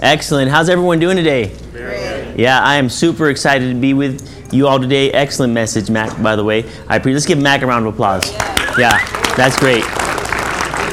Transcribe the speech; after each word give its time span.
Excellent. 0.00 0.48
How's 0.48 0.68
everyone 0.68 1.00
doing 1.00 1.16
today? 1.16 1.52
Great. 1.72 2.36
Yeah, 2.38 2.60
I 2.60 2.76
am 2.76 2.88
super 2.88 3.30
excited 3.30 3.68
to 3.72 3.80
be 3.80 3.94
with 3.94 4.54
you 4.54 4.68
all 4.68 4.78
today. 4.78 5.10
Excellent 5.10 5.52
message, 5.52 5.90
Mac, 5.90 6.22
by 6.22 6.36
the 6.36 6.44
way. 6.44 6.64
I 6.86 7.00
pre- 7.00 7.12
let's 7.12 7.26
give 7.26 7.38
Mac 7.38 7.62
a 7.62 7.66
round 7.66 7.84
of 7.84 7.94
applause. 7.94 8.32
Yeah, 8.78 9.04
that's 9.34 9.58
great. 9.58 9.82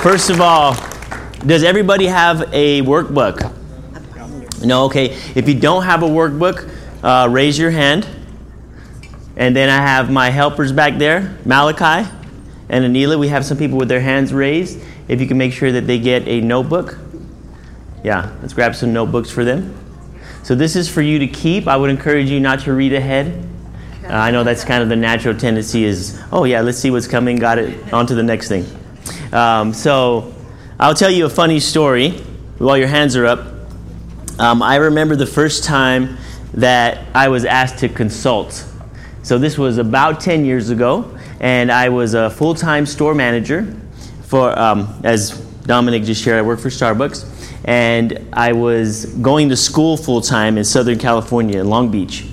First 0.01 0.31
of 0.31 0.41
all, 0.41 0.73
does 1.45 1.63
everybody 1.63 2.07
have 2.07 2.51
a 2.51 2.81
workbook? 2.81 3.53
No, 4.63 4.85
okay. 4.85 5.15
If 5.35 5.47
you 5.47 5.53
don't 5.53 5.83
have 5.83 6.01
a 6.01 6.07
workbook, 6.07 6.67
uh, 7.03 7.27
raise 7.29 7.59
your 7.59 7.69
hand. 7.69 8.07
And 9.37 9.55
then 9.55 9.69
I 9.69 9.77
have 9.77 10.09
my 10.09 10.31
helpers 10.31 10.71
back 10.71 10.97
there, 10.97 11.37
Malachi 11.45 12.09
and 12.69 12.83
Anila. 12.83 13.19
We 13.19 13.27
have 13.27 13.45
some 13.45 13.57
people 13.57 13.77
with 13.77 13.89
their 13.89 14.01
hands 14.01 14.33
raised. 14.33 14.79
If 15.07 15.21
you 15.21 15.27
can 15.27 15.37
make 15.37 15.53
sure 15.53 15.71
that 15.71 15.85
they 15.85 15.99
get 15.99 16.27
a 16.27 16.41
notebook. 16.41 16.97
Yeah, 18.05 18.31
let's 18.43 18.53
grab 18.53 18.75
some 18.75 18.93
notebooks 18.93 19.31
for 19.31 19.43
them. 19.43 19.75
So 20.43 20.53
this 20.53 20.75
is 20.75 20.87
for 20.87 21.01
you 21.01 21.17
to 21.17 21.27
keep. 21.27 21.67
I 21.67 21.75
would 21.75 21.89
encourage 21.89 22.29
you 22.29 22.39
not 22.39 22.59
to 22.59 22.73
read 22.73 22.93
ahead. 22.93 23.43
Uh, 24.03 24.09
I 24.09 24.29
know 24.29 24.43
that's 24.43 24.63
kind 24.63 24.83
of 24.83 24.89
the 24.89 24.95
natural 24.95 25.35
tendency 25.35 25.85
is, 25.85 26.21
oh 26.31 26.43
yeah, 26.43 26.61
let's 26.61 26.77
see 26.77 26.91
what's 26.91 27.07
coming, 27.07 27.37
got 27.37 27.57
it, 27.57 27.91
on 27.91 28.05
to 28.05 28.13
the 28.13 28.21
next 28.21 28.47
thing. 28.47 28.63
Um, 29.33 29.73
so 29.73 30.35
I'll 30.79 30.93
tell 30.93 31.09
you 31.09 31.25
a 31.25 31.29
funny 31.31 31.59
story 31.59 32.11
while 32.59 32.77
your 32.77 32.89
hands 32.89 33.15
are 33.15 33.25
up. 33.25 33.39
Um, 34.37 34.61
I 34.61 34.75
remember 34.75 35.15
the 35.15 35.25
first 35.25 35.63
time 35.63 36.19
that 36.53 37.07
I 37.15 37.29
was 37.29 37.43
asked 37.43 37.79
to 37.79 37.89
consult. 37.89 38.67
So 39.23 39.39
this 39.39 39.57
was 39.57 39.79
about 39.79 40.19
10 40.19 40.45
years 40.45 40.69
ago, 40.69 41.17
and 41.39 41.71
I 41.71 41.89
was 41.89 42.13
a 42.13 42.29
full-time 42.29 42.85
store 42.85 43.15
manager 43.15 43.75
for, 44.25 44.57
um, 44.59 45.01
as 45.03 45.31
Dominic 45.65 46.03
just 46.03 46.21
shared, 46.21 46.37
I 46.37 46.43
work 46.43 46.59
for 46.59 46.69
Starbucks 46.69 47.31
and 47.65 48.27
I 48.31 48.53
was 48.53 49.05
going 49.05 49.49
to 49.49 49.57
school 49.57 49.97
full 49.97 50.21
time 50.21 50.57
in 50.57 50.63
Southern 50.63 50.99
California, 50.99 51.59
in 51.59 51.67
Long 51.67 51.89
Beach. 51.89 52.23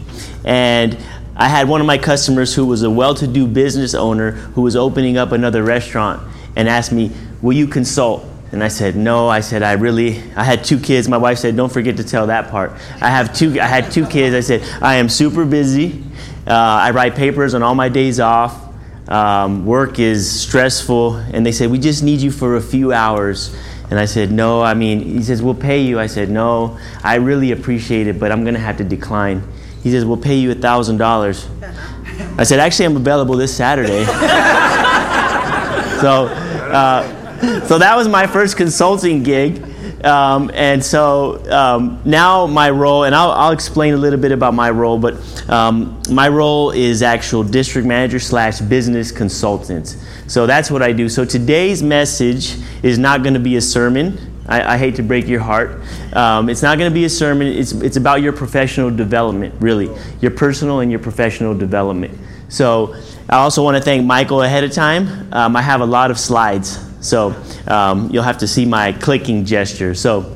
And 0.44 0.96
I 1.34 1.48
had 1.48 1.68
one 1.68 1.80
of 1.80 1.86
my 1.86 1.96
customers 1.96 2.54
who 2.54 2.66
was 2.66 2.82
a 2.82 2.90
well 2.90 3.14
to 3.14 3.26
do 3.26 3.46
business 3.46 3.94
owner 3.94 4.32
who 4.32 4.60
was 4.60 4.76
opening 4.76 5.16
up 5.16 5.32
another 5.32 5.62
restaurant 5.62 6.22
and 6.54 6.68
asked 6.68 6.92
me, 6.92 7.10
Will 7.40 7.54
you 7.54 7.66
consult? 7.66 8.24
And 8.52 8.62
I 8.62 8.68
said, 8.68 8.94
No. 8.94 9.28
I 9.28 9.40
said, 9.40 9.62
I 9.62 9.72
really, 9.72 10.22
I 10.36 10.44
had 10.44 10.64
two 10.64 10.78
kids. 10.78 11.08
My 11.08 11.16
wife 11.16 11.38
said, 11.38 11.56
Don't 11.56 11.72
forget 11.72 11.96
to 11.96 12.04
tell 12.04 12.26
that 12.26 12.50
part. 12.50 12.72
I, 13.00 13.08
have 13.08 13.34
two, 13.34 13.58
I 13.58 13.66
had 13.66 13.90
two 13.90 14.06
kids. 14.06 14.36
I 14.36 14.40
said, 14.40 14.62
I 14.82 14.96
am 14.96 15.08
super 15.08 15.46
busy. 15.46 16.02
Uh, 16.46 16.52
I 16.52 16.90
write 16.90 17.14
papers 17.14 17.54
on 17.54 17.62
all 17.62 17.74
my 17.74 17.88
days 17.88 18.20
off. 18.20 18.68
Um, 19.08 19.64
work 19.64 19.98
is 19.98 20.42
stressful. 20.42 21.16
And 21.16 21.46
they 21.46 21.52
said, 21.52 21.70
We 21.70 21.78
just 21.78 22.02
need 22.02 22.20
you 22.20 22.30
for 22.30 22.56
a 22.56 22.62
few 22.62 22.92
hours. 22.92 23.56
And 23.92 24.00
I 24.00 24.06
said, 24.06 24.32
No, 24.32 24.62
I 24.62 24.72
mean, 24.72 25.02
he 25.02 25.22
says, 25.22 25.42
We'll 25.42 25.54
pay 25.54 25.82
you. 25.82 26.00
I 26.00 26.06
said, 26.06 26.30
No, 26.30 26.78
I 27.04 27.16
really 27.16 27.52
appreciate 27.52 28.06
it, 28.06 28.18
but 28.18 28.32
I'm 28.32 28.42
going 28.42 28.54
to 28.54 28.60
have 28.60 28.78
to 28.78 28.84
decline. 28.84 29.46
He 29.82 29.90
says, 29.90 30.06
We'll 30.06 30.16
pay 30.16 30.36
you 30.36 30.54
$1,000. 30.54 32.38
I 32.38 32.42
said, 32.44 32.58
Actually, 32.58 32.86
I'm 32.86 32.96
available 32.96 33.36
this 33.36 33.54
Saturday. 33.54 34.06
so, 36.00 36.28
uh, 36.72 37.66
so 37.66 37.76
that 37.76 37.94
was 37.94 38.08
my 38.08 38.26
first 38.26 38.56
consulting 38.56 39.22
gig. 39.22 39.62
Um, 40.04 40.50
and 40.52 40.84
so 40.84 41.48
um, 41.52 42.02
now 42.04 42.46
my 42.46 42.70
role, 42.70 43.04
and 43.04 43.14
I'll, 43.14 43.30
I'll, 43.30 43.52
explain 43.52 43.94
a 43.94 43.96
little 43.96 44.18
bit 44.18 44.32
about 44.32 44.52
my 44.52 44.70
role, 44.70 44.98
but 44.98 45.14
um, 45.48 46.02
my 46.10 46.28
role 46.28 46.72
is 46.72 47.02
actual 47.02 47.44
district 47.44 47.86
manager 47.86 48.18
slash 48.18 48.60
business 48.60 49.12
consultant. 49.12 49.96
So 50.26 50.46
that's 50.46 50.70
what 50.70 50.82
I 50.82 50.92
do. 50.92 51.08
So 51.08 51.24
today's 51.24 51.82
message 51.82 52.56
is 52.82 52.98
not 52.98 53.22
going 53.22 53.34
to 53.34 53.40
be 53.40 53.56
a 53.56 53.60
sermon. 53.60 54.18
I, 54.48 54.74
I, 54.74 54.76
hate 54.76 54.96
to 54.96 55.02
break 55.04 55.28
your 55.28 55.40
heart. 55.40 55.80
Um, 56.14 56.48
it's 56.48 56.62
not 56.62 56.78
going 56.78 56.90
to 56.90 56.94
be 56.94 57.04
a 57.04 57.08
sermon. 57.08 57.46
It's, 57.46 57.72
it's 57.72 57.96
about 57.96 58.22
your 58.22 58.32
professional 58.32 58.90
development, 58.90 59.54
really, 59.60 59.88
your 60.20 60.32
personal 60.32 60.80
and 60.80 60.90
your 60.90 61.00
professional 61.00 61.56
development. 61.56 62.18
So 62.48 62.94
I 63.28 63.36
also 63.36 63.62
want 63.62 63.76
to 63.76 63.82
thank 63.82 64.04
Michael 64.04 64.42
ahead 64.42 64.64
of 64.64 64.72
time. 64.72 65.32
Um, 65.32 65.54
I 65.54 65.62
have 65.62 65.80
a 65.80 65.86
lot 65.86 66.10
of 66.10 66.18
slides, 66.18 66.76
so 67.02 67.34
um, 67.66 68.08
you'll 68.10 68.22
have 68.22 68.38
to 68.38 68.48
see 68.48 68.64
my 68.64 68.92
clicking 68.92 69.44
gesture. 69.44 69.94
So, 69.94 70.34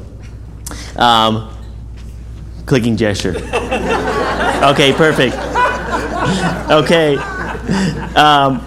um, 0.97 1.57
clicking 2.67 2.97
gesture. 2.97 3.37
okay, 3.37 4.93
perfect. 4.93 5.37
Okay. 6.69 7.17
Um, 8.17 8.67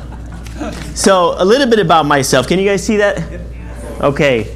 so, 0.96 1.36
a 1.38 1.44
little 1.44 1.68
bit 1.68 1.80
about 1.80 2.06
myself. 2.06 2.48
Can 2.48 2.58
you 2.58 2.66
guys 2.66 2.84
see 2.84 2.98
that? 2.98 3.42
Okay. 4.00 4.56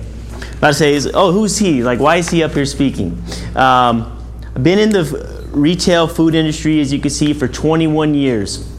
About 0.58 0.70
to 0.70 0.74
say, 0.76 0.94
is, 0.94 1.12
oh, 1.14 1.34
who's 1.34 1.58
he? 1.58 1.84
Like, 1.84 2.00
why 2.00 2.16
is 2.18 2.30
he 2.30 2.44
up 2.44 2.54
here 2.54 2.66
speaking? 2.66 3.22
Um, 3.56 4.18
I've 4.56 4.64
been 4.64 4.80
in 4.80 4.92
the 4.92 5.50
retail 5.52 6.08
food 6.08 6.34
industry, 6.34 6.80
as 6.80 6.94
you 6.94 7.00
can 7.00 7.10
see, 7.10 7.34
for 7.34 7.50
21 7.50 8.14
years. 8.14 8.70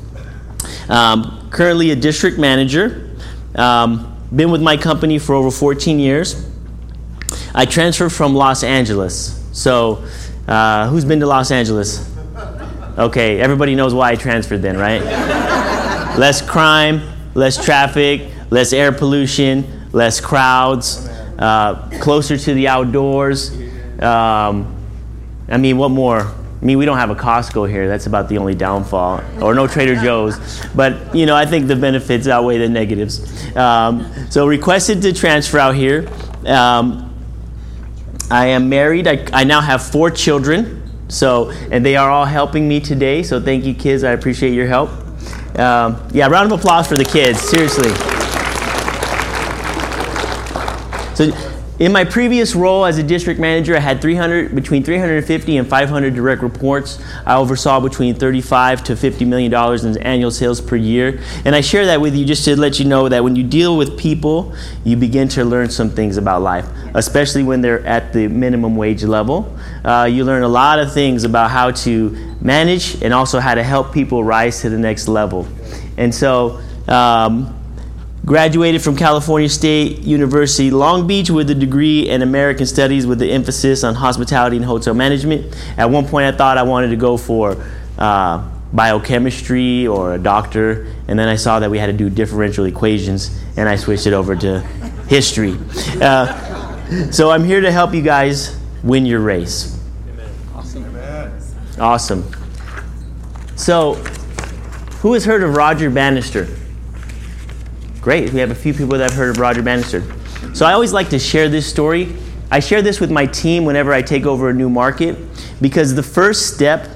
Um, 0.89 1.49
currently 1.51 1.91
a 1.91 1.97
district 1.97 2.39
manager. 2.39 3.11
Um, 3.55 4.14
been 4.35 4.51
with 4.51 4.63
my 4.63 4.77
company 4.77 5.19
for 5.19 5.35
over 5.35 5.51
14 5.51 5.99
years. 5.99 6.49
I 7.55 7.67
transferred 7.67 8.11
from 8.11 8.35
Los 8.35 8.65
Angeles. 8.65 9.41
So, 9.53 10.05
uh, 10.49 10.89
who's 10.89 11.05
been 11.05 11.21
to 11.21 11.27
Los 11.27 11.51
Angeles? 11.51 12.11
Okay, 12.99 13.41
everybody 13.41 13.75
knows 13.75 13.95
why 13.95 14.13
I 14.13 14.17
transferred 14.17 14.63
then, 14.63 14.77
right? 14.77 15.03
Less 16.19 16.43
crime, 16.43 17.03
less 17.35 17.65
traffic, 17.65 18.31
less 18.51 18.73
air 18.73 18.93
pollution, 18.93 19.89
less 19.93 20.21
crowds, 20.21 21.09
uh, 21.39 21.89
closer 22.01 22.37
to 22.37 22.55
the 22.55 22.69
outdoors. 22.69 23.51
Um, 24.01 24.77
I 25.49 25.57
mean, 25.59 25.79
what 25.79 25.91
more? 25.91 26.33
I 26.65 26.67
mean, 26.67 26.79
we 26.79 26.87
don't 26.87 26.97
have 26.97 27.11
a 27.11 27.15
Costco 27.15 27.69
here. 27.69 27.87
That's 27.87 28.07
about 28.07 28.31
the 28.31 28.39
only 28.39 28.55
downfall, 28.55 29.23
or 29.43 29.55
no 29.55 29.67
Trader 29.67 29.97
Joe's. 29.97 30.65
But 30.75 31.15
you 31.15 31.27
know, 31.27 31.37
I 31.37 31.45
think 31.45 31.69
the 31.69 31.77
benefits 31.77 32.27
outweigh 32.27 32.57
the 32.57 32.71
negatives. 32.71 33.55
Um, 33.55 34.11
so, 34.31 34.47
requested 34.47 35.03
to 35.03 35.13
transfer 35.13 35.59
out 35.59 35.75
here. 35.75 36.09
Um, 36.47 37.15
I 38.31 38.47
am 38.47 38.71
married. 38.71 39.07
I, 39.07 39.27
I 39.35 39.45
now 39.45 39.61
have 39.61 39.85
four 39.87 40.11
children. 40.11 40.91
So, 41.09 41.51
and 41.51 41.85
they 41.85 41.97
are 41.97 42.11
all 42.11 42.25
helping 42.25 42.67
me 42.67 42.81
today. 42.81 43.23
So, 43.23 43.43
thank 43.43 43.67
you, 43.67 43.75
kids. 43.75 44.03
I 44.03 44.13
appreciate 44.13 44.55
your 44.55 44.67
help. 44.67 44.89
Um, 45.59 46.09
yeah, 46.15 46.29
round 46.29 46.51
of 46.51 46.59
applause 46.59 46.89
for 46.89 46.97
the 46.97 47.05
kids, 47.05 47.41
seriously. 47.43 47.91
So, 51.15 51.54
in 51.81 51.91
my 51.91 52.05
previous 52.05 52.55
role 52.55 52.85
as 52.85 52.99
a 52.99 53.03
district 53.03 53.41
manager, 53.41 53.77
I 53.77 53.81
had 53.81 54.01
300, 54.01 54.55
between 54.55 54.85
350 54.85 55.57
and 55.57 55.69
500 55.69 56.15
direct 56.15 56.43
reports. 56.43 57.03
I 57.27 57.35
oversaw 57.35 57.81
between 57.81 58.15
35 58.15 58.85
to 58.85 58.97
50 58.97 59.25
million 59.25 59.51
dollars 59.51 59.85
in 59.85 59.99
annual 59.99 60.31
sales 60.31 60.61
per 60.61 60.77
year. 60.77 61.21
And 61.45 61.55
I 61.55 61.61
share 61.61 61.87
that 61.87 62.01
with 62.01 62.15
you 62.15 62.25
just 62.25 62.45
to 62.45 62.57
let 62.57 62.79
you 62.79 62.85
know 62.85 63.09
that 63.09 63.25
when 63.25 63.35
you 63.35 63.43
deal 63.43 63.77
with 63.77 63.99
people, 63.99 64.55
you 64.85 64.97
begin 64.97 65.27
to 65.31 65.45
learn 65.45 65.69
some 65.69 65.91
things 65.91 66.17
about 66.17 66.43
life, 66.43 66.67
especially 66.95 67.43
when 67.43 67.61
they're 67.61 67.85
at 67.85 68.13
the 68.13 68.29
minimum 68.29 68.77
wage 68.77 69.03
level. 69.03 69.57
Uh, 69.85 70.09
you 70.11 70.25
learn 70.25 70.45
a 70.45 70.49
lot 70.49 70.79
of 70.79 70.93
things 70.93 71.25
about 71.25 71.51
how 71.51 71.73
to 71.73 72.11
manage 72.41 73.03
and 73.03 73.13
also 73.13 73.41
how 73.41 73.55
to 73.55 73.65
help 73.65 73.93
people 73.93 74.23
rise 74.23 74.61
to 74.61 74.71
the 74.71 74.79
next 74.79 75.09
level. 75.09 75.49
And 75.97 76.15
so. 76.15 76.61
Um, 76.87 77.64
Graduated 78.25 78.83
from 78.83 78.97
California 78.97 79.51
State 79.51 80.01
University, 80.01 80.71
Long 80.71 81.07
Beach, 81.07 81.29
with 81.29 81.51
a 81.51 81.55
degree 81.55 82.09
in 82.09 82.23
American 82.23 82.65
Studies 82.65 83.07
with 83.07 83.19
the 83.19 83.31
emphasis 83.31 83.85
on 83.85 83.95
hospitality 83.95 84.57
and 84.57 84.65
hotel 84.65 84.95
management. 84.95 85.55
At 85.77 85.91
one 85.91 86.07
point, 86.07 86.33
I 86.33 86.35
thought 86.35 86.57
I 86.57 86.63
wanted 86.63 86.89
to 86.89 86.97
go 86.97 87.19
for 87.19 87.63
uh, 87.99 88.49
biochemistry 88.73 89.87
or 89.87 90.15
a 90.15 90.19
doctor, 90.19 90.87
and 91.07 91.19
then 91.19 91.29
I 91.29 91.37
saw 91.37 91.59
that 91.61 91.71
we 91.71 91.77
had 91.77 91.87
to 91.87 91.93
do 91.93 92.09
differential 92.09 92.65
equations, 92.65 93.39
and 93.59 93.69
I 93.69 93.77
switched 93.77 94.07
it 94.07 94.15
over 94.15 94.35
to 94.37 94.61
history. 95.07 95.59
Uh, 96.01 97.11
so 97.11 97.31
I'm 97.31 97.45
here 97.45 97.61
to 97.61 97.71
help 97.71 97.93
you 97.93 98.01
guys 98.03 98.59
win 98.83 99.05
your 99.05 99.21
race. 99.21 99.79
Awesome. 100.55 100.97
Awesome. 101.79 102.33
So, 103.57 103.95
who 105.03 105.13
has 105.13 105.27
heard 105.27 105.43
of 105.43 105.57
Roger 105.57 105.91
Bannister? 105.91 106.49
Great. 108.05 108.35
We 108.35 108.41
have 108.41 108.51
a 108.51 108.55
few 108.55 108.75
people 108.75 108.99
that 108.99 109.11
have 109.11 109.15
heard 109.15 109.31
of 109.31 109.39
Roger 109.39 109.63
Bannister. 109.63 110.05
So 110.53 110.67
I 110.67 110.75
always 110.75 110.93
like 110.93 111.09
to 111.09 111.19
share 111.19 111.49
this 111.49 111.67
story. 111.67 112.15
I 112.51 112.61
share 112.61 112.83
this 112.83 113.01
with 113.01 113.11
my 113.11 113.25
team 113.25 113.65
whenever 113.65 113.95
I 113.95 114.03
take 114.03 114.27
over 114.27 114.51
a 114.51 114.53
new 114.53 114.69
market 114.69 115.17
because 115.63 115.95
the 115.95 116.03
first 116.03 116.55
step 116.55 116.87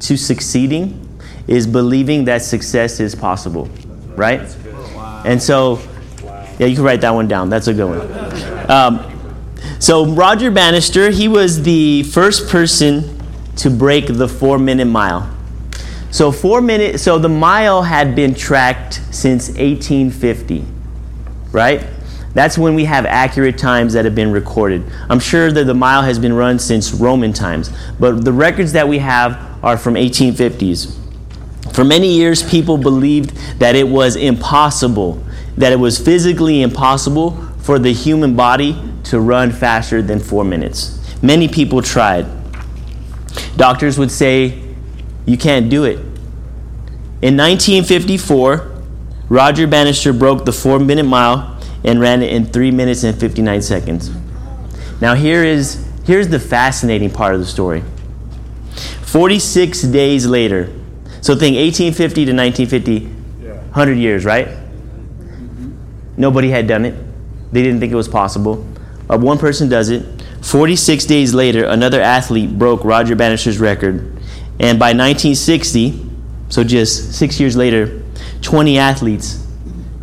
to 0.00 0.18
succeeding 0.18 1.08
is 1.46 1.66
believing 1.66 2.26
that 2.26 2.42
success 2.42 3.00
is 3.00 3.14
possible, 3.14 3.70
right? 4.14 4.42
And 5.24 5.42
so, 5.42 5.80
yeah, 6.58 6.66
you 6.66 6.74
can 6.76 6.84
write 6.84 7.00
that 7.00 7.14
one 7.14 7.28
down. 7.28 7.48
That's 7.48 7.68
a 7.68 7.72
good 7.72 7.88
one. 7.88 8.70
Um, 8.70 9.40
so 9.80 10.04
Roger 10.04 10.50
Bannister, 10.50 11.08
he 11.08 11.28
was 11.28 11.62
the 11.62 12.02
first 12.02 12.50
person 12.50 13.18
to 13.56 13.70
break 13.70 14.08
the 14.08 14.28
four-minute 14.28 14.84
mile. 14.84 15.34
So 16.10 16.32
four 16.32 16.60
minutes. 16.60 17.02
So 17.02 17.18
the 17.18 17.28
mile 17.28 17.82
had 17.82 18.14
been 18.14 18.34
tracked 18.34 19.00
since 19.10 19.48
1850, 19.48 20.64
right? 21.52 21.84
That's 22.34 22.56
when 22.56 22.74
we 22.74 22.84
have 22.84 23.04
accurate 23.06 23.58
times 23.58 23.94
that 23.94 24.04
have 24.04 24.14
been 24.14 24.32
recorded. 24.32 24.84
I'm 25.08 25.20
sure 25.20 25.50
that 25.50 25.64
the 25.64 25.74
mile 25.74 26.02
has 26.02 26.18
been 26.18 26.32
run 26.32 26.58
since 26.58 26.92
Roman 26.92 27.32
times, 27.32 27.70
but 27.98 28.24
the 28.24 28.32
records 28.32 28.72
that 28.72 28.86
we 28.86 28.98
have 28.98 29.58
are 29.64 29.76
from 29.76 29.94
1850s. 29.94 30.94
For 31.72 31.84
many 31.84 32.14
years, 32.14 32.48
people 32.48 32.78
believed 32.78 33.30
that 33.58 33.74
it 33.74 33.88
was 33.88 34.16
impossible, 34.16 35.22
that 35.56 35.72
it 35.72 35.76
was 35.76 35.98
physically 35.98 36.62
impossible 36.62 37.32
for 37.58 37.78
the 37.78 37.92
human 37.92 38.36
body 38.36 38.80
to 39.04 39.20
run 39.20 39.50
faster 39.50 40.00
than 40.02 40.20
four 40.20 40.44
minutes. 40.44 40.98
Many 41.22 41.48
people 41.48 41.82
tried. 41.82 42.26
Doctors 43.56 43.98
would 43.98 44.10
say, 44.10 44.67
You 45.28 45.36
can't 45.36 45.68
do 45.68 45.84
it. 45.84 45.98
In 47.20 47.36
1954, 47.36 48.82
Roger 49.28 49.66
Bannister 49.66 50.14
broke 50.14 50.46
the 50.46 50.52
four 50.52 50.78
minute 50.78 51.04
mile 51.04 51.60
and 51.84 52.00
ran 52.00 52.22
it 52.22 52.32
in 52.32 52.46
3 52.46 52.70
minutes 52.70 53.04
and 53.04 53.18
59 53.20 53.60
seconds. 53.60 54.10
Now, 55.02 55.14
here 55.14 55.44
is, 55.44 55.86
here's 56.06 56.28
the 56.28 56.40
fascinating 56.40 57.10
part 57.10 57.34
of 57.34 57.40
the 57.40 57.46
story. 57.46 57.84
46 59.02 59.82
days 59.82 60.24
later, 60.24 60.72
so 61.20 61.34
think 61.36 61.56
1850 61.56 62.24
to 62.24 62.32
1950, 62.32 63.04
100 63.04 63.92
years, 63.98 64.24
right? 64.24 64.48
Nobody 66.16 66.48
had 66.48 66.66
done 66.66 66.86
it. 66.86 66.94
They 67.52 67.62
didn't 67.62 67.80
think 67.80 67.92
it 67.92 67.96
was 67.96 68.08
possible. 68.08 68.66
Uh, 69.10 69.18
one 69.18 69.36
person 69.36 69.68
does 69.68 69.90
it. 69.90 70.06
46 70.40 71.04
days 71.04 71.34
later, 71.34 71.66
another 71.66 72.00
athlete 72.00 72.58
broke 72.58 72.82
Roger 72.82 73.14
Bannister's 73.14 73.58
record. 73.58 74.17
And 74.60 74.78
by 74.78 74.88
1960, 74.88 76.08
so 76.48 76.64
just 76.64 77.14
six 77.14 77.38
years 77.38 77.56
later, 77.56 78.02
20 78.42 78.78
athletes 78.78 79.46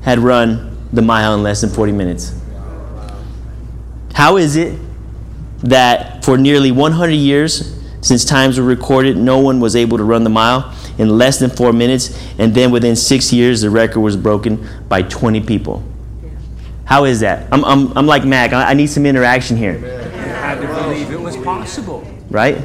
had 0.03 0.19
run 0.19 0.77
the 0.93 1.01
mile 1.01 1.33
in 1.33 1.43
less 1.43 1.61
than 1.61 1.69
40 1.69 1.91
minutes. 1.91 2.33
How 4.13 4.37
is 4.37 4.55
it 4.55 4.79
that 5.63 6.23
for 6.23 6.37
nearly 6.37 6.71
100 6.71 7.11
years, 7.11 7.75
since 8.01 8.23
times 8.23 8.59
were 8.59 8.65
recorded, 8.65 9.17
no 9.17 9.39
one 9.39 9.59
was 9.59 9.75
able 9.75 9.97
to 9.97 10.03
run 10.03 10.23
the 10.23 10.29
mile 10.29 10.73
in 10.97 11.17
less 11.17 11.39
than 11.39 11.49
four 11.49 11.73
minutes, 11.73 12.17
and 12.37 12.53
then 12.53 12.71
within 12.71 12.95
six 12.95 13.33
years, 13.33 13.61
the 13.61 13.69
record 13.69 13.99
was 13.99 14.15
broken 14.15 14.65
by 14.87 15.01
20 15.01 15.41
people? 15.41 15.83
How 16.85 17.05
is 17.05 17.19
that? 17.21 17.47
I'm, 17.51 17.65
I'm, 17.65 17.97
I'm 17.97 18.05
like 18.05 18.23
Mac. 18.23 18.53
I 18.53 18.73
need 18.73 18.87
some 18.87 19.05
interaction 19.05 19.57
here. 19.57 19.79
Had 19.79 20.61
to 20.61 20.67
believe 20.67 21.11
it 21.11 21.19
was 21.19 21.35
possible. 21.37 22.07
Right? 22.29 22.63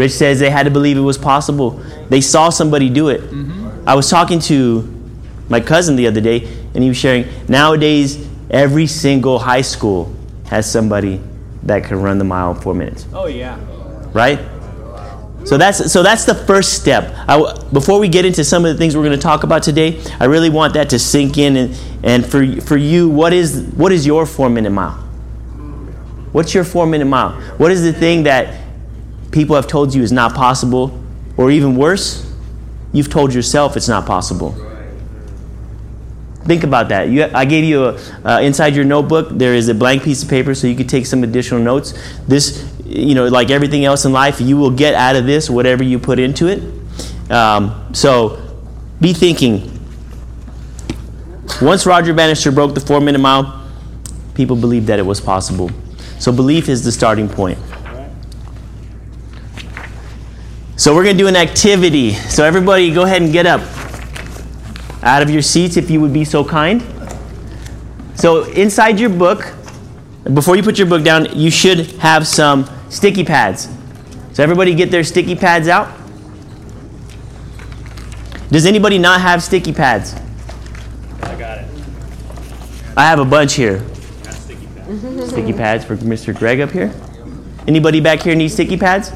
Rich 0.00 0.12
says 0.12 0.40
they 0.40 0.48
had 0.48 0.62
to 0.62 0.70
believe 0.70 0.96
it 0.96 1.02
was 1.02 1.18
possible. 1.18 1.72
They 2.08 2.22
saw 2.22 2.48
somebody 2.48 2.88
do 2.88 3.10
it. 3.10 3.20
Mm-hmm. 3.20 3.86
I 3.86 3.94
was 3.94 4.08
talking 4.08 4.38
to 4.40 4.88
my 5.50 5.60
cousin 5.60 5.94
the 5.94 6.06
other 6.06 6.22
day, 6.22 6.44
and 6.72 6.82
he 6.82 6.88
was 6.88 6.96
sharing 6.96 7.26
nowadays, 7.48 8.26
every 8.48 8.86
single 8.86 9.38
high 9.38 9.60
school 9.60 10.10
has 10.46 10.70
somebody 10.70 11.20
that 11.64 11.84
can 11.84 12.00
run 12.00 12.16
the 12.16 12.24
mile 12.24 12.52
in 12.52 12.60
four 12.62 12.72
minutes. 12.72 13.06
Oh, 13.12 13.26
yeah. 13.26 13.60
Right? 14.14 14.40
So 15.44 15.58
that's 15.58 15.92
so 15.92 16.02
that's 16.02 16.24
the 16.24 16.34
first 16.34 16.80
step. 16.80 17.14
I, 17.28 17.62
before 17.70 17.98
we 17.98 18.08
get 18.08 18.24
into 18.24 18.42
some 18.42 18.64
of 18.64 18.72
the 18.72 18.78
things 18.78 18.96
we're 18.96 19.04
going 19.04 19.18
to 19.18 19.22
talk 19.22 19.42
about 19.42 19.62
today, 19.62 20.02
I 20.18 20.26
really 20.26 20.50
want 20.50 20.72
that 20.74 20.88
to 20.90 20.98
sink 20.98 21.36
in. 21.36 21.56
And, 21.56 21.78
and 22.02 22.26
for 22.26 22.60
for 22.62 22.78
you, 22.78 23.08
what 23.10 23.34
is 23.34 23.62
what 23.76 23.92
is 23.92 24.06
your 24.06 24.24
four 24.24 24.48
minute 24.48 24.70
mile? 24.70 24.96
What's 26.32 26.54
your 26.54 26.64
four 26.64 26.86
minute 26.86 27.06
mile? 27.06 27.32
What 27.58 27.70
is 27.70 27.82
the 27.82 27.92
thing 27.92 28.24
that 28.24 28.69
people 29.30 29.56
have 29.56 29.66
told 29.66 29.94
you 29.94 30.02
is 30.02 30.12
not 30.12 30.34
possible, 30.34 31.02
or 31.36 31.50
even 31.50 31.76
worse, 31.76 32.30
you've 32.92 33.10
told 33.10 33.32
yourself 33.32 33.76
it's 33.76 33.88
not 33.88 34.06
possible? 34.06 34.54
Think 36.44 36.64
about 36.64 36.88
that. 36.88 37.10
You, 37.10 37.24
I 37.34 37.44
gave 37.44 37.64
you 37.64 37.84
a, 37.84 38.00
uh, 38.24 38.40
inside 38.40 38.74
your 38.74 38.84
notebook. 38.84 39.28
There 39.30 39.54
is 39.54 39.68
a 39.68 39.74
blank 39.74 40.02
piece 40.02 40.22
of 40.22 40.28
paper, 40.28 40.54
so 40.54 40.66
you 40.66 40.74
could 40.74 40.88
take 40.88 41.06
some 41.06 41.22
additional 41.22 41.60
notes. 41.60 41.92
This, 42.26 42.68
you 42.84 43.14
know, 43.14 43.28
like 43.28 43.50
everything 43.50 43.84
else 43.84 44.04
in 44.04 44.12
life, 44.12 44.40
you 44.40 44.56
will 44.56 44.70
get 44.70 44.94
out 44.94 45.16
of 45.16 45.26
this 45.26 45.50
whatever 45.50 45.84
you 45.84 45.98
put 45.98 46.18
into 46.18 46.48
it. 46.48 47.30
Um, 47.30 47.94
so, 47.94 48.40
be 49.00 49.12
thinking. 49.12 49.78
Once 51.62 51.84
Roger 51.84 52.14
Bannister 52.14 52.50
broke 52.50 52.74
the 52.74 52.80
four-minute 52.80 53.20
mile, 53.20 53.68
people 54.34 54.56
believed 54.56 54.86
that 54.86 54.98
it 54.98 55.06
was 55.06 55.20
possible. 55.20 55.70
So, 56.18 56.32
belief 56.32 56.68
is 56.68 56.82
the 56.82 56.90
starting 56.90 57.28
point. 57.28 57.58
So, 60.80 60.94
we're 60.94 61.04
going 61.04 61.18
to 61.18 61.22
do 61.22 61.28
an 61.28 61.36
activity. 61.36 62.14
So, 62.14 62.42
everybody, 62.42 62.90
go 62.90 63.02
ahead 63.02 63.20
and 63.20 63.30
get 63.30 63.44
up 63.44 63.60
out 65.02 65.20
of 65.20 65.28
your 65.28 65.42
seats 65.42 65.76
if 65.76 65.90
you 65.90 66.00
would 66.00 66.14
be 66.14 66.24
so 66.24 66.42
kind. 66.42 66.82
So, 68.14 68.44
inside 68.44 68.98
your 68.98 69.10
book, 69.10 69.52
before 70.32 70.56
you 70.56 70.62
put 70.62 70.78
your 70.78 70.86
book 70.86 71.04
down, 71.04 71.36
you 71.38 71.50
should 71.50 71.80
have 71.98 72.26
some 72.26 72.66
sticky 72.88 73.24
pads. 73.24 73.68
So, 74.32 74.42
everybody 74.42 74.74
get 74.74 74.90
their 74.90 75.04
sticky 75.04 75.34
pads 75.34 75.68
out. 75.68 75.94
Does 78.50 78.64
anybody 78.64 78.96
not 78.96 79.20
have 79.20 79.42
sticky 79.42 79.74
pads? 79.74 80.14
I 81.24 81.36
got 81.36 81.58
it. 81.58 81.68
I 82.96 83.02
have 83.02 83.18
a 83.18 83.26
bunch 83.26 83.52
here. 83.52 83.86
Sticky 84.30 84.66
pads. 84.66 85.28
Sticky 85.28 85.52
pads 85.52 85.84
for 85.84 85.98
Mr. 85.98 86.34
Greg 86.34 86.62
up 86.62 86.70
here. 86.70 86.90
Anybody 87.68 88.00
back 88.00 88.20
here 88.22 88.34
need 88.34 88.48
sticky 88.48 88.78
pads? 88.78 89.12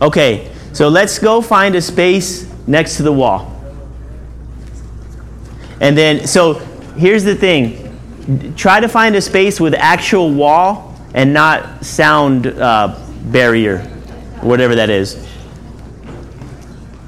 Okay, 0.00 0.52
so 0.72 0.88
let's 0.88 1.18
go 1.18 1.40
find 1.40 1.74
a 1.74 1.80
space 1.80 2.52
next 2.66 2.98
to 2.98 3.02
the 3.02 3.12
wall. 3.12 3.52
And 5.80 5.96
then, 5.96 6.26
so 6.26 6.54
here's 6.96 7.24
the 7.24 7.34
thing 7.34 7.82
try 8.56 8.80
to 8.80 8.88
find 8.88 9.14
a 9.14 9.20
space 9.20 9.60
with 9.60 9.72
actual 9.74 10.32
wall 10.32 10.94
and 11.14 11.32
not 11.32 11.84
sound 11.84 12.46
uh, 12.46 12.98
barrier, 13.26 13.78
whatever 14.40 14.74
that 14.74 14.90
is. 14.90 15.24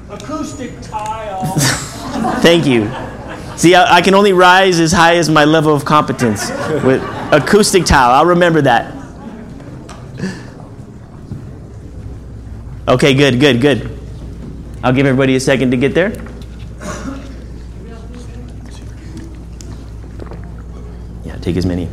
Acoustic 0.09 0.79
tile. 0.81 1.53
Thank 2.41 2.65
you. 2.65 2.85
See, 3.57 3.75
I, 3.75 3.97
I, 3.97 4.01
can 4.01 4.13
only 4.13 4.31
rise 4.31 4.79
as 4.79 4.93
high 4.93 5.17
as 5.17 5.29
my 5.29 5.43
level 5.43 5.75
of 5.75 5.83
competence 5.83 6.49
with 6.83 7.03
acoustic 7.33 7.85
tile. 7.85 8.11
I'll 8.11 8.25
remember 8.25 8.61
that. 8.61 8.98
Okay, 12.89 13.13
good, 13.13 13.39
good, 13.39 13.61
good. 13.61 13.99
I'll 14.83 14.91
give 14.91 15.05
everybody 15.05 15.35
a 15.35 15.39
second 15.39 15.69
to 15.69 15.77
get 15.77 15.93
there. 15.93 16.09
Yeah, 21.23 21.37
take 21.39 21.55
as 21.55 21.67
many. 21.67 21.87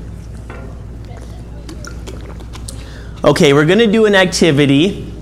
Okay, 3.22 3.52
we're 3.52 3.66
going 3.66 3.80
to 3.80 3.86
do 3.86 4.06
an 4.06 4.14
activity. 4.14 5.12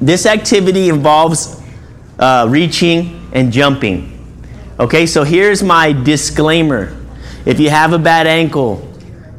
This 0.00 0.26
activity 0.26 0.88
involves 0.88 1.62
uh, 2.18 2.48
reaching 2.50 3.30
and 3.32 3.52
jumping. 3.52 4.18
Okay, 4.80 5.06
so 5.06 5.22
here's 5.22 5.62
my 5.62 5.92
disclaimer. 5.92 6.96
If 7.46 7.60
you 7.60 7.70
have 7.70 7.92
a 7.92 8.00
bad 8.00 8.26
ankle, 8.26 8.92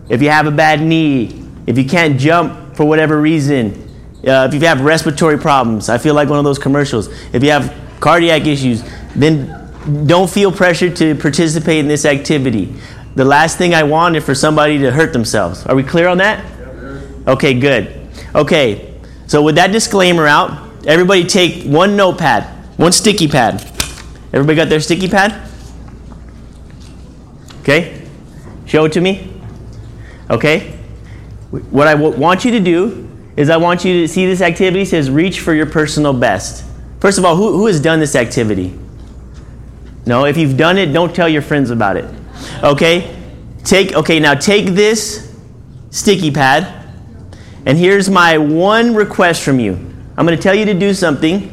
if 0.07 0.21
you 0.21 0.29
have 0.29 0.47
a 0.47 0.51
bad 0.51 0.81
knee, 0.81 1.43
if 1.67 1.77
you 1.77 1.83
can't 1.83 2.17
jump 2.17 2.77
for 2.77 2.85
whatever 2.85 3.19
reason, 3.19 3.92
uh, 4.25 4.47
if 4.47 4.53
you 4.53 4.67
have 4.67 4.81
respiratory 4.81 5.37
problems, 5.37 5.89
I 5.89 5.97
feel 5.97 6.13
like 6.13 6.29
one 6.29 6.39
of 6.39 6.45
those 6.45 6.59
commercials. 6.59 7.07
If 7.33 7.43
you 7.43 7.51
have 7.51 7.73
cardiac 7.99 8.47
issues, 8.47 8.83
then 9.15 9.59
don't 10.05 10.29
feel 10.29 10.51
pressured 10.51 10.95
to 10.97 11.15
participate 11.15 11.79
in 11.79 11.87
this 11.87 12.05
activity. 12.05 12.73
The 13.15 13.25
last 13.25 13.57
thing 13.57 13.73
I 13.73 13.83
want 13.83 14.15
is 14.15 14.23
for 14.23 14.33
somebody 14.33 14.79
to 14.79 14.91
hurt 14.91 15.13
themselves. 15.13 15.65
Are 15.65 15.75
we 15.75 15.83
clear 15.83 16.07
on 16.07 16.17
that? 16.19 16.43
Okay, 17.27 17.53
good. 17.53 18.09
Okay, 18.33 18.99
so 19.27 19.41
with 19.41 19.55
that 19.55 19.71
disclaimer 19.71 20.25
out, 20.25 20.69
everybody 20.87 21.25
take 21.25 21.65
one 21.65 21.95
notepad, 21.95 22.43
one 22.77 22.91
sticky 22.91 23.27
pad. 23.27 23.61
Everybody 24.33 24.55
got 24.55 24.69
their 24.69 24.79
sticky 24.79 25.09
pad? 25.09 25.49
Okay? 27.59 28.01
Show 28.65 28.85
it 28.85 28.93
to 28.93 29.01
me. 29.01 29.29
Okay? 30.29 30.71
What 31.51 31.87
I 31.87 31.93
w- 31.93 32.17
want 32.17 32.43
you 32.43 32.51
to 32.51 32.59
do 32.59 33.09
is 33.35 33.49
I 33.49 33.57
want 33.57 33.83
you 33.83 34.01
to 34.01 34.07
see 34.07 34.25
this 34.25 34.41
activity 34.41 34.85
says 34.85 35.09
reach 35.09 35.39
for 35.39 35.53
your 35.53 35.65
personal 35.65 36.13
best. 36.13 36.63
First 36.99 37.17
of 37.17 37.25
all, 37.25 37.35
who, 37.35 37.51
who 37.57 37.65
has 37.67 37.79
done 37.79 37.99
this 37.99 38.15
activity? 38.15 38.77
No, 40.05 40.25
if 40.25 40.37
you've 40.37 40.57
done 40.57 40.77
it, 40.77 40.87
don't 40.87 41.15
tell 41.15 41.29
your 41.29 41.41
friends 41.41 41.69
about 41.69 41.97
it. 41.97 42.05
Okay? 42.63 43.19
Take 43.63 43.93
okay, 43.93 44.19
now 44.19 44.33
take 44.33 44.67
this 44.67 45.33
sticky 45.89 46.31
pad 46.31 46.83
and 47.65 47.77
here's 47.77 48.09
my 48.09 48.37
one 48.37 48.93
request 48.93 49.43
from 49.43 49.59
you. 49.59 49.73
I'm 50.17 50.25
going 50.25 50.37
to 50.37 50.41
tell 50.41 50.55
you 50.55 50.65
to 50.65 50.73
do 50.73 50.93
something. 50.93 51.49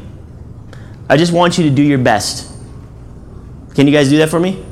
I 1.09 1.17
just 1.17 1.31
want 1.31 1.57
you 1.57 1.63
to 1.63 1.69
do 1.69 1.81
your 1.81 1.97
best. 1.97 2.51
Can 3.75 3.87
you 3.87 3.93
guys 3.93 4.09
do 4.09 4.17
that 4.17 4.29
for 4.29 4.39
me? 4.39 4.63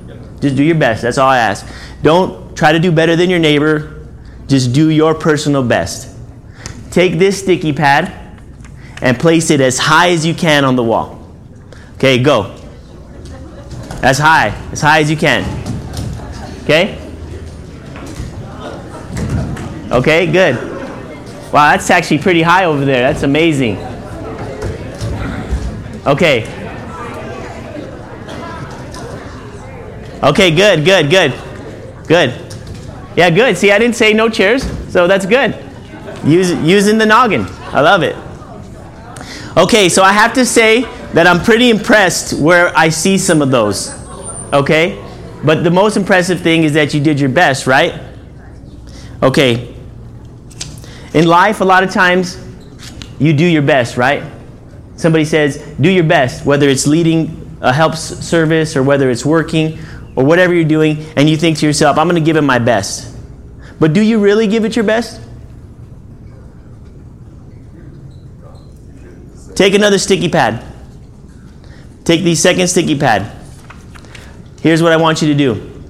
Just 0.41 0.55
do 0.55 0.63
your 0.63 0.75
best. 0.75 1.01
That's 1.01 1.17
all 1.17 1.29
I 1.29 1.39
ask. 1.39 1.65
Don't 2.01 2.55
try 2.55 2.71
to 2.71 2.79
do 2.79 2.91
better 2.91 3.15
than 3.15 3.29
your 3.29 3.39
neighbor. 3.39 4.07
Just 4.47 4.73
do 4.73 4.89
your 4.89 5.15
personal 5.15 5.63
best. 5.63 6.08
Take 6.91 7.19
this 7.19 7.39
sticky 7.39 7.73
pad 7.73 8.13
and 9.01 9.19
place 9.19 9.49
it 9.49 9.61
as 9.61 9.77
high 9.77 10.09
as 10.09 10.25
you 10.25 10.33
can 10.33 10.65
on 10.65 10.75
the 10.75 10.83
wall. 10.83 11.19
Okay, 11.95 12.21
go. 12.21 12.55
As 14.01 14.17
high, 14.17 14.47
as 14.71 14.81
high 14.81 15.01
as 15.01 15.11
you 15.11 15.17
can. 15.17 15.43
Okay? 16.63 16.97
Okay, 19.91 20.31
good. 20.31 20.55
Wow, 21.51 21.71
that's 21.71 21.89
actually 21.89 22.19
pretty 22.19 22.41
high 22.41 22.65
over 22.65 22.85
there. 22.85 23.01
That's 23.01 23.23
amazing. 23.23 23.77
Okay. 26.05 26.43
Okay, 30.21 30.51
good, 30.51 30.85
good, 30.85 31.09
good. 31.09 31.33
Good. 32.07 32.33
Yeah, 33.15 33.29
good. 33.29 33.57
See, 33.57 33.71
I 33.71 33.79
didn't 33.79 33.95
say 33.95 34.13
no 34.13 34.29
chairs, 34.29 34.63
so 34.91 35.07
that's 35.07 35.25
good. 35.25 35.68
Use, 36.25 36.51
using 36.53 36.97
the 36.97 37.05
noggin. 37.05 37.45
I 37.71 37.81
love 37.81 38.03
it. 38.03 38.15
Okay, 39.57 39.89
so 39.89 40.03
I 40.03 40.11
have 40.11 40.33
to 40.33 40.45
say 40.45 40.81
that 41.13 41.27
I'm 41.27 41.43
pretty 41.43 41.69
impressed 41.69 42.39
where 42.39 42.75
I 42.77 42.89
see 42.89 43.17
some 43.17 43.41
of 43.41 43.51
those. 43.51 43.93
Okay? 44.53 45.03
But 45.43 45.63
the 45.63 45.71
most 45.71 45.97
impressive 45.97 46.41
thing 46.41 46.63
is 46.63 46.73
that 46.73 46.93
you 46.93 47.01
did 47.01 47.19
your 47.19 47.29
best, 47.29 47.67
right? 47.67 48.01
Okay. 49.23 49.75
In 51.13 51.27
life, 51.27 51.61
a 51.61 51.65
lot 51.65 51.83
of 51.83 51.91
times, 51.91 52.37
you 53.19 53.33
do 53.33 53.45
your 53.45 53.61
best, 53.61 53.97
right? 53.97 54.23
Somebody 54.95 55.25
says, 55.25 55.57
do 55.79 55.89
your 55.89 56.03
best, 56.03 56.45
whether 56.45 56.69
it's 56.69 56.85
leading 56.85 57.57
a 57.61 57.73
help 57.73 57.95
service 57.95 58.75
or 58.75 58.83
whether 58.83 59.09
it's 59.09 59.25
working 59.25 59.79
or 60.15 60.23
whatever 60.25 60.53
you're 60.53 60.63
doing, 60.63 61.05
and 61.15 61.29
you 61.29 61.37
think 61.37 61.57
to 61.59 61.65
yourself, 61.65 61.97
I'm 61.97 62.07
going 62.07 62.21
to 62.21 62.25
give 62.25 62.35
it 62.35 62.41
my 62.41 62.59
best. 62.59 63.15
But 63.79 63.93
do 63.93 64.01
you 64.01 64.19
really 64.19 64.47
give 64.47 64.65
it 64.65 64.75
your 64.75 64.85
best? 64.85 65.21
Take 69.59 69.73
another 69.73 69.97
sticky 69.97 70.29
pad. 70.29 70.63
Take 72.05 72.23
the 72.23 72.33
second 72.33 72.69
sticky 72.69 72.97
pad. 72.97 73.29
Here's 74.61 74.81
what 74.81 74.93
I 74.93 74.95
want 74.95 75.21
you 75.21 75.27
to 75.27 75.33
do 75.33 75.83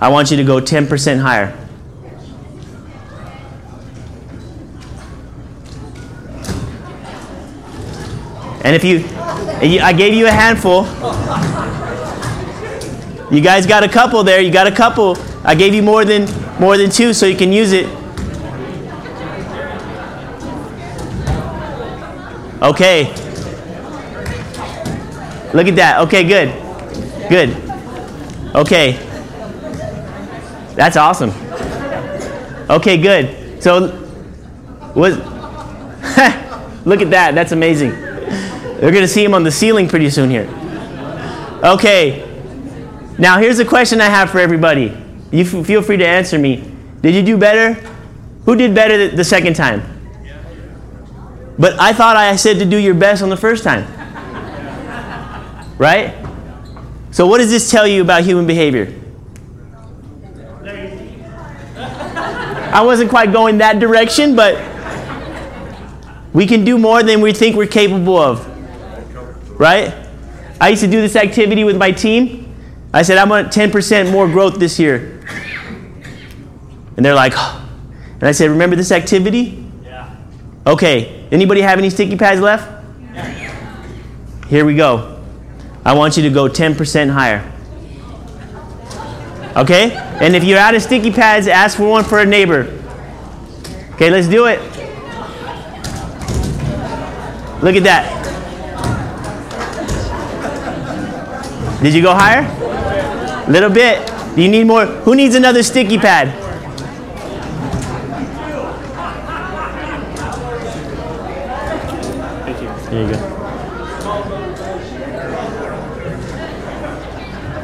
I 0.00 0.08
want 0.08 0.30
you 0.30 0.38
to 0.38 0.44
go 0.44 0.62
10% 0.62 1.20
higher. 1.20 1.48
And 8.64 8.74
if 8.74 8.82
you, 8.82 9.04
I 9.82 9.92
gave 9.92 10.14
you 10.14 10.26
a 10.26 10.30
handful. 10.30 10.84
You 13.30 13.42
guys 13.42 13.66
got 13.66 13.84
a 13.84 13.88
couple 13.90 14.24
there. 14.24 14.40
You 14.40 14.50
got 14.50 14.66
a 14.66 14.72
couple. 14.74 15.18
I 15.44 15.54
gave 15.54 15.74
you 15.74 15.82
more 15.82 16.06
than 16.06 16.26
more 16.58 16.78
than 16.78 16.88
two, 16.88 17.12
so 17.12 17.26
you 17.26 17.36
can 17.36 17.52
use 17.52 17.72
it. 17.72 17.86
Okay. 22.64 23.04
Look 25.52 25.68
at 25.68 25.76
that. 25.76 26.00
Okay, 26.00 26.24
good. 26.24 26.48
Good. 27.28 27.50
Okay. 28.54 28.92
That's 30.74 30.96
awesome. 30.96 31.30
Okay, 32.70 32.96
good. 32.96 33.62
So, 33.62 34.08
was 34.96 35.18
look 36.86 37.02
at 37.02 37.10
that. 37.10 37.34
That's 37.34 37.52
amazing. 37.52 37.90
They're 37.90 38.90
going 38.90 39.02
to 39.02 39.08
see 39.08 39.22
him 39.22 39.34
on 39.34 39.42
the 39.42 39.50
ceiling 39.50 39.86
pretty 39.86 40.08
soon 40.08 40.30
here. 40.30 40.48
Okay. 41.62 42.22
Now, 43.18 43.38
here's 43.38 43.58
a 43.58 43.64
question 43.66 44.00
I 44.00 44.08
have 44.08 44.30
for 44.30 44.38
everybody. 44.38 44.96
You 45.30 45.42
f- 45.44 45.66
feel 45.66 45.82
free 45.82 45.98
to 45.98 46.06
answer 46.06 46.38
me. 46.38 46.72
Did 47.02 47.14
you 47.14 47.22
do 47.22 47.36
better? 47.36 47.74
Who 48.46 48.56
did 48.56 48.74
better 48.74 49.14
the 49.14 49.24
second 49.24 49.54
time? 49.54 49.93
But 51.58 51.78
I 51.80 51.92
thought 51.92 52.16
I 52.16 52.34
said 52.36 52.58
to 52.58 52.64
do 52.64 52.76
your 52.76 52.94
best 52.94 53.22
on 53.22 53.28
the 53.28 53.36
first 53.36 53.62
time. 53.64 53.86
Right? 55.78 56.14
So, 57.10 57.26
what 57.26 57.38
does 57.38 57.50
this 57.50 57.70
tell 57.70 57.86
you 57.86 58.02
about 58.02 58.24
human 58.24 58.46
behavior? 58.46 58.92
I 61.76 62.82
wasn't 62.82 63.08
quite 63.08 63.32
going 63.32 63.58
that 63.58 63.78
direction, 63.78 64.34
but 64.34 64.56
we 66.32 66.44
can 66.44 66.64
do 66.64 66.76
more 66.76 67.04
than 67.04 67.20
we 67.20 67.32
think 67.32 67.54
we're 67.54 67.68
capable 67.68 68.18
of. 68.18 68.44
Right? 69.60 69.94
I 70.60 70.70
used 70.70 70.82
to 70.82 70.90
do 70.90 71.00
this 71.00 71.14
activity 71.14 71.62
with 71.62 71.76
my 71.76 71.92
team. 71.92 72.52
I 72.92 73.02
said, 73.02 73.18
I 73.18 73.24
want 73.24 73.52
10% 73.52 74.10
more 74.10 74.26
growth 74.26 74.58
this 74.58 74.80
year. 74.80 75.20
And 76.96 77.06
they're 77.06 77.14
like, 77.14 77.34
oh. 77.36 77.68
and 78.14 78.24
I 78.24 78.32
said, 78.32 78.50
remember 78.50 78.74
this 78.74 78.90
activity? 78.90 79.64
Yeah. 79.84 80.16
Okay. 80.66 81.13
Anybody 81.32 81.60
have 81.60 81.78
any 81.78 81.90
sticky 81.90 82.16
pads 82.16 82.40
left? 82.40 82.84
Here 84.48 84.64
we 84.64 84.76
go. 84.76 85.22
I 85.84 85.94
want 85.94 86.16
you 86.16 86.22
to 86.22 86.30
go 86.30 86.48
10% 86.48 87.10
higher. 87.10 87.50
Okay? 89.56 89.92
And 90.20 90.34
if 90.34 90.44
you're 90.44 90.58
out 90.58 90.74
of 90.74 90.82
sticky 90.82 91.12
pads, 91.12 91.48
ask 91.48 91.76
for 91.76 91.88
one 91.88 92.04
for 92.04 92.20
a 92.20 92.26
neighbor. 92.26 92.80
Okay, 93.94 94.10
let's 94.10 94.26
do 94.26 94.46
it. 94.46 94.60
Look 97.62 97.76
at 97.76 97.84
that. 97.84 98.24
Did 101.82 101.94
you 101.94 102.02
go 102.02 102.12
higher? 102.14 102.44
A 103.46 103.50
little 103.50 103.70
bit. 103.70 104.10
Do 104.34 104.42
you 104.42 104.48
need 104.48 104.64
more? 104.64 104.86
Who 104.86 105.14
needs 105.14 105.34
another 105.34 105.62
sticky 105.62 105.98
pad? 105.98 106.32
Thank 112.44 112.60
you. 112.62 112.68
There 112.94 113.02
you 113.02 113.10
go. 113.12 113.18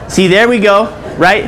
See, 0.09 0.27
there 0.27 0.49
we 0.49 0.59
go, 0.59 0.91
right? 1.19 1.45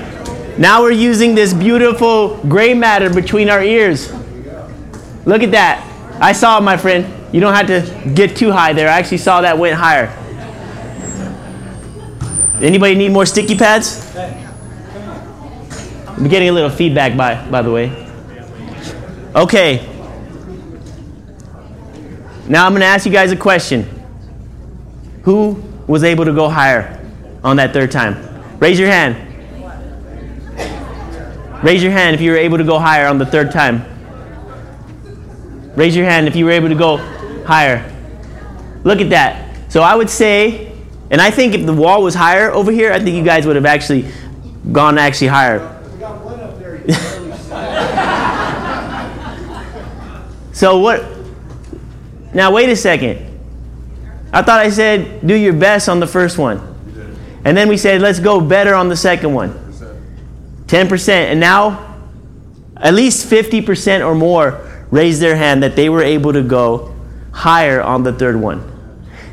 Now 0.57 0.83
we're 0.83 0.93
using 0.93 1.35
this 1.35 1.53
beautiful 1.53 2.37
gray 2.45 2.75
matter 2.75 3.13
between 3.13 3.49
our 3.51 3.61
ears. 3.61 4.13
Look 5.25 5.43
at 5.43 5.51
that. 5.51 5.85
I 6.21 6.31
saw 6.31 6.59
it, 6.59 6.61
my 6.61 6.77
friend. 6.77 7.13
You 7.35 7.41
don't 7.41 7.55
have 7.55 7.67
to 7.67 8.13
get 8.15 8.37
too 8.37 8.53
high 8.53 8.73
there. 8.73 8.89
I 8.89 8.93
actually 9.01 9.19
saw 9.19 9.41
that 9.41 9.59
went 9.59 9.75
higher. 9.75 10.07
Anybody 12.63 12.95
need 12.95 13.11
more 13.11 13.27
sticky 13.27 13.57
pads? 13.57 14.15
I'm 16.07 16.29
getting 16.29 16.51
a 16.51 16.53
little 16.53 16.71
feedback 16.71 17.17
by 17.17 17.45
by 17.51 17.63
the 17.63 17.73
way. 17.73 17.91
Okay. 19.35 19.92
Now 22.53 22.67
I'm 22.67 22.73
going 22.73 22.81
to 22.81 22.87
ask 22.87 23.07
you 23.07 23.13
guys 23.13 23.33
a 23.33 23.37
question. 23.37 23.89
Who 25.23 25.53
was 25.87 26.05
able 26.05 26.27
to 26.27 26.35
go 26.35 26.51
higher 26.51 27.03
on 27.43 27.57
that 27.57 27.73
third 27.73 27.91
time? 27.91 28.15
Raise 28.59 28.79
your 28.79 28.91
hand. 28.91 29.17
Raise 31.65 31.83
your 31.83 31.93
hand 31.93 32.15
if 32.15 32.21
you 32.21 32.31
were 32.31 32.37
able 32.37 32.59
to 32.59 32.65
go 32.65 32.79
higher 32.79 33.07
on 33.07 33.17
the 33.17 33.25
third 33.25 33.53
time. 33.53 33.83
Raise 35.77 35.97
your 35.97 36.05
hand 36.05 36.29
if 36.29 36.37
you 36.37 36.45
were 36.45 36.51
able 36.51 36.69
to 36.69 36.75
go 36.75 36.99
higher. 37.47 37.91
Look 38.85 39.01
at 39.01 39.09
that. 39.09 39.73
So 39.73 39.81
I 39.81 39.95
would 39.95 40.11
say, 40.11 40.77
and 41.11 41.23
I 41.23 41.31
think 41.31 41.55
if 41.55 41.65
the 41.65 41.73
wall 41.73 42.03
was 42.03 42.15
higher 42.15 42.51
over 42.53 42.71
here, 42.71 42.93
I 42.93 43.01
think 43.01 43.17
you 43.17 43.25
guys 43.25 43.47
would 43.47 43.57
have 43.57 43.65
actually 43.65 44.13
gone 44.73 44.99
actually 44.99 45.29
higher. 45.29 45.71
So 50.53 50.79
what? 50.79 51.12
Now 52.35 52.53
wait 52.53 52.69
a 52.69 52.77
second. 52.77 53.29
I 54.33 54.43
thought 54.43 54.61
I 54.61 54.71
said 54.71 55.27
do 55.27 55.35
your 55.35 55.53
best 55.53 55.89
on 55.89 56.01
the 56.01 56.07
first 56.07 56.39
one. 56.39 56.69
And 57.45 57.57
then 57.57 57.69
we 57.69 57.77
said 57.77 58.01
let's 58.01 58.21
go 58.21 58.41
better 58.41 58.75
on 58.75 58.89
the 58.89 58.97
second 58.97 59.35
one. 59.35 59.59
10%. 60.67 61.09
And 61.09 61.39
now 61.39 61.99
at 62.77 62.95
least 62.95 63.31
50% 63.31 64.07
or 64.07 64.15
more 64.15 64.69
raised 64.91 65.21
their 65.21 65.37
hand 65.37 65.63
that 65.63 65.77
they 65.77 65.89
were 65.89 66.03
able 66.03 66.33
to 66.33 66.43
go 66.43 66.95
higher 67.33 67.83
on 67.83 68.03
the 68.03 68.13
third 68.13 68.37
one. 68.37 68.69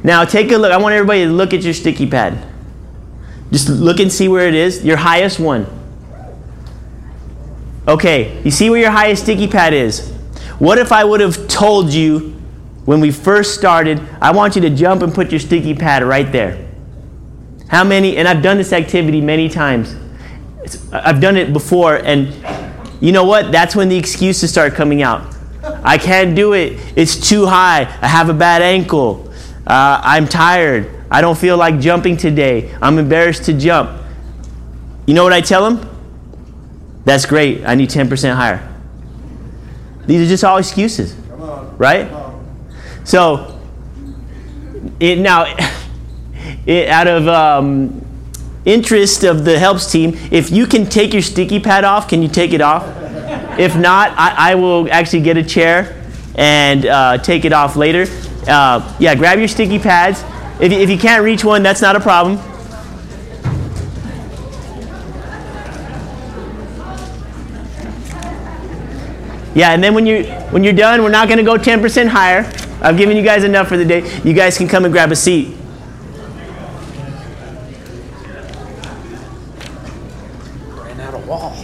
Now 0.03 0.25
take 0.25 0.51
a 0.51 0.57
look. 0.57 0.71
I 0.71 0.77
want 0.77 0.93
everybody 0.93 1.23
to 1.25 1.31
look 1.31 1.53
at 1.53 1.61
your 1.61 1.73
sticky 1.73 2.07
pad. 2.07 2.45
Just 3.51 3.69
look 3.69 3.99
and 3.99 4.11
see 4.11 4.27
where 4.27 4.47
it 4.47 4.53
is. 4.53 4.83
Your 4.83 4.97
highest 4.97 5.39
one. 5.39 5.65
Okay, 7.87 8.41
you 8.43 8.51
see 8.51 8.69
where 8.69 8.79
your 8.79 8.91
highest 8.91 9.23
sticky 9.23 9.47
pad 9.47 9.73
is? 9.73 10.11
What 10.59 10.77
if 10.77 10.91
I 10.91 11.03
would 11.03 11.21
have 11.21 11.47
told 11.47 11.91
you 11.91 12.38
when 12.85 12.99
we 12.99 13.11
first 13.11 13.55
started, 13.55 14.01
I 14.21 14.31
want 14.31 14.55
you 14.55 14.61
to 14.61 14.69
jump 14.69 15.01
and 15.01 15.13
put 15.13 15.31
your 15.31 15.39
sticky 15.39 15.75
pad 15.75 16.03
right 16.03 16.31
there? 16.31 16.67
How 17.67 17.83
many, 17.83 18.17
and 18.17 18.27
I've 18.27 18.41
done 18.41 18.57
this 18.57 18.73
activity 18.73 19.21
many 19.21 19.47
times. 19.47 19.95
It's, 20.63 20.91
I've 20.91 21.21
done 21.21 21.37
it 21.37 21.53
before, 21.53 21.97
and 21.97 22.33
you 22.99 23.11
know 23.11 23.25
what? 23.25 23.51
That's 23.51 23.75
when 23.75 23.89
the 23.89 23.97
excuses 23.97 24.49
start 24.51 24.73
coming 24.73 25.01
out. 25.01 25.35
I 25.83 25.97
can't 25.97 26.35
do 26.35 26.53
it. 26.53 26.79
It's 26.95 27.29
too 27.29 27.45
high. 27.45 27.81
I 28.01 28.07
have 28.07 28.29
a 28.29 28.33
bad 28.33 28.61
ankle. 28.61 29.31
Uh, 29.67 30.01
I'm 30.03 30.27
tired. 30.27 30.89
I 31.11 31.21
don't 31.21 31.37
feel 31.37 31.57
like 31.57 31.79
jumping 31.79 32.17
today. 32.17 32.75
I'm 32.81 32.97
embarrassed 32.97 33.45
to 33.45 33.53
jump. 33.53 34.01
You 35.05 35.13
know 35.13 35.23
what 35.23 35.33
I 35.33 35.41
tell 35.41 35.69
them? 35.69 35.89
That's 37.05 37.25
great. 37.25 37.65
I 37.65 37.75
need 37.75 37.89
10% 37.89 38.35
higher. 38.35 38.65
These 40.05 40.27
are 40.27 40.29
just 40.29 40.43
all 40.43 40.57
excuses, 40.57 41.13
right? 41.77 42.28
So, 43.09 43.59
it, 44.99 45.17
now, 45.17 45.45
it, 46.67 46.89
out 46.89 47.07
of 47.07 47.27
um, 47.27 48.05
interest 48.65 49.23
of 49.23 49.45
the 49.45 49.57
helps 49.57 49.91
team, 49.91 50.15
if 50.29 50.51
you 50.51 50.67
can 50.67 50.85
take 50.85 51.13
your 51.13 51.23
sticky 51.23 51.59
pad 51.59 51.85
off, 51.85 52.07
can 52.07 52.21
you 52.21 52.27
take 52.27 52.53
it 52.53 52.61
off? 52.61 52.83
If 53.57 53.75
not, 53.75 54.11
I, 54.11 54.51
I 54.51 54.55
will 54.55 54.87
actually 54.91 55.23
get 55.23 55.37
a 55.37 55.43
chair 55.43 56.05
and 56.35 56.85
uh, 56.85 57.17
take 57.17 57.45
it 57.45 57.51
off 57.51 57.75
later. 57.75 58.05
Uh, 58.47 58.95
yeah, 58.99 59.15
grab 59.15 59.39
your 59.39 59.47
sticky 59.47 59.79
pads. 59.79 60.23
If, 60.61 60.71
if 60.71 60.87
you 60.87 60.99
can't 60.99 61.23
reach 61.23 61.43
one, 61.43 61.63
that's 61.63 61.81
not 61.81 61.95
a 61.95 61.99
problem. 61.99 62.37
Yeah, 69.55 69.71
and 69.71 69.83
then 69.83 69.95
when 69.95 70.05
you 70.05 70.25
when 70.51 70.63
you're 70.63 70.73
done, 70.73 71.01
we're 71.01 71.09
not 71.09 71.27
going 71.27 71.39
to 71.39 71.43
go 71.43 71.57
10% 71.57 72.07
higher. 72.07 72.43
I've 72.81 72.97
given 72.97 73.17
you 73.17 73.23
guys 73.23 73.43
enough 73.43 73.67
for 73.67 73.77
the 73.77 73.85
day. 73.85 74.21
You 74.23 74.33
guys 74.33 74.57
can 74.57 74.67
come 74.67 74.85
and 74.85 74.93
grab 74.93 75.11
a 75.11 75.15
seat. 75.15 75.55
Ran 80.75 80.99
out 81.01 81.13
of 81.13 81.27
wall. 81.27 81.55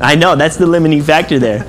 I 0.00 0.14
know 0.14 0.34
that's 0.34 0.56
the 0.56 0.66
limiting 0.66 1.02
factor 1.02 1.38
there. 1.38 1.66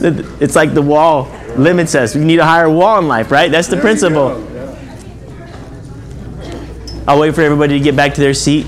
It's 0.00 0.56
like 0.56 0.74
the 0.74 0.82
wall 0.82 1.28
limits 1.56 1.94
us. 1.94 2.14
We 2.14 2.24
need 2.24 2.38
a 2.38 2.44
higher 2.44 2.70
wall 2.70 2.98
in 2.98 3.08
life, 3.08 3.30
right? 3.30 3.50
That's 3.50 3.68
the 3.68 3.76
principle. 3.76 4.44
I'll 7.06 7.18
wait 7.18 7.34
for 7.34 7.42
everybody 7.42 7.78
to 7.78 7.84
get 7.84 7.96
back 7.96 8.14
to 8.14 8.20
their 8.20 8.34
seat. 8.34 8.66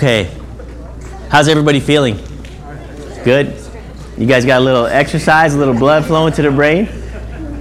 Okay. 0.00 0.34
How's 1.28 1.46
everybody 1.46 1.78
feeling? 1.78 2.16
Good? 3.22 3.54
You 4.16 4.24
guys 4.24 4.46
got 4.46 4.62
a 4.62 4.64
little 4.64 4.86
exercise, 4.86 5.52
a 5.52 5.58
little 5.58 5.74
blood 5.74 6.06
flowing 6.06 6.32
to 6.32 6.40
the 6.40 6.50
brain? 6.50 6.88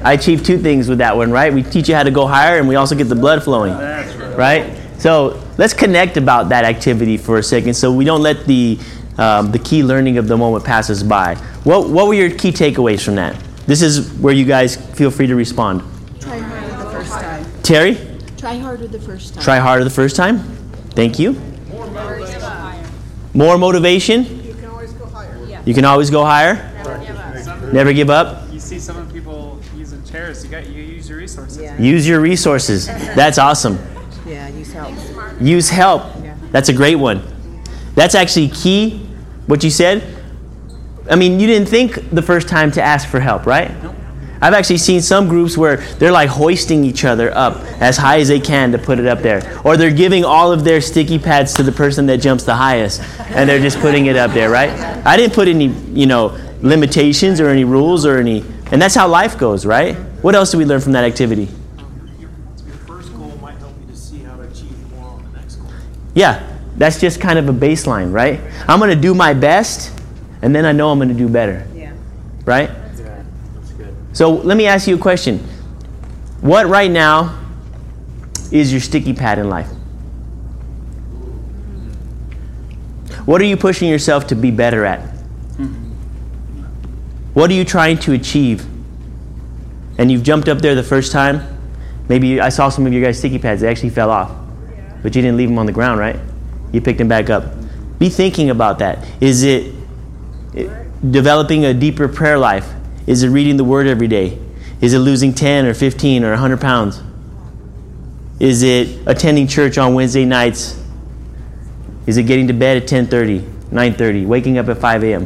I 0.06 0.14
achieved 0.14 0.46
two 0.46 0.58
things 0.58 0.88
with 0.88 1.00
that 1.00 1.18
one, 1.18 1.32
right? 1.32 1.54
We 1.54 1.64
teach 1.64 1.90
you 1.90 1.96
how 1.96 2.04
to 2.04 2.12
go 2.12 2.26
higher 2.26 2.58
and 2.58 2.66
we 2.70 2.76
also 2.76 2.96
get 2.96 3.10
the 3.10 3.16
blood 3.16 3.44
flowing. 3.44 3.74
right. 4.38 4.74
So 5.00 5.46
let's 5.58 5.74
connect 5.74 6.16
about 6.16 6.48
that 6.48 6.64
activity 6.64 7.18
for 7.18 7.40
a 7.40 7.44
second 7.44 7.74
so 7.74 7.92
we 7.92 8.06
don't 8.06 8.22
let 8.22 8.46
the, 8.46 8.80
um, 9.18 9.52
the 9.52 9.60
key 9.60 9.84
learning 9.84 10.18
of 10.18 10.30
the 10.30 10.38
moment 10.38 10.64
pass 10.64 10.90
us 10.90 11.04
by. 11.04 11.36
What, 11.66 11.90
what 11.90 12.08
were 12.08 12.14
your 12.14 12.30
key 12.30 12.54
takeaways 12.54 13.04
from 13.04 13.16
that? 13.16 13.36
This 13.68 13.82
is 13.82 14.14
where 14.14 14.34
you 14.34 14.46
guys 14.46 14.78
feel 14.78 15.12
free 15.12 15.28
to 15.28 15.36
respond. 15.36 15.82
Try 16.22 16.40
harder 16.40 16.86
the 16.86 16.90
first 16.90 17.12
time. 17.12 17.46
Terry, 17.64 17.98
Try 18.38 18.58
harder 18.60 18.88
the 18.88 19.02
first 19.02 19.34
time. 19.34 19.44
try 19.44 19.58
harder 19.58 19.84
the 19.84 19.90
first 19.90 20.16
time. 20.16 20.40
Thank 20.92 21.20
you. 21.20 21.38
More 23.40 23.58
motivation. 23.58 24.26
You 24.46 24.54
can 24.54 24.66
always 24.66 24.92
go 24.92 25.06
higher. 25.06 25.62
You 25.66 25.74
can 25.74 25.86
always 25.86 26.10
go 26.10 26.26
higher. 26.26 26.56
Never 27.72 27.94
give 27.94 28.10
up. 28.10 28.52
You 28.52 28.60
see 28.60 28.80
some 28.80 29.10
people 29.14 29.62
using 29.78 30.04
chairs. 30.04 30.44
You 30.44 30.52
got 30.52 30.68
you 30.68 30.84
use 30.84 31.08
your 31.08 31.20
resources. 31.20 31.58
Yeah. 31.58 31.82
Use 31.82 32.06
your 32.06 32.20
resources. 32.20 32.88
That's 33.16 33.38
awesome. 33.38 33.80
Yeah, 34.28 34.50
use 34.50 34.74
help. 34.74 34.94
Use 35.40 35.70
help. 35.70 36.04
Yeah. 36.22 36.36
That's 36.52 36.68
a 36.68 36.74
great 36.74 36.96
one. 36.96 37.22
That's 37.96 38.14
actually 38.14 38.50
key. 38.50 39.08
What 39.48 39.64
you 39.64 39.70
said. 39.70 40.04
I 41.10 41.16
mean, 41.16 41.40
you 41.40 41.48
didn't 41.48 41.70
think 41.70 42.10
the 42.10 42.22
first 42.22 42.50
time 42.50 42.72
to 42.74 42.82
ask 42.82 43.08
for 43.08 43.22
help, 43.22 43.46
right? 43.46 43.72
I've 44.42 44.54
actually 44.54 44.78
seen 44.78 45.02
some 45.02 45.28
groups 45.28 45.58
where 45.58 45.78
they're 45.98 46.12
like 46.12 46.30
hoisting 46.30 46.84
each 46.86 47.04
other 47.04 47.36
up 47.36 47.58
as 47.82 47.98
high 47.98 48.20
as 48.20 48.30
they 48.30 48.40
can 48.40 48.72
to 48.72 48.78
put 48.78 48.98
it 49.00 49.06
up 49.06 49.20
there. 49.20 49.60
Or 49.66 49.76
they're 49.76 49.92
giving 49.92 50.24
all 50.24 50.52
of 50.54 50.64
their 50.64 50.80
sticky 50.82 51.20
pads 51.20 51.54
to 51.56 51.64
the 51.64 51.72
person 51.74 52.06
that 52.06 52.18
jumps 52.20 52.46
the 52.46 52.56
highest 52.56 53.02
and 53.20 53.50
they're 53.50 53.60
just 53.60 53.80
putting 53.80 54.06
it 54.06 54.16
up 54.16 54.32
there, 54.32 54.50
right? 54.50 54.70
I 55.06 55.18
didn't 55.18 55.34
put 55.34 55.48
any, 55.50 55.68
you 55.94 56.06
know, 56.06 56.38
limitations 56.62 57.40
or 57.42 57.50
any 57.50 57.64
rules 57.66 58.06
or 58.06 58.18
any 58.18 58.44
and 58.72 58.82
that's 58.82 58.96
how 58.96 59.08
life 59.08 59.38
goes, 59.38 59.66
right? 59.66 59.96
What 60.22 60.36
else 60.36 60.52
do 60.52 60.58
we 60.58 60.66
learn 60.66 60.80
from 60.80 60.92
that 60.94 61.04
activity? 61.04 61.50
Your, 62.20 62.30
your 62.68 62.78
first 62.88 63.14
goal 63.16 63.36
might 63.42 63.58
help 63.58 63.74
you 63.82 63.88
to 63.88 63.96
see 64.00 64.20
how 64.20 64.36
to 64.36 64.44
achieve 64.44 64.92
more 64.96 65.10
on 65.10 65.24
the 65.32 65.38
next 65.40 65.56
goal. 65.56 65.72
Yeah, 66.14 66.46
that's 66.78 67.00
just 67.02 67.20
kind 67.20 67.40
of 67.40 67.50
a 67.50 67.54
baseline, 67.54 68.14
right? 68.14 68.40
I'm 68.68 68.80
going 68.80 68.92
to 68.96 69.02
do 69.02 69.14
my 69.14 69.34
best 69.34 69.92
and 70.42 70.56
then 70.56 70.66
I 70.66 70.72
know 70.72 70.92
I'm 70.92 70.98
going 71.00 71.10
to 71.10 71.16
do 71.16 71.28
better, 71.28 71.68
Yeah. 71.76 71.92
right? 72.46 72.70
So 74.14 74.32
let 74.32 74.58
me 74.58 74.66
ask 74.66 74.88
you 74.88 74.96
a 74.96 75.00
question. 75.00 75.40
What 76.42 76.68
right 76.68 76.90
now 76.90 77.38
is 78.52 78.72
your 78.72 78.82
sticky 78.82 79.14
pad 79.14 79.40
in 79.40 79.50
life? 79.50 79.70
What 83.26 83.42
are 83.42 83.46
you 83.46 83.58
pushing 83.58 83.90
yourself 83.90 84.28
to 84.28 84.36
be 84.36 84.50
better 84.50 84.86
at? 84.86 85.02
What 87.34 87.52
are 87.52 87.54
you 87.54 87.64
trying 87.64 88.00
to 88.00 88.14
achieve? 88.14 88.66
And 89.98 90.12
you've 90.12 90.24
jumped 90.24 90.48
up 90.50 90.60
there 90.60 90.74
the 90.74 90.84
first 90.84 91.12
time. 91.12 91.42
Maybe 92.08 92.42
I 92.42 92.50
saw 92.50 92.70
some 92.70 92.88
of 92.88 92.94
your 92.94 93.04
guys' 93.04 93.20
sticky 93.20 93.38
pads, 93.38 93.62
they 93.62 93.68
actually 93.70 93.92
fell 93.92 94.10
off. 94.10 94.32
But 95.04 95.16
you 95.16 95.22
didn't 95.22 95.38
leave 95.38 95.50
them 95.50 95.60
on 95.60 95.66
the 95.66 95.72
ground, 95.72 96.00
right? 96.00 96.20
You 96.72 96.82
picked 96.82 96.98
them 96.98 97.08
back 97.08 97.30
up. 97.30 97.46
Be 98.00 98.10
thinking 98.10 98.50
about 98.50 98.80
that. 98.80 99.06
Is 99.22 99.44
it 99.44 99.74
it- 100.54 100.72
developing 101.12 101.66
a 101.66 101.74
deeper 101.74 102.08
prayer 102.08 102.38
life? 102.38 102.68
Is 103.10 103.24
it 103.24 103.30
reading 103.30 103.58
the 103.58 103.64
Word 103.64 103.88
every 103.88 104.08
day? 104.08 104.38
Is 104.82 104.94
it 104.94 105.00
losing 105.00 105.34
10 105.34 105.66
or 105.66 105.74
15 105.74 106.24
or 106.24 106.30
100 106.30 106.62
pounds? 106.62 107.02
Is 108.40 108.62
it 108.62 109.00
attending 109.08 109.48
church 109.48 109.80
on 109.80 109.96
Wednesday 109.96 110.26
nights? 110.26 110.80
Is 112.06 112.18
it 112.18 112.24
getting 112.24 112.46
to 112.50 112.54
bed 112.54 112.78
at 112.78 112.88
10:30, 112.88 113.42
9:30, 113.72 114.28
waking 114.28 114.60
up 114.60 114.70
at 114.70 114.78
5 114.78 115.04
a.m.? 115.04 115.26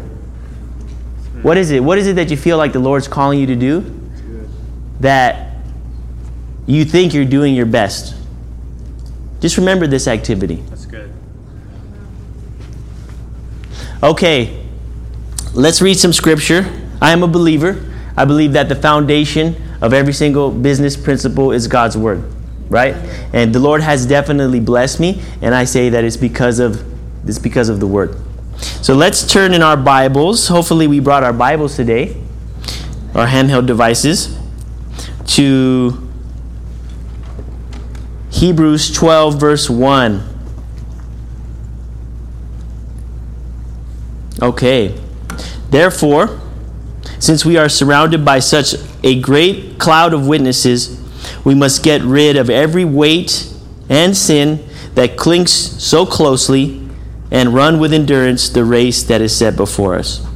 What 1.41 1.58
is 1.58 1.72
it? 1.72 1.84
What 1.84 1.98
is 1.98 2.08
it 2.08 2.15
that 2.15 2.32
you 2.32 2.38
feel 2.38 2.58
like 2.58 2.72
the 2.72 2.80
Lord's 2.80 3.10
calling 3.10 3.38
you 3.38 3.48
to 3.48 3.56
do 3.56 3.84
that 5.02 5.58
you 6.65 6.86
think 6.86 7.13
you're 7.13 7.26
doing 7.26 7.54
your 7.54 7.65
best? 7.65 8.15
Just 9.41 9.58
remember 9.58 9.88
this 9.88 10.08
activity. 10.08 10.63
That's 10.69 10.86
good. 10.86 11.12
Okay, 14.02 14.65
let's 15.54 15.82
read 15.82 16.00
some 16.00 16.13
scripture. 16.13 16.80
I 17.04 17.12
am 17.12 17.22
a 17.22 17.28
believer. 17.28 17.84
I 18.16 18.24
believe 18.24 18.54
that 18.54 18.70
the 18.70 18.78
foundation 18.78 19.62
of 19.82 19.94
every 19.94 20.13
single 20.13 20.50
business 20.50 20.96
principle 20.96 21.52
is 21.52 21.68
God's 21.68 21.98
word, 21.98 22.24
right? 22.70 22.96
And 23.34 23.54
the 23.54 23.60
Lord 23.60 23.82
has 23.82 24.06
definitely 24.06 24.62
blessed 24.62 25.02
me, 25.02 25.22
and 25.42 25.54
I 25.54 25.66
say 25.66 25.89
that 25.89 26.06
it's 26.06 26.16
because 26.16 26.60
of 26.60 26.82
it's 27.28 27.39
because 27.39 27.68
of 27.68 27.82
the 27.82 27.88
word. 27.88 28.16
So 28.56 28.94
let's 28.96 29.28
turn 29.28 29.54
in 29.54 29.62
our 29.62 29.76
Bibles. 29.76 30.48
Hopefully, 30.48 30.88
we 30.88 31.02
brought 31.02 31.24
our 31.24 31.34
Bibles 31.34 31.76
today, 31.76 32.16
our 33.13 33.28
handheld 33.28 33.66
devices, 33.66 34.39
to 35.28 36.10
Hebrews 38.32 38.94
12, 38.94 39.38
verse 39.38 39.70
1. 39.70 40.30
Okay. 44.42 44.98
Therefore, 45.70 46.39
since 47.24 47.46
we 47.46 47.56
are 47.56 47.70
surrounded 47.70 48.26
by 48.26 48.40
such 48.40 48.76
a 49.02 49.18
great 49.22 49.80
cloud 49.80 50.14
of 50.14 50.28
witnesses, 50.28 51.02
we 51.46 51.56
must 51.56 51.82
get 51.82 52.02
rid 52.02 52.36
of 52.36 52.50
every 52.50 52.84
weight 52.84 53.50
and 53.88 54.18
sin 54.18 54.62
that 54.96 55.16
clings 55.16 55.54
so 55.54 56.06
closely 56.06 56.86
and 57.32 57.54
run 57.54 57.80
with 57.80 57.94
endurance 57.94 58.50
the 58.50 58.66
race 58.66 59.04
that 59.04 59.22
is 59.22 59.34
set 59.34 59.56
before 59.56 59.96
us. 59.96 60.28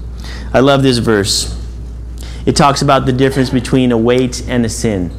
I 0.53 0.61
love 0.61 0.81
this 0.81 0.99
verse. 0.99 1.61
It 2.45 2.55
talks 2.55 2.81
about 2.81 3.05
the 3.05 3.11
difference 3.11 3.49
between 3.49 3.91
a 3.91 3.97
weight 3.97 4.47
and 4.47 4.65
a 4.65 4.69
sin. 4.69 5.11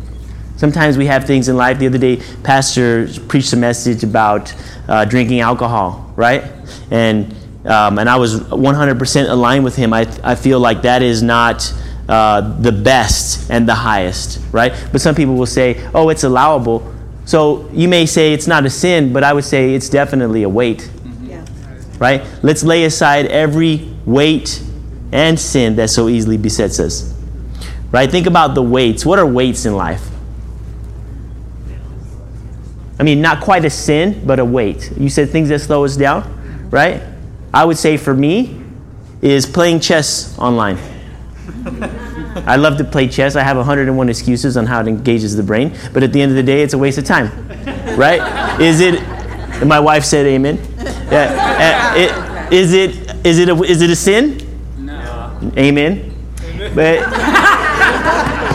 Sometimes 0.57 0.96
we 0.96 1.04
have 1.04 1.26
things 1.26 1.50
in 1.50 1.59
life. 1.59 1.78
The 1.78 1.88
other 1.88 1.98
day, 1.98 2.22
Pastor 2.44 3.09
preached 3.28 3.52
a 3.52 3.57
message 3.57 4.02
about 4.02 4.54
uh, 4.88 5.04
drinking 5.04 5.40
alcohol, 5.40 6.14
right? 6.16 6.44
And 6.90 7.37
um, 7.64 7.98
and 7.98 8.08
I 8.08 8.16
was 8.16 8.40
100% 8.40 9.28
aligned 9.28 9.64
with 9.64 9.76
him. 9.76 9.92
I, 9.92 10.06
I 10.22 10.34
feel 10.34 10.60
like 10.60 10.82
that 10.82 11.02
is 11.02 11.22
not 11.22 11.72
uh, 12.08 12.40
the 12.60 12.72
best 12.72 13.50
and 13.50 13.68
the 13.68 13.74
highest, 13.74 14.40
right? 14.52 14.72
But 14.92 15.00
some 15.00 15.14
people 15.14 15.34
will 15.34 15.46
say, 15.46 15.86
oh, 15.94 16.08
it's 16.08 16.24
allowable. 16.24 16.94
So 17.24 17.68
you 17.72 17.88
may 17.88 18.06
say 18.06 18.32
it's 18.32 18.46
not 18.46 18.64
a 18.64 18.70
sin, 18.70 19.12
but 19.12 19.22
I 19.24 19.32
would 19.32 19.44
say 19.44 19.74
it's 19.74 19.88
definitely 19.90 20.44
a 20.44 20.48
weight, 20.48 20.88
Yeah. 21.22 21.44
right? 21.98 22.22
Let's 22.42 22.62
lay 22.62 22.84
aside 22.84 23.26
every 23.26 23.90
weight 24.06 24.62
and 25.12 25.38
sin 25.38 25.76
that 25.76 25.90
so 25.90 26.08
easily 26.08 26.38
besets 26.38 26.80
us, 26.80 27.14
right? 27.92 28.10
Think 28.10 28.26
about 28.26 28.54
the 28.54 28.62
weights. 28.62 29.04
What 29.04 29.18
are 29.18 29.26
weights 29.26 29.66
in 29.66 29.76
life? 29.76 30.08
I 32.98 33.02
mean, 33.04 33.20
not 33.20 33.42
quite 33.42 33.64
a 33.64 33.70
sin, 33.70 34.22
but 34.26 34.38
a 34.38 34.44
weight. 34.44 34.90
You 34.96 35.08
said 35.08 35.30
things 35.30 35.50
that 35.50 35.60
slow 35.60 35.84
us 35.84 35.96
down, 35.96 36.68
right? 36.70 37.02
I 37.52 37.64
would 37.64 37.78
say 37.78 37.96
for 37.96 38.14
me 38.14 38.61
is 39.22 39.46
playing 39.46 39.80
chess 39.80 40.38
online. 40.38 40.78
I 42.46 42.56
love 42.56 42.76
to 42.78 42.84
play 42.84 43.08
chess. 43.08 43.37
I 43.37 43.42
have 43.42 43.56
101 43.56 44.08
excuses 44.08 44.56
on 44.56 44.66
how 44.66 44.80
it 44.80 44.87
engages 44.88 45.34
the 45.37 45.42
brain, 45.42 45.76
but 45.92 46.02
at 46.02 46.12
the 46.12 46.20
end 46.22 46.30
of 46.30 46.37
the 46.37 46.42
day, 46.42 46.62
it's 46.62 46.74
a 46.74 46.78
waste 46.78 46.98
of 46.98 47.04
time, 47.04 47.30
right? 47.96 48.61
Is 48.61 48.80
it? 48.80 49.00
My 49.66 49.80
wife 49.80 50.04
said, 50.04 50.26
"Amen." 50.26 50.58
Yeah. 51.11 51.92
uh, 51.94 51.98
it- 51.98 52.52
Is 52.52 52.72
it? 52.72 53.26
Is 53.26 53.38
it? 53.38 53.48
A, 53.50 53.62
is 53.62 53.82
it 53.82 53.90
a 53.90 53.96
sin? 53.96 54.38
No. 54.78 55.40
Amen. 55.58 56.14
But 56.74 57.04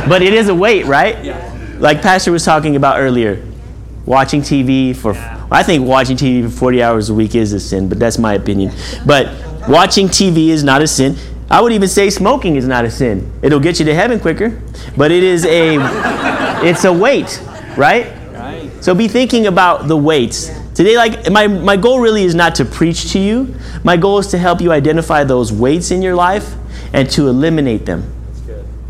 but 0.09 0.21
it 0.23 0.33
is 0.33 0.47
a 0.49 0.55
weight, 0.55 0.85
right? 0.85 1.23
Yeah. 1.23 1.37
Like 1.79 2.01
Pastor 2.01 2.31
was 2.31 2.43
talking 2.43 2.75
about 2.75 2.99
earlier, 2.99 3.45
watching 4.05 4.41
TV 4.41 4.95
for. 4.95 5.13
I 5.53 5.61
think 5.61 5.87
watching 5.87 6.17
TV 6.17 6.43
for 6.43 6.49
40 6.49 6.81
hours 6.81 7.09
a 7.11 7.13
week 7.13 7.35
is 7.35 7.53
a 7.53 7.59
sin, 7.59 7.87
but 7.87 7.99
that's 7.99 8.17
my 8.17 8.33
opinion. 8.33 8.73
But 9.05 9.27
watching 9.69 10.07
TV 10.07 10.47
is 10.47 10.63
not 10.63 10.81
a 10.81 10.87
sin. 10.87 11.15
I 11.47 11.61
would 11.61 11.71
even 11.71 11.87
say 11.87 12.09
smoking 12.09 12.55
is 12.55 12.65
not 12.65 12.85
a 12.85 12.89
sin. 12.89 13.31
It'll 13.43 13.59
get 13.59 13.77
you 13.77 13.85
to 13.85 13.93
heaven 13.93 14.19
quicker, 14.19 14.59
but 14.97 15.11
it 15.11 15.21
is 15.21 15.45
a 15.45 15.77
it's 16.65 16.85
a 16.85 16.91
weight, 16.91 17.39
right? 17.77 18.11
Right. 18.33 18.71
So 18.83 18.95
be 18.95 19.07
thinking 19.07 19.45
about 19.45 19.87
the 19.87 19.95
weights. 19.95 20.49
Today, 20.73 20.97
like 20.97 21.29
my, 21.29 21.45
my 21.45 21.77
goal 21.77 21.99
really 21.99 22.23
is 22.23 22.33
not 22.33 22.55
to 22.55 22.65
preach 22.65 23.11
to 23.11 23.19
you. 23.19 23.53
My 23.83 23.95
goal 23.95 24.17
is 24.17 24.27
to 24.27 24.39
help 24.39 24.59
you 24.59 24.71
identify 24.71 25.23
those 25.23 25.53
weights 25.53 25.91
in 25.91 26.01
your 26.01 26.15
life 26.15 26.55
and 26.93 27.07
to 27.11 27.27
eliminate 27.27 27.85
them. 27.85 28.11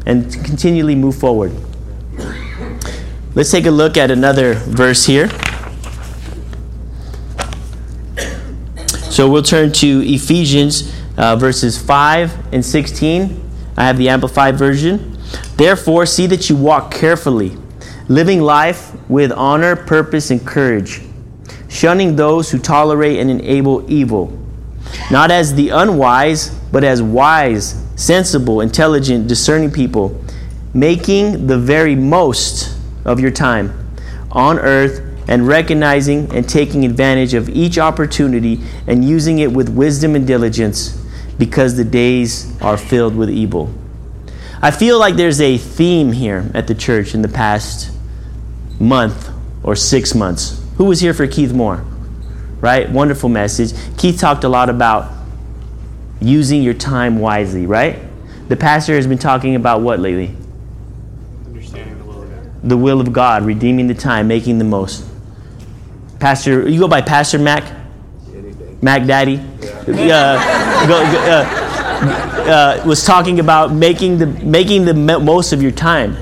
And 0.05 0.31
continually 0.45 0.95
move 0.95 1.17
forward. 1.17 1.51
Let's 3.35 3.51
take 3.51 3.65
a 3.65 3.71
look 3.71 3.97
at 3.97 4.11
another 4.11 4.53
verse 4.53 5.05
here. 5.05 5.29
So 9.13 9.29
we'll 9.29 9.43
turn 9.43 9.71
to 9.73 10.01
Ephesians 10.03 10.91
uh, 11.17 11.35
verses 11.35 11.79
5 11.79 12.51
and 12.51 12.65
16. 12.65 13.47
I 13.77 13.83
have 13.83 13.95
the 13.95 14.09
Amplified 14.09 14.57
Version. 14.57 15.15
Therefore, 15.55 16.07
see 16.07 16.25
that 16.25 16.49
you 16.49 16.55
walk 16.55 16.91
carefully, 16.91 17.55
living 18.07 18.41
life 18.41 18.91
with 19.07 19.31
honor, 19.31 19.75
purpose, 19.75 20.31
and 20.31 20.43
courage, 20.43 21.01
shunning 21.69 22.15
those 22.15 22.49
who 22.49 22.57
tolerate 22.57 23.19
and 23.19 23.29
enable 23.29 23.87
evil, 23.87 24.35
not 25.11 25.29
as 25.29 25.53
the 25.53 25.69
unwise, 25.69 26.49
but 26.71 26.83
as 26.83 26.99
wise, 26.99 27.85
sensible, 27.95 28.61
intelligent, 28.61 29.27
discerning 29.27 29.69
people, 29.69 30.19
making 30.73 31.45
the 31.45 31.59
very 31.59 31.93
most 31.93 32.75
of 33.05 33.19
your 33.19 33.29
time 33.29 33.95
on 34.31 34.57
earth 34.57 35.02
and 35.27 35.47
recognizing 35.47 36.33
and 36.33 36.47
taking 36.47 36.85
advantage 36.85 37.33
of 37.33 37.49
each 37.49 37.77
opportunity 37.77 38.61
and 38.87 39.07
using 39.07 39.39
it 39.39 39.51
with 39.51 39.69
wisdom 39.69 40.15
and 40.15 40.27
diligence 40.27 41.01
because 41.37 41.75
the 41.75 41.83
days 41.83 42.59
are 42.61 42.77
filled 42.77 43.15
with 43.15 43.29
evil. 43.29 43.73
I 44.61 44.71
feel 44.71 44.97
like 44.97 45.15
there's 45.15 45.41
a 45.41 45.57
theme 45.57 46.11
here 46.11 46.49
at 46.53 46.67
the 46.67 46.75
church 46.75 47.13
in 47.13 47.21
the 47.21 47.27
past 47.27 47.91
month 48.79 49.29
or 49.63 49.75
six 49.75 50.15
months. 50.15 50.63
Who 50.77 50.85
was 50.85 50.99
here 50.99 51.13
for 51.13 51.27
Keith 51.27 51.53
Moore? 51.53 51.83
Right? 52.61 52.89
Wonderful 52.89 53.29
message. 53.29 53.73
Keith 53.97 54.19
talked 54.19 54.43
a 54.43 54.49
lot 54.49 54.69
about 54.69 55.11
using 56.21 56.63
your 56.63 56.73
time 56.73 57.19
wisely, 57.19 57.65
right? 57.65 57.99
The 58.47 58.55
pastor 58.55 58.95
has 58.95 59.07
been 59.07 59.17
talking 59.17 59.55
about 59.55 59.81
what 59.81 59.99
lately? 59.99 60.35
Understanding 61.45 61.97
the 61.97 62.05
will 62.05 62.23
of 62.23 62.29
God. 62.29 62.69
The 62.69 62.77
will 62.77 63.01
of 63.01 63.13
God, 63.13 63.43
redeeming 63.43 63.87
the 63.87 63.93
time, 63.93 64.27
making 64.27 64.59
the 64.59 64.65
most. 64.65 65.05
Pastor, 66.23 66.69
you 66.69 66.79
go 66.79 66.87
by 66.87 67.01
Pastor 67.01 67.37
Mac? 67.37 67.69
Mac 68.81 69.05
Daddy? 69.05 69.39
Uh, 69.39 70.87
go, 70.87 71.03
go, 71.11 71.19
uh, 71.27 72.79
uh, 72.79 72.87
was 72.87 73.03
talking 73.03 73.41
about 73.41 73.73
making 73.73 74.19
the, 74.19 74.27
making 74.27 74.85
the 74.85 74.93
most 74.93 75.51
of 75.51 75.61
your 75.61 75.73
time. 75.73 76.15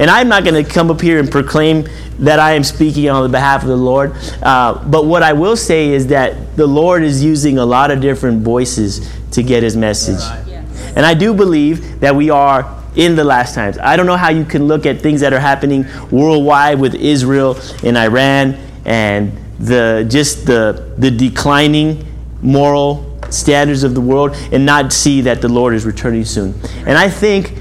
And 0.00 0.10
I'm 0.10 0.26
not 0.26 0.42
going 0.42 0.64
to 0.64 0.68
come 0.68 0.90
up 0.90 1.00
here 1.00 1.20
and 1.20 1.30
proclaim 1.30 1.86
that 2.18 2.40
I 2.40 2.54
am 2.54 2.64
speaking 2.64 3.08
on 3.08 3.22
the 3.22 3.28
behalf 3.28 3.62
of 3.62 3.68
the 3.68 3.76
Lord. 3.76 4.16
Uh, 4.42 4.82
but 4.88 5.04
what 5.04 5.22
I 5.22 5.34
will 5.34 5.56
say 5.56 5.90
is 5.90 6.08
that 6.08 6.56
the 6.56 6.66
Lord 6.66 7.04
is 7.04 7.22
using 7.22 7.58
a 7.58 7.64
lot 7.64 7.92
of 7.92 8.00
different 8.00 8.42
voices 8.42 9.08
to 9.30 9.44
get 9.44 9.62
his 9.62 9.76
message. 9.76 10.18
And 10.96 11.06
I 11.06 11.14
do 11.14 11.32
believe 11.32 12.00
that 12.00 12.16
we 12.16 12.28
are 12.28 12.82
in 12.96 13.14
the 13.14 13.22
last 13.22 13.54
times. 13.54 13.78
I 13.78 13.96
don't 13.96 14.06
know 14.06 14.16
how 14.16 14.30
you 14.30 14.44
can 14.44 14.66
look 14.66 14.84
at 14.84 15.00
things 15.00 15.20
that 15.20 15.32
are 15.32 15.38
happening 15.38 15.86
worldwide 16.10 16.80
with 16.80 16.96
Israel 16.96 17.56
and 17.84 17.96
Iran 17.96 18.58
and 18.84 19.43
the 19.58 20.06
just 20.08 20.46
the 20.46 20.94
the 20.98 21.10
declining 21.10 22.06
moral 22.42 23.18
standards 23.30 23.84
of 23.84 23.94
the 23.94 24.00
world 24.00 24.36
and 24.52 24.64
not 24.64 24.92
see 24.92 25.22
that 25.22 25.40
the 25.40 25.48
Lord 25.48 25.74
is 25.74 25.84
returning 25.84 26.24
soon. 26.24 26.54
And 26.86 26.98
I 26.98 27.08
think 27.08 27.52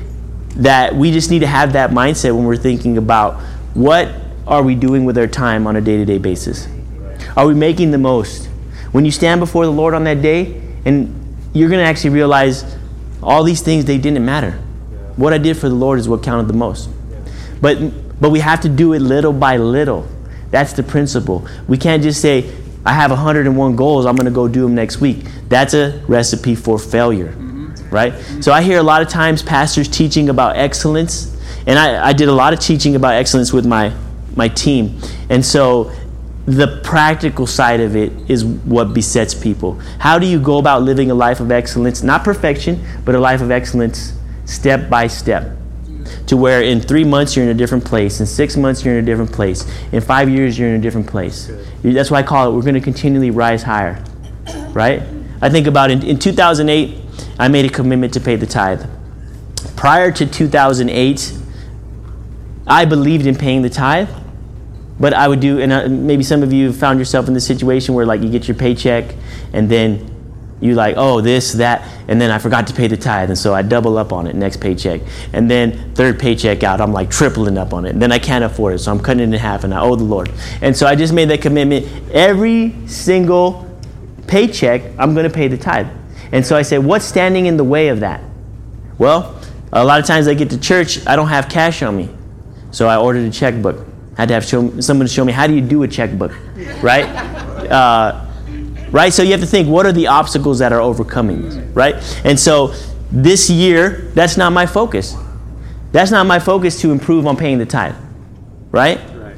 that 0.55 0.93
we 0.95 1.11
just 1.11 1.31
need 1.31 1.39
to 1.39 1.47
have 1.47 1.73
that 1.73 1.91
mindset 1.91 2.35
when 2.35 2.45
we're 2.45 2.57
thinking 2.57 2.97
about 2.97 3.39
what 3.73 4.09
are 4.45 4.61
we 4.61 4.75
doing 4.75 5.05
with 5.05 5.17
our 5.17 5.27
time 5.27 5.65
on 5.65 5.75
a 5.75 5.81
day-to-day 5.81 6.17
basis? 6.19 6.67
Are 7.35 7.47
we 7.47 7.53
making 7.53 7.91
the 7.91 7.97
most? 7.97 8.47
When 8.91 9.05
you 9.05 9.11
stand 9.11 9.39
before 9.39 9.65
the 9.65 9.71
Lord 9.71 9.93
on 9.93 10.03
that 10.03 10.21
day 10.21 10.61
and 10.85 11.35
you're 11.53 11.69
going 11.69 11.83
to 11.83 11.87
actually 11.87 12.11
realize 12.11 12.77
all 13.21 13.43
these 13.43 13.61
things 13.61 13.85
they 13.85 13.97
didn't 13.97 14.23
matter. 14.23 14.51
What 15.15 15.33
I 15.33 15.37
did 15.37 15.57
for 15.57 15.69
the 15.69 15.75
Lord 15.75 15.99
is 15.99 16.09
what 16.09 16.21
counted 16.23 16.47
the 16.47 16.53
most. 16.53 16.89
But 17.61 18.19
but 18.19 18.29
we 18.29 18.39
have 18.39 18.61
to 18.61 18.69
do 18.69 18.93
it 18.93 18.99
little 18.99 19.33
by 19.33 19.57
little. 19.57 20.07
That's 20.53 20.73
the 20.73 20.83
principle. 20.83 21.47
We 21.67 21.79
can't 21.79 22.03
just 22.03 22.21
say 22.21 22.47
I 22.85 22.93
have 22.93 23.09
101 23.09 23.75
goals, 23.75 24.05
I'm 24.05 24.15
going 24.15 24.25
to 24.25 24.31
go 24.31 24.47
do 24.47 24.61
them 24.61 24.75
next 24.75 25.01
week. 25.01 25.25
That's 25.49 25.73
a 25.73 25.99
recipe 26.07 26.53
for 26.53 26.77
failure. 26.77 27.29
Mm-hmm. 27.29 27.89
Right? 27.89 28.13
So 28.39 28.51
I 28.51 28.61
hear 28.61 28.77
a 28.77 28.83
lot 28.83 29.01
of 29.01 29.09
times 29.09 29.41
pastors 29.41 29.87
teaching 29.87 30.29
about 30.29 30.55
excellence, 30.55 31.35
and 31.65 31.79
I, 31.79 32.09
I 32.09 32.13
did 32.13 32.27
a 32.29 32.31
lot 32.31 32.53
of 32.53 32.59
teaching 32.59 32.95
about 32.95 33.15
excellence 33.15 33.51
with 33.51 33.65
my 33.65 33.95
my 34.35 34.47
team. 34.47 34.99
And 35.31 35.43
so 35.43 35.91
the 36.45 36.79
practical 36.83 37.47
side 37.47 37.79
of 37.79 37.95
it 37.95 38.11
is 38.29 38.45
what 38.45 38.93
besets 38.93 39.33
people. 39.33 39.79
How 39.97 40.19
do 40.19 40.27
you 40.27 40.39
go 40.39 40.59
about 40.59 40.83
living 40.83 41.09
a 41.09 41.15
life 41.15 41.39
of 41.39 41.51
excellence? 41.51 42.03
Not 42.03 42.23
perfection, 42.23 42.85
but 43.05 43.15
a 43.15 43.19
life 43.19 43.41
of 43.41 43.49
excellence 43.49 44.13
step 44.45 44.87
by 44.87 45.07
step. 45.07 45.57
To 46.27 46.37
where 46.37 46.61
in 46.61 46.81
three 46.81 47.03
months 47.03 47.35
you're 47.35 47.45
in 47.45 47.51
a 47.51 47.57
different 47.57 47.85
place, 47.85 48.19
in 48.19 48.25
six 48.25 48.57
months 48.57 48.83
you're 48.83 48.97
in 48.97 49.03
a 49.03 49.05
different 49.05 49.31
place, 49.31 49.65
in 49.91 50.01
five 50.01 50.29
years 50.29 50.57
you're 50.57 50.69
in 50.69 50.75
a 50.75 50.81
different 50.81 51.07
place. 51.07 51.51
That's 51.83 52.11
why 52.11 52.19
I 52.19 52.23
call 52.23 52.49
it 52.49 52.55
we're 52.55 52.61
going 52.61 52.75
to 52.75 52.81
continually 52.81 53.31
rise 53.31 53.63
higher. 53.63 54.03
Right? 54.69 55.03
I 55.41 55.49
think 55.49 55.67
about 55.67 55.91
in, 55.91 56.03
in 56.03 56.19
2008, 56.19 57.01
I 57.39 57.47
made 57.47 57.65
a 57.65 57.69
commitment 57.69 58.13
to 58.13 58.19
pay 58.19 58.35
the 58.35 58.47
tithe. 58.47 58.85
Prior 59.75 60.11
to 60.11 60.25
2008, 60.25 61.33
I 62.65 62.85
believed 62.85 63.25
in 63.25 63.35
paying 63.35 63.61
the 63.61 63.69
tithe 63.69 64.09
but 64.99 65.13
I 65.13 65.27
would 65.27 65.39
do, 65.39 65.59
and 65.59 65.73
uh, 65.73 65.87
maybe 65.89 66.23
some 66.23 66.43
of 66.43 66.53
you 66.53 66.71
found 66.71 66.99
yourself 66.99 67.27
in 67.27 67.33
this 67.33 67.45
situation 67.45 67.93
where 67.95 68.05
like 68.05 68.21
you 68.21 68.29
get 68.29 68.47
your 68.47 68.55
paycheck 68.55 69.15
and 69.51 69.69
then 69.69 70.12
you 70.63 70.75
like, 70.75 70.95
oh, 70.97 71.21
this, 71.21 71.53
that, 71.53 71.87
and 72.07 72.19
then 72.19 72.31
I 72.31 72.37
forgot 72.37 72.67
to 72.67 72.73
pay 72.73 72.87
the 72.87 72.97
tithe, 72.97 73.29
and 73.29 73.37
so 73.37 73.53
I 73.53 73.61
double 73.61 73.97
up 73.97 74.13
on 74.13 74.27
it 74.27 74.35
next 74.35 74.57
paycheck, 74.57 75.01
and 75.33 75.49
then 75.49 75.93
third 75.93 76.19
paycheck 76.19 76.63
out, 76.63 76.79
I'm 76.79 76.93
like 76.93 77.09
tripling 77.09 77.57
up 77.57 77.73
on 77.73 77.85
it, 77.85 77.89
and 77.89 78.01
then 78.01 78.11
I 78.11 78.19
can't 78.19 78.43
afford 78.43 78.75
it, 78.75 78.79
so 78.79 78.91
I'm 78.91 78.99
cutting 78.99 79.19
it 79.19 79.23
in 79.23 79.33
half, 79.33 79.63
and 79.63 79.73
I 79.73 79.81
owe 79.81 79.95
the 79.95 80.03
Lord, 80.03 80.31
and 80.61 80.75
so 80.75 80.87
I 80.87 80.95
just 80.95 81.13
made 81.13 81.29
that 81.29 81.41
commitment. 81.41 81.85
Every 82.11 82.73
single 82.87 83.69
paycheck, 84.27 84.83
I'm 84.97 85.13
going 85.13 85.27
to 85.27 85.33
pay 85.33 85.47
the 85.47 85.57
tithe, 85.57 85.87
and 86.31 86.45
so 86.45 86.55
I 86.55 86.61
said, 86.61 86.83
what's 86.83 87.05
standing 87.05 87.47
in 87.47 87.57
the 87.57 87.63
way 87.63 87.89
of 87.89 87.99
that? 87.99 88.21
Well, 88.97 89.39
a 89.71 89.83
lot 89.83 89.99
of 89.99 90.05
times 90.05 90.27
I 90.27 90.33
get 90.33 90.49
to 90.51 90.59
church, 90.59 91.05
I 91.05 91.15
don't 91.15 91.27
have 91.27 91.49
cash 91.49 91.81
on 91.83 91.97
me, 91.97 92.09
so 92.71 92.87
I 92.87 92.97
ordered 92.97 93.27
a 93.27 93.31
checkbook 93.31 93.87
had 94.17 94.27
to 94.27 94.33
have 94.35 94.45
show, 94.45 94.79
someone 94.79 95.07
show 95.07 95.25
me 95.25 95.33
how 95.33 95.47
do 95.47 95.55
you 95.55 95.61
do 95.61 95.83
a 95.83 95.87
checkbook, 95.87 96.33
right? 96.81 97.41
Uh, 97.63 98.22
right. 98.93 99.11
So 99.11 99.21
you 99.23 99.31
have 99.31 99.41
to 99.41 99.45
think, 99.45 99.67
what 99.67 99.85
are 99.85 99.91
the 99.91 100.07
obstacles 100.07 100.59
that 100.59 100.71
are 100.71 100.79
overcoming 100.79 101.41
this, 101.41 101.55
right? 101.75 101.95
And 102.23 102.39
so 102.39 102.73
this 103.11 103.49
year, 103.49 104.11
that's 104.13 104.37
not 104.37 104.53
my 104.53 104.65
focus. 104.65 105.15
That's 105.91 106.11
not 106.11 106.25
my 106.25 106.39
focus 106.39 106.79
to 106.81 106.91
improve 106.91 107.27
on 107.27 107.35
paying 107.35 107.57
the 107.57 107.65
tithe, 107.65 107.95
right? 108.71 108.97
Right. 109.15 109.35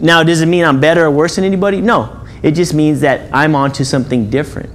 Now, 0.00 0.22
does 0.22 0.40
it 0.40 0.46
mean 0.46 0.64
I'm 0.64 0.80
better 0.80 1.04
or 1.04 1.10
worse 1.10 1.36
than 1.36 1.44
anybody? 1.44 1.80
No. 1.80 2.24
It 2.42 2.52
just 2.52 2.72
means 2.72 3.00
that 3.02 3.28
I'm 3.34 3.54
on 3.54 3.72
to 3.72 3.84
something 3.84 4.30
different, 4.30 4.70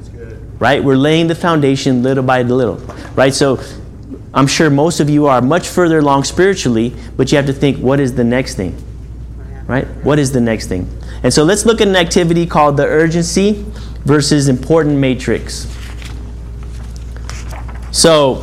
right? 0.60 0.84
We're 0.84 0.96
laying 0.96 1.28
the 1.28 1.36
foundation 1.36 2.04
little 2.04 2.24
by 2.24 2.44
little, 2.44 2.76
right? 3.16 3.34
So 3.34 3.60
I'm 4.34 4.48
sure 4.48 4.70
most 4.70 5.00
of 5.00 5.10
you 5.10 5.26
are 5.28 5.42
much 5.42 5.68
further 5.68 6.00
along 6.00 6.26
spiritually, 6.26 6.94
but 7.18 7.32
you 7.32 7.38
have 7.38 7.48
to 7.48 7.54
think, 7.54 7.78
what 7.80 8.00
is 8.00 8.14
the 8.16 8.24
next 8.24 8.56
thing? 8.56 8.76
right? 9.72 9.88
What 10.04 10.20
is 10.20 10.34
the 10.34 10.42
next 10.42 10.68
thing? 10.68 10.86
And 11.24 11.34
so 11.34 11.44
let's 11.44 11.66
look 11.66 11.80
at 11.80 11.88
an 11.88 11.96
activity 11.96 12.46
called 12.46 12.76
the 12.76 12.86
urgency 12.86 13.66
versus 14.06 14.48
important 14.48 14.98
matrix. 14.98 15.68
So, 17.92 18.36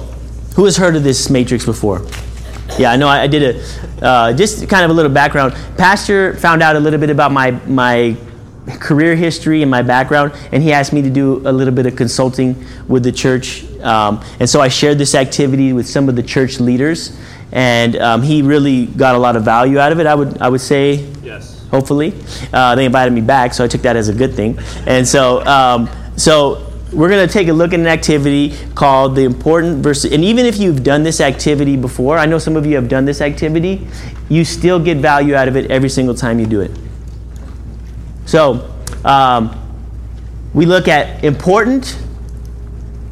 who 0.54 0.64
has 0.64 0.76
heard 0.76 0.96
of 0.96 1.04
this 1.04 1.30
matrix 1.30 1.64
before? 1.64 2.06
Yeah, 2.78 2.92
I 2.92 2.96
know 2.96 3.08
I, 3.08 3.26
did 3.26 3.56
a 3.56 4.04
uh, 4.04 4.32
just 4.32 4.68
kind 4.68 4.84
of 4.84 4.90
a 4.90 4.94
little 4.94 5.10
background. 5.10 5.54
Pastor 5.76 6.34
found 6.34 6.62
out 6.62 6.76
a 6.76 6.80
little 6.80 7.00
bit 7.00 7.10
about 7.10 7.32
my 7.32 7.52
my 7.66 8.16
career 8.78 9.16
history 9.16 9.62
and 9.62 9.70
my 9.70 9.82
background, 9.82 10.32
and 10.52 10.62
he 10.62 10.72
asked 10.72 10.92
me 10.92 11.02
to 11.02 11.10
do 11.10 11.38
a 11.48 11.52
little 11.52 11.72
bit 11.72 11.86
of 11.86 11.96
consulting 11.96 12.64
with 12.86 13.02
the 13.02 13.12
church. 13.12 13.64
Um, 13.80 14.22
and 14.38 14.48
so 14.48 14.60
I 14.60 14.68
shared 14.68 14.98
this 14.98 15.14
activity 15.14 15.72
with 15.72 15.88
some 15.88 16.08
of 16.08 16.16
the 16.16 16.22
church 16.22 16.60
leaders, 16.60 17.18
and 17.50 17.96
um, 17.96 18.22
he 18.22 18.42
really 18.42 18.86
got 18.86 19.14
a 19.14 19.18
lot 19.18 19.34
of 19.34 19.44
value 19.44 19.78
out 19.78 19.90
of 19.90 19.98
it. 19.98 20.06
I 20.06 20.14
would 20.14 20.40
I 20.40 20.48
would 20.48 20.60
say. 20.60 21.06
Hopefully. 21.70 22.14
Uh, 22.52 22.74
they 22.74 22.84
invited 22.84 23.12
me 23.12 23.20
back, 23.20 23.54
so 23.54 23.64
I 23.64 23.68
took 23.68 23.82
that 23.82 23.96
as 23.96 24.08
a 24.08 24.14
good 24.14 24.34
thing. 24.34 24.58
And 24.86 25.06
so, 25.06 25.44
um, 25.46 25.88
so 26.16 26.70
we're 26.92 27.08
going 27.08 27.26
to 27.26 27.32
take 27.32 27.48
a 27.48 27.52
look 27.52 27.72
at 27.72 27.80
an 27.80 27.86
activity 27.86 28.54
called 28.74 29.14
the 29.14 29.22
important 29.22 29.82
versus. 29.82 30.12
And 30.12 30.24
even 30.24 30.46
if 30.46 30.58
you've 30.58 30.82
done 30.82 31.02
this 31.02 31.20
activity 31.20 31.76
before, 31.76 32.18
I 32.18 32.26
know 32.26 32.38
some 32.38 32.56
of 32.56 32.64
you 32.64 32.76
have 32.76 32.88
done 32.88 33.04
this 33.04 33.20
activity, 33.20 33.86
you 34.28 34.44
still 34.44 34.78
get 34.78 34.98
value 34.98 35.34
out 35.34 35.48
of 35.48 35.56
it 35.56 35.70
every 35.70 35.88
single 35.88 36.14
time 36.14 36.40
you 36.40 36.46
do 36.46 36.60
it. 36.60 36.70
So, 38.26 38.74
um, 39.04 39.64
we 40.54 40.66
look 40.66 40.88
at 40.88 41.24
important 41.24 41.98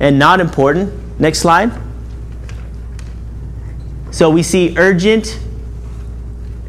and 0.00 0.18
not 0.18 0.40
important. 0.40 1.20
Next 1.20 1.40
slide. 1.40 1.72
So 4.10 4.30
we 4.30 4.42
see 4.42 4.74
urgent 4.78 5.38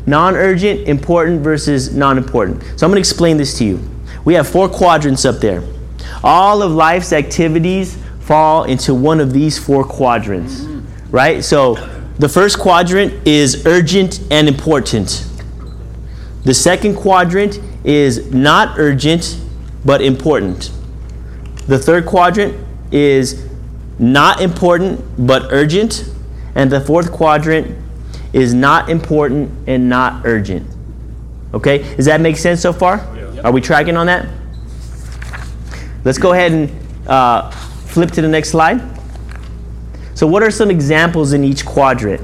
non 0.07 0.35
urgent, 0.35 0.87
important 0.87 1.41
versus 1.41 1.93
non 1.93 2.17
important. 2.17 2.63
So 2.79 2.87
I'm 2.87 2.91
going 2.91 2.93
to 2.93 2.99
explain 2.99 3.37
this 3.37 3.57
to 3.59 3.65
you. 3.65 3.89
We 4.25 4.33
have 4.33 4.47
four 4.47 4.67
quadrants 4.67 5.25
up 5.25 5.35
there. 5.35 5.61
All 6.23 6.63
of 6.63 6.71
life's 6.71 7.13
activities 7.13 7.97
fall 8.21 8.63
into 8.63 8.95
one 8.95 9.19
of 9.19 9.31
these 9.31 9.57
four 9.59 9.83
quadrants, 9.83 10.61
right? 11.11 11.43
So 11.43 11.75
the 12.17 12.27
first 12.27 12.57
quadrant 12.57 13.27
is 13.27 13.65
urgent 13.65 14.21
and 14.31 14.47
important. 14.47 15.25
The 16.43 16.53
second 16.53 16.95
quadrant 16.95 17.59
is 17.83 18.33
not 18.33 18.79
urgent 18.79 19.39
but 19.85 20.01
important. 20.01 20.71
The 21.67 21.77
third 21.77 22.05
quadrant 22.05 22.55
is 22.91 23.45
not 23.99 24.41
important 24.41 25.03
but 25.17 25.51
urgent. 25.51 26.05
And 26.55 26.71
the 26.71 26.81
fourth 26.81 27.11
quadrant 27.11 27.77
is 28.37 28.53
not 28.53 28.89
important 28.89 29.51
and 29.67 29.89
not 29.89 30.25
urgent. 30.25 30.67
Okay? 31.53 31.79
Does 31.95 32.05
that 32.05 32.21
make 32.21 32.37
sense 32.37 32.61
so 32.61 32.71
far? 32.71 32.99
Are 33.43 33.51
we 33.51 33.61
tracking 33.61 33.97
on 33.97 34.05
that? 34.07 34.27
Let's 36.03 36.17
go 36.17 36.33
ahead 36.33 36.51
and 36.51 37.07
uh, 37.07 37.49
flip 37.49 38.11
to 38.11 38.21
the 38.21 38.27
next 38.27 38.49
slide. 38.49 38.81
So, 40.13 40.25
what 40.25 40.43
are 40.43 40.51
some 40.51 40.71
examples 40.71 41.33
in 41.33 41.43
each 41.43 41.65
quadrant? 41.65 42.21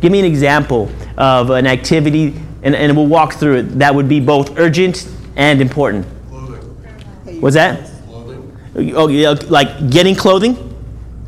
Give 0.00 0.12
me 0.12 0.18
an 0.18 0.24
example 0.24 0.90
of 1.16 1.50
an 1.50 1.66
activity, 1.66 2.34
and, 2.62 2.74
and 2.74 2.96
we'll 2.96 3.06
walk 3.06 3.34
through 3.34 3.56
it, 3.56 3.62
that 3.78 3.94
would 3.94 4.08
be 4.08 4.20
both 4.20 4.58
urgent 4.58 5.08
and 5.36 5.60
important. 5.60 6.06
Clothing. 6.28 7.40
What's 7.40 7.54
that? 7.54 7.90
Clothing. 8.06 8.92
Oh, 8.94 9.08
yeah, 9.08 9.34
like 9.48 9.90
getting 9.90 10.14
clothing? 10.14 10.73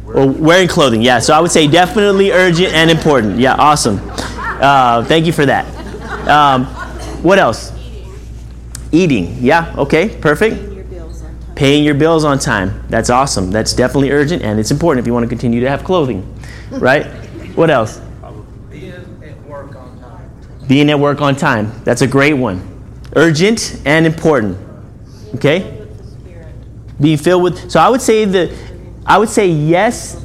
Or 0.07 0.27
wearing 0.27 0.69
clothing, 0.69 1.03
yeah. 1.03 1.19
So 1.19 1.35
I 1.35 1.41
would 1.41 1.51
say 1.51 1.67
definitely 1.67 2.31
urgent 2.31 2.73
and 2.73 2.91
important. 2.91 3.39
Yeah, 3.39 3.55
awesome. 3.55 4.01
Uh, 4.09 5.05
thank 5.05 5.27
you 5.27 5.33
for 5.33 5.45
that. 5.47 5.67
Um, 6.29 6.67
what 7.23 7.39
else? 7.39 7.73
Eating. 8.93 9.37
Yeah, 9.41 9.75
okay, 9.77 10.17
perfect. 10.21 10.57
Your 10.57 11.03
on 11.03 11.13
time. 11.13 11.39
Paying 11.55 11.85
your 11.85 11.95
bills 11.95 12.25
on 12.25 12.39
time. 12.39 12.85
That's 12.89 13.11
awesome. 13.11 13.51
That's 13.51 13.73
definitely 13.73 14.11
urgent 14.11 14.43
and 14.43 14.61
it's 14.61 14.71
important 14.71 15.05
if 15.05 15.07
you 15.07 15.13
want 15.13 15.25
to 15.25 15.29
continue 15.29 15.61
to 15.61 15.69
have 15.69 15.85
clothing, 15.85 16.23
right? 16.71 17.07
What 17.57 17.71
else? 17.71 18.01
Being 18.71 18.93
at 18.93 19.43
work 19.45 19.75
on 19.75 20.01
time. 20.01 20.31
Being 20.69 20.91
at 20.91 20.99
work 20.99 21.21
on 21.21 21.37
time. 21.37 21.73
That's 21.85 22.03
a 22.03 22.07
great 22.07 22.35
one. 22.35 22.63
Urgent 23.17 23.81
and 23.85 24.07
important. 24.07 24.59
Okay? 25.35 25.87
Being 27.01 27.19
filled 27.19 27.43
with 27.43 27.71
so 27.71 27.81
I 27.81 27.89
would 27.89 28.01
say 28.01 28.25
the 28.25 28.57
I 29.07 29.19
would 29.19 29.29
say 29.29 29.49
yes, 29.49 30.23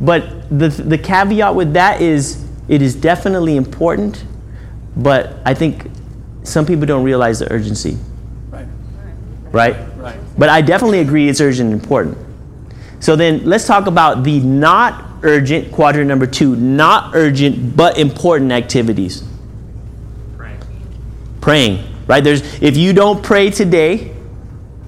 but 0.00 0.48
the 0.50 0.68
the 0.68 0.98
caveat 0.98 1.54
with 1.54 1.72
that 1.72 2.00
is 2.02 2.44
it 2.68 2.82
is 2.82 2.94
definitely 2.94 3.56
important, 3.56 4.24
but 4.96 5.36
I 5.44 5.54
think 5.54 5.90
some 6.42 6.66
people 6.66 6.86
don't 6.86 7.02
realize 7.02 7.38
the 7.38 7.50
urgency. 7.50 7.96
Right. 8.50 8.66
Right? 9.50 9.76
Right. 9.96 10.16
But 10.36 10.50
I 10.50 10.60
definitely 10.60 11.00
agree 11.00 11.28
it's 11.28 11.40
urgent 11.40 11.72
and 11.72 11.80
important. 11.80 12.18
So 13.00 13.16
then 13.16 13.44
let's 13.44 13.66
talk 13.66 13.86
about 13.86 14.24
the 14.24 14.40
not 14.40 15.04
urgent, 15.22 15.72
quadrant 15.72 16.08
number 16.08 16.26
two, 16.26 16.56
not 16.56 17.14
urgent 17.14 17.76
but 17.76 17.98
important 17.98 18.52
activities. 18.52 19.24
Praying. 20.36 20.60
Praying, 21.40 21.94
right? 22.06 22.22
There's 22.22 22.42
if 22.62 22.76
you 22.76 22.92
don't 22.92 23.22
pray 23.22 23.50
today, 23.50 24.14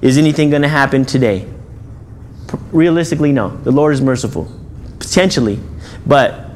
is 0.03 0.19
anything 0.19 0.51
going 0.51 0.63
to 0.63 0.69
happen 0.69 1.05
today? 1.05 1.47
P- 2.51 2.59
realistically, 2.73 3.33
no. 3.33 3.49
The 3.59 3.71
Lord 3.71 3.95
is 3.95 4.01
merciful, 4.01 4.51
potentially, 4.99 5.59
but 6.07 6.47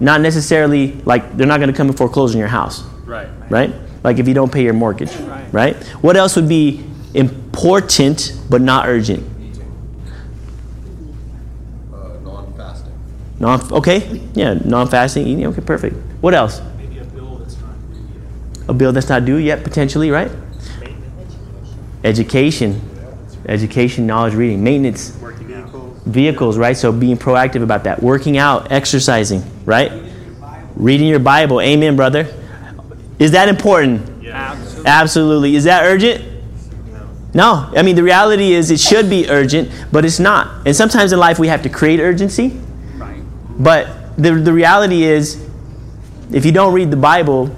not 0.00 0.20
necessarily 0.20 0.92
like 1.04 1.36
they're 1.36 1.46
not 1.46 1.58
going 1.60 1.70
to 1.70 1.76
come 1.76 1.88
and 1.88 1.96
foreclose 1.96 2.34
on 2.34 2.38
your 2.38 2.48
house, 2.48 2.82
Right. 3.06 3.28
right? 3.48 3.72
Like 4.02 4.18
if 4.18 4.26
you 4.28 4.34
don't 4.34 4.52
pay 4.52 4.62
your 4.64 4.72
mortgage, 4.74 5.14
Right. 5.16 5.44
right? 5.52 5.76
What 6.02 6.16
else 6.16 6.36
would 6.36 6.48
be 6.48 6.84
important 7.14 8.36
but 8.50 8.60
not 8.60 8.88
urgent? 8.88 9.24
Uh, 11.92 12.08
non-fasting. 12.24 12.92
Non 13.38 13.72
okay, 13.72 14.20
yeah, 14.34 14.54
non-fasting 14.64 15.26
eating. 15.26 15.46
Okay, 15.46 15.60
perfect. 15.60 15.94
What 16.20 16.34
else? 16.34 16.60
Maybe 16.76 16.98
a 16.98 17.04
bill 17.04 17.36
that's 17.36 17.56
not 17.60 17.72
due 17.92 18.00
yet. 18.00 18.68
A 18.68 18.74
bill 18.74 18.92
that's 18.92 19.08
not 19.08 19.24
due 19.24 19.36
yet, 19.36 19.62
potentially, 19.62 20.10
right? 20.10 20.30
Education, 22.02 22.80
education, 23.46 24.06
knowledge, 24.06 24.34
reading, 24.34 24.62
maintenance, 24.62 25.16
Working 25.20 25.52
out. 25.54 25.68
vehicles, 26.06 26.58
right? 26.58 26.76
So 26.76 26.92
being 26.92 27.16
proactive 27.16 27.62
about 27.62 27.84
that, 27.84 28.02
working 28.02 28.38
out, 28.38 28.72
exercising, 28.72 29.42
right? 29.64 29.92
Reading 30.76 31.08
your 31.08 31.20
Bible. 31.20 31.60
Amen, 31.60 31.96
brother. 31.96 32.26
Is 33.18 33.30
that 33.32 33.48
important? 33.48 34.22
Yeah. 34.22 34.52
Absolutely. 34.52 34.90
Absolutely. 34.90 35.56
Is 35.56 35.64
that 35.64 35.84
urgent? 35.84 36.24
No. 37.32 37.68
No. 37.68 37.72
I 37.78 37.82
mean, 37.82 37.94
the 37.94 38.02
reality 38.02 38.52
is 38.52 38.70
it 38.72 38.80
should 38.80 39.08
be 39.08 39.28
urgent, 39.30 39.70
but 39.92 40.04
it's 40.04 40.18
not. 40.18 40.66
And 40.66 40.74
sometimes 40.74 41.12
in 41.12 41.18
life 41.20 41.38
we 41.38 41.46
have 41.48 41.62
to 41.62 41.68
create 41.68 42.00
urgency. 42.00 42.60
Right. 42.96 43.22
But 43.58 44.16
the, 44.16 44.32
the 44.34 44.52
reality 44.52 45.04
is, 45.04 45.48
if 46.32 46.44
you 46.44 46.50
don't 46.50 46.74
read 46.74 46.90
the 46.90 46.96
Bible, 46.96 47.54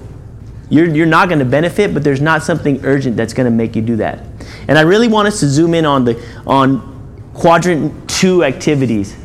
you're, 0.69 0.85
you're 0.85 1.05
not 1.07 1.27
going 1.29 1.39
to 1.39 1.45
benefit, 1.45 1.93
but 1.93 2.03
there's 2.03 2.21
not 2.21 2.43
something 2.43 2.85
urgent 2.85 3.17
that's 3.17 3.33
going 3.33 3.45
to 3.45 3.55
make 3.55 3.75
you 3.75 3.81
do 3.81 3.95
that. 3.95 4.23
And 4.67 4.77
I 4.77 4.81
really 4.81 5.07
want 5.07 5.27
us 5.27 5.39
to 5.41 5.47
zoom 5.47 5.73
in 5.73 5.85
on 5.85 6.05
the 6.05 6.23
on 6.45 7.29
quadrant 7.33 8.09
two 8.09 8.43
activities. 8.43 9.15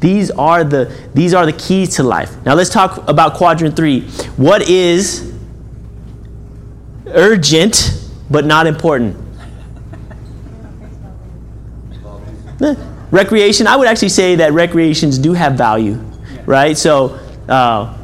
These 0.00 0.30
are 0.30 0.64
the 0.64 0.92
these 1.14 1.34
are 1.34 1.44
the 1.46 1.52
keys 1.52 1.96
to 1.96 2.02
life. 2.02 2.34
Now 2.44 2.54
let's 2.54 2.70
talk 2.70 3.08
about 3.08 3.34
quadrant 3.34 3.76
three. 3.76 4.02
What 4.36 4.68
is 4.68 5.34
urgent 7.06 8.00
but 8.30 8.44
not 8.44 8.66
important? 8.66 9.16
Recreation. 13.10 13.66
I 13.66 13.76
would 13.76 13.88
actually 13.88 14.10
say 14.10 14.36
that 14.36 14.52
recreations 14.52 15.18
do 15.18 15.32
have 15.32 15.54
value, 15.54 15.94
right? 16.44 16.76
So 16.76 17.18
uh, 17.48 17.96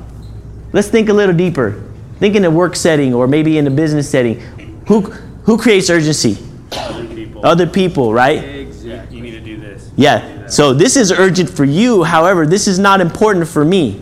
let's 0.72 0.88
think 0.88 1.08
a 1.08 1.12
little 1.12 1.34
deeper. 1.34 1.82
Think 2.18 2.36
in 2.36 2.44
a 2.44 2.50
work 2.50 2.76
setting 2.76 3.12
or 3.12 3.26
maybe 3.26 3.58
in 3.58 3.66
a 3.66 3.70
business 3.70 4.08
setting. 4.08 4.40
Who 4.86 5.12
who 5.44 5.58
creates 5.58 5.90
urgency? 5.90 6.38
Other 6.72 7.06
people. 7.06 7.46
Other 7.46 7.66
people, 7.66 8.12
right? 8.12 8.42
Exactly. 8.42 9.16
You 9.16 9.22
need 9.22 9.32
to 9.32 9.40
do 9.40 9.56
this. 9.58 9.90
Yeah. 9.96 10.46
So 10.46 10.74
this 10.74 10.96
is 10.96 11.12
urgent 11.12 11.48
for 11.48 11.64
you. 11.64 12.02
However, 12.02 12.46
this 12.46 12.66
is 12.66 12.78
not 12.78 13.00
important 13.00 13.46
for 13.48 13.64
me. 13.64 14.00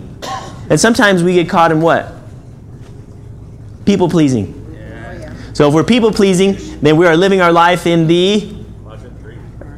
And 0.70 0.80
sometimes 0.80 1.22
we 1.22 1.34
get 1.34 1.48
caught 1.48 1.70
in 1.72 1.80
what? 1.80 2.12
People 3.84 4.08
pleasing. 4.08 4.58
So 5.52 5.68
if 5.68 5.74
we're 5.74 5.84
people 5.84 6.12
pleasing, 6.12 6.56
then 6.80 6.96
we 6.96 7.06
are 7.06 7.16
living 7.16 7.40
our 7.40 7.52
life 7.52 7.86
in 7.86 8.06
the 8.06 8.56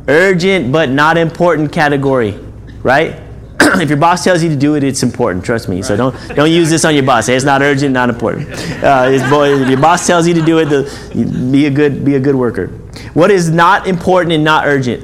urgent 0.07 0.71
but 0.71 0.89
not 0.89 1.17
important 1.17 1.73
category, 1.73 2.39
right? 2.83 3.21
If 3.81 3.89
your 3.89 3.99
boss 3.99 4.25
tells 4.25 4.43
you 4.43 4.49
to 4.49 4.57
do 4.57 4.75
it, 4.75 4.85
it's 4.85 5.03
important. 5.03 5.45
Trust 5.45 5.69
me. 5.69 5.83
So 5.83 5.97
don't 5.97 6.15
don't 6.35 6.51
use 6.51 6.71
this 6.71 6.85
on 6.85 6.95
your 6.95 7.05
boss. 7.05 7.27
Say 7.27 7.37
it's 7.37 7.45
not 7.45 7.63
urgent, 7.63 7.93
not 7.93 8.09
important. 8.09 8.49
Uh, 8.83 9.09
if 9.11 9.69
your 9.69 9.81
boss 9.81 10.07
tells 10.07 10.27
you 10.27 10.35
to 10.35 10.43
do 10.43 10.59
it, 10.59 10.67
the, 10.67 11.51
be 11.51 11.67
a 11.67 11.71
good 11.71 12.05
be 12.05 12.15
a 12.17 12.21
good 12.21 12.35
worker. 12.35 12.69
What 13.15 13.31
is 13.31 13.51
not 13.51 13.87
important 13.87 14.33
and 14.33 14.45
not 14.45 14.67
urgent? 14.67 15.03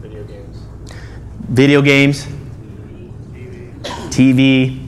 Video 0.00 0.24
games. 0.24 0.56
Video 1.48 1.82
games, 1.82 2.26
TV. 4.08 4.78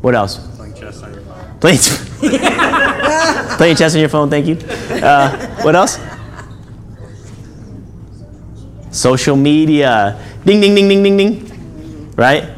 What 0.00 0.14
else? 0.14 0.38
Playing 0.56 0.74
chess 0.74 1.02
on 1.02 1.12
your 1.12 1.22
phone. 1.22 1.58
Playing, 1.60 1.78
playing 3.56 3.76
chess 3.76 3.94
on 3.94 4.00
your 4.00 4.08
phone. 4.08 4.30
Thank 4.30 4.46
you. 4.46 4.56
Uh, 5.02 5.62
what 5.62 5.74
else? 5.74 5.98
Social 8.90 9.36
media. 9.36 10.18
Ding, 10.44 10.60
ding, 10.60 10.74
ding, 10.74 10.88
ding, 10.88 11.02
ding, 11.02 11.16
ding. 11.16 11.45
Right? 12.16 12.48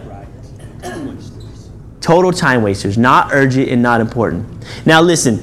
Total 2.01 2.33
time 2.33 2.62
wasters. 2.62 2.97
Not 2.97 3.31
urgent 3.33 3.68
and 3.68 3.83
not 3.83 4.01
important. 4.01 4.47
Now, 4.87 5.03
listen. 5.03 5.42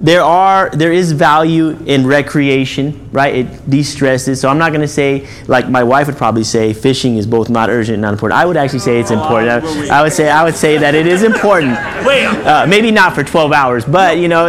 there 0.00 0.22
are 0.22 0.70
there 0.70 0.92
is 0.92 1.10
value 1.12 1.70
in 1.86 2.06
recreation, 2.06 3.08
right? 3.10 3.34
It 3.34 3.70
de-stresses. 3.70 4.40
So 4.40 4.48
I'm 4.48 4.58
not 4.58 4.70
going 4.70 4.80
to 4.82 4.88
say 4.88 5.26
like 5.48 5.68
my 5.68 5.82
wife 5.82 6.06
would 6.06 6.16
probably 6.16 6.44
say 6.44 6.72
fishing 6.72 7.16
is 7.16 7.26
both 7.26 7.50
not 7.50 7.68
urgent 7.68 7.94
and 7.94 8.02
not 8.02 8.12
important. 8.12 8.40
I 8.40 8.46
would 8.46 8.56
actually 8.56 8.78
say 8.78 9.00
it's 9.00 9.10
important. 9.10 9.64
I, 9.90 9.98
I 9.98 10.02
would 10.02 10.12
say 10.12 10.30
I 10.30 10.44
would 10.44 10.54
say 10.54 10.78
that 10.78 10.94
it 10.94 11.06
is 11.06 11.22
important. 11.24 11.72
Uh, 11.72 12.66
maybe 12.68 12.90
not 12.90 13.14
for 13.14 13.24
12 13.24 13.52
hours, 13.52 13.84
but 13.84 14.18
you 14.18 14.28
know. 14.28 14.46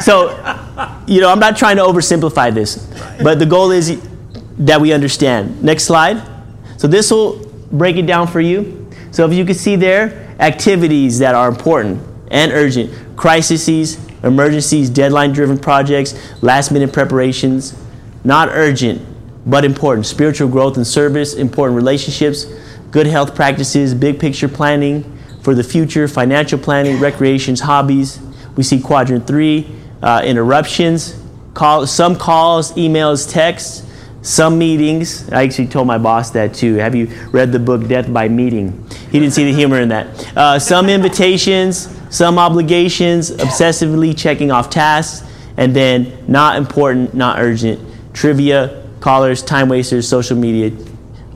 so 0.00 0.28
you 1.06 1.20
know, 1.20 1.30
I'm 1.30 1.40
not 1.40 1.56
trying 1.56 1.76
to 1.76 1.82
oversimplify 1.82 2.52
this, 2.52 2.86
but 3.22 3.38
the 3.38 3.46
goal 3.46 3.70
is 3.70 3.98
that 4.58 4.80
we 4.80 4.92
understand. 4.92 5.62
Next 5.62 5.84
slide. 5.84 6.22
So 6.76 6.86
this 6.86 7.10
will 7.10 7.53
break 7.72 7.96
it 7.96 8.06
down 8.06 8.26
for 8.26 8.40
you. 8.40 8.90
So 9.10 9.26
if 9.26 9.32
you 9.32 9.44
can 9.44 9.54
see 9.54 9.76
there, 9.76 10.34
activities 10.40 11.18
that 11.20 11.34
are 11.34 11.48
important 11.48 12.02
and 12.30 12.52
urgent, 12.52 13.16
crises, 13.16 13.98
emergencies, 14.22 14.90
deadline-driven 14.90 15.58
projects, 15.58 16.14
last-minute 16.42 16.92
preparations, 16.92 17.78
not 18.24 18.48
urgent 18.48 19.00
but 19.46 19.64
important. 19.64 20.06
Spiritual 20.06 20.48
growth 20.48 20.76
and 20.76 20.86
service, 20.86 21.34
important 21.34 21.76
relationships, 21.76 22.46
good 22.90 23.06
health 23.06 23.34
practices, 23.34 23.94
big 23.94 24.18
picture 24.18 24.48
planning 24.48 25.04
for 25.42 25.54
the 25.54 25.62
future, 25.62 26.08
financial 26.08 26.58
planning, 26.58 26.98
recreations, 26.98 27.60
hobbies. 27.60 28.18
We 28.56 28.62
see 28.62 28.80
quadrant 28.80 29.26
three, 29.26 29.70
uh, 30.02 30.22
interruptions, 30.24 31.20
call, 31.52 31.86
some 31.86 32.16
calls, 32.16 32.72
emails, 32.72 33.30
texts, 33.30 33.83
some 34.24 34.58
meetings. 34.58 35.30
I 35.30 35.44
actually 35.44 35.68
told 35.68 35.86
my 35.86 35.98
boss 35.98 36.30
that 36.30 36.54
too. 36.54 36.76
Have 36.76 36.94
you 36.94 37.06
read 37.30 37.52
the 37.52 37.58
book 37.58 37.86
Death 37.86 38.10
by 38.12 38.26
Meeting? 38.26 38.88
He 39.12 39.20
didn't 39.20 39.34
see 39.34 39.44
the 39.44 39.52
humor 39.52 39.78
in 39.80 39.90
that. 39.90 40.36
Uh, 40.36 40.58
some 40.58 40.88
invitations, 40.88 41.94
some 42.08 42.38
obligations, 42.38 43.30
obsessively 43.32 44.16
checking 44.16 44.50
off 44.50 44.70
tasks, 44.70 45.28
and 45.58 45.76
then 45.76 46.24
not 46.26 46.56
important, 46.56 47.14
not 47.14 47.38
urgent, 47.38 47.78
trivia, 48.14 48.82
callers, 49.00 49.42
time 49.42 49.68
wasters, 49.68 50.08
social 50.08 50.38
media, 50.38 50.72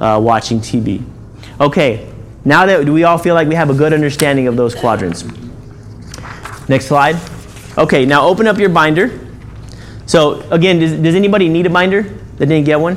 uh, 0.01 0.19
watching 0.19 0.59
TV. 0.59 1.05
Okay, 1.61 2.11
now 2.47 2.65
that 2.65 2.87
do 2.87 2.93
we 2.95 3.05
all 3.05 3.19
feel 3.19 3.35
like 3.35 3.49
we 3.49 3.55
have 3.55 3.69
a 3.69 3.75
good 3.75 3.93
understanding 3.93 4.47
of 4.47 4.57
those 4.57 4.75
quadrants? 4.75 5.25
Next 6.71 6.87
slide. 6.87 7.17
Okay, 7.77 8.07
now 8.07 8.27
open 8.27 8.47
up 8.47 8.57
your 8.57 8.71
binder. 8.71 9.21
So 10.07 10.41
again, 10.51 10.79
does, 10.79 10.93
does 10.93 11.15
anybody 11.15 11.51
need 11.51 11.67
a 11.67 11.71
binder 11.71 12.15
that 12.39 12.47
didn't 12.47 12.65
get 12.65 12.81
one? 12.81 12.97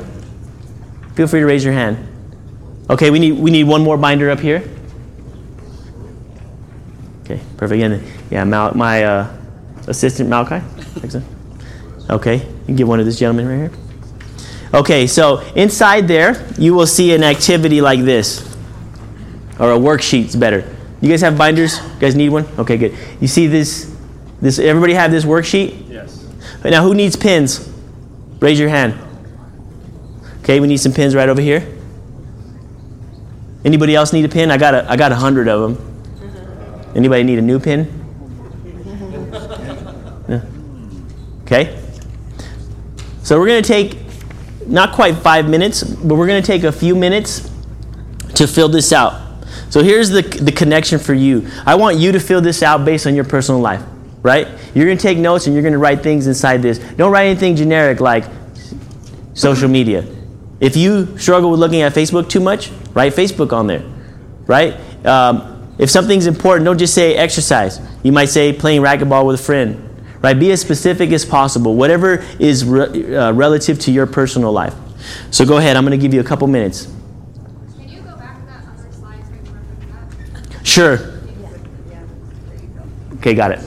Feel 1.14 1.26
free 1.26 1.40
to 1.40 1.46
raise 1.46 1.64
your 1.64 1.74
hand. 1.74 2.08
Okay, 2.88 3.10
we 3.10 3.18
need 3.18 3.32
we 3.32 3.50
need 3.50 3.64
one 3.64 3.82
more 3.82 3.96
binder 3.96 4.30
up 4.30 4.40
here. 4.40 4.62
Okay, 7.22 7.40
perfect. 7.56 7.82
And 7.82 8.02
yeah, 8.30 8.44
Mal, 8.44 8.74
my 8.74 9.04
uh, 9.04 9.36
assistant 9.86 10.28
Malachi. 10.28 10.64
Okay, 12.10 12.36
you 12.36 12.64
can 12.66 12.76
give 12.76 12.88
one 12.88 12.98
to 12.98 13.04
this 13.04 13.18
gentleman 13.18 13.48
right 13.48 13.70
here. 13.70 13.80
Okay, 14.74 15.06
so 15.06 15.40
inside 15.54 16.08
there 16.08 16.46
you 16.58 16.74
will 16.74 16.86
see 16.86 17.14
an 17.14 17.22
activity 17.22 17.80
like 17.80 18.00
this, 18.00 18.56
or 19.58 19.72
a 19.72 19.78
worksheet. 19.78 20.24
It's 20.24 20.36
better. 20.36 20.64
You 21.00 21.08
guys 21.08 21.20
have 21.20 21.36
binders? 21.36 21.78
You 21.78 22.00
guys 22.00 22.14
need 22.14 22.30
one? 22.30 22.46
Okay, 22.58 22.76
good. 22.76 22.96
You 23.20 23.28
see 23.28 23.46
this? 23.46 23.94
This 24.40 24.58
everybody 24.58 24.94
have 24.94 25.10
this 25.10 25.24
worksheet? 25.24 25.88
Yes. 25.88 26.26
Now, 26.64 26.82
who 26.82 26.94
needs 26.94 27.16
pins? 27.16 27.72
Raise 28.40 28.58
your 28.58 28.68
hand. 28.68 28.94
Okay, 30.42 30.58
we 30.58 30.66
need 30.66 30.78
some 30.78 30.92
pins 30.92 31.14
right 31.14 31.28
over 31.28 31.40
here. 31.40 31.66
Anybody 33.64 33.94
else 33.94 34.12
need 34.12 34.24
a 34.24 34.28
pin? 34.28 34.50
I 34.50 34.58
got 34.58 34.74
a, 34.74 34.90
I 34.90 34.96
got 34.96 35.12
a 35.12 35.14
hundred 35.14 35.46
of 35.46 35.60
them. 35.60 36.92
Anybody 36.96 37.22
need 37.22 37.38
a 37.38 37.42
new 37.42 37.60
pin? 37.60 37.86
No? 40.28 40.42
Okay. 41.42 41.78
So 43.22 43.38
we're 43.38 43.46
going 43.46 43.62
to 43.62 43.68
take 43.68 43.98
not 44.66 44.92
quite 44.94 45.16
five 45.16 45.48
minutes, 45.48 45.84
but 45.84 46.16
we're 46.16 46.26
going 46.26 46.42
to 46.42 46.46
take 46.46 46.64
a 46.64 46.72
few 46.72 46.96
minutes 46.96 47.48
to 48.34 48.48
fill 48.48 48.68
this 48.68 48.92
out. 48.92 49.44
So 49.70 49.82
here's 49.82 50.10
the, 50.10 50.22
the 50.22 50.52
connection 50.52 50.98
for 50.98 51.14
you. 51.14 51.48
I 51.64 51.76
want 51.76 51.98
you 51.98 52.12
to 52.12 52.20
fill 52.20 52.40
this 52.40 52.62
out 52.62 52.84
based 52.84 53.06
on 53.06 53.14
your 53.14 53.24
personal 53.24 53.60
life, 53.60 53.82
right? 54.22 54.48
You're 54.74 54.86
going 54.86 54.98
to 54.98 55.02
take 55.02 55.18
notes 55.18 55.46
and 55.46 55.54
you're 55.54 55.62
going 55.62 55.72
to 55.72 55.78
write 55.78 56.02
things 56.02 56.26
inside 56.26 56.62
this. 56.62 56.78
Don't 56.78 57.12
write 57.12 57.26
anything 57.26 57.54
generic 57.54 58.00
like 58.00 58.24
social 59.34 59.68
media. 59.68 60.04
If 60.62 60.76
you 60.76 61.18
struggle 61.18 61.50
with 61.50 61.58
looking 61.58 61.82
at 61.82 61.92
Facebook 61.92 62.28
too 62.28 62.38
much, 62.38 62.70
write 62.94 63.14
Facebook 63.14 63.52
on 63.52 63.66
there, 63.66 63.82
right? 64.46 64.74
Um, 65.04 65.74
if 65.76 65.90
something's 65.90 66.26
important, 66.28 66.66
don't 66.66 66.78
just 66.78 66.94
say 66.94 67.16
exercise. 67.16 67.80
You 68.04 68.12
might 68.12 68.26
say 68.26 68.52
playing 68.52 68.80
racquetball 68.80 69.26
with 69.26 69.40
a 69.40 69.42
friend, 69.42 70.06
right? 70.22 70.38
Be 70.38 70.52
as 70.52 70.60
specific 70.60 71.10
as 71.10 71.24
possible, 71.24 71.74
whatever 71.74 72.24
is 72.38 72.64
re- 72.64 73.12
uh, 73.16 73.32
relative 73.32 73.80
to 73.80 73.90
your 73.90 74.06
personal 74.06 74.52
life. 74.52 74.74
So 75.32 75.44
go 75.44 75.56
ahead, 75.56 75.76
I'm 75.76 75.84
going 75.84 75.98
to 75.98 76.02
give 76.02 76.14
you 76.14 76.20
a 76.20 76.24
couple 76.24 76.46
minutes. 76.46 76.86
Can 77.76 77.88
you 77.88 78.00
go 78.02 78.16
back 78.16 78.38
to 78.38 78.46
that 78.46 78.64
other 78.64 78.92
slide 78.92 79.24
so 79.26 79.32
I 79.32 79.38
can 79.38 79.92
reference 79.92 80.48
that? 80.48 80.64
Sure. 80.64 80.98
Okay, 83.14 83.34
got 83.34 83.50
it. 83.50 83.58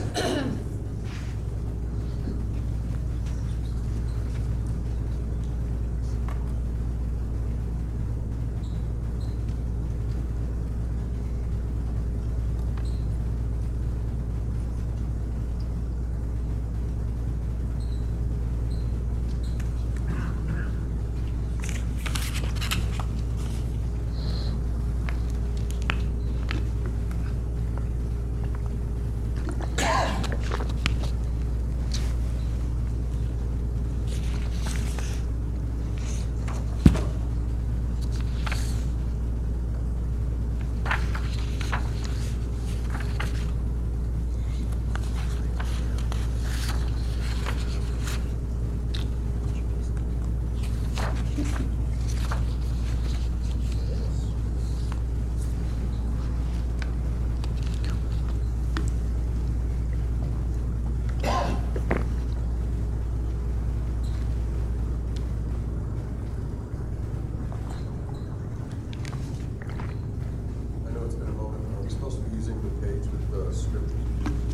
I 70.86 70.90
know 70.92 71.04
it's 71.04 71.14
been 71.14 71.28
a 71.28 71.32
moment, 71.32 71.64
are 71.76 71.82
we 71.82 71.90
supposed 71.90 72.16
to 72.22 72.30
be 72.30 72.36
using 72.36 72.60
the 72.62 72.86
page 72.86 73.04
with 73.10 73.30
the 73.30 73.52
script 73.54 73.90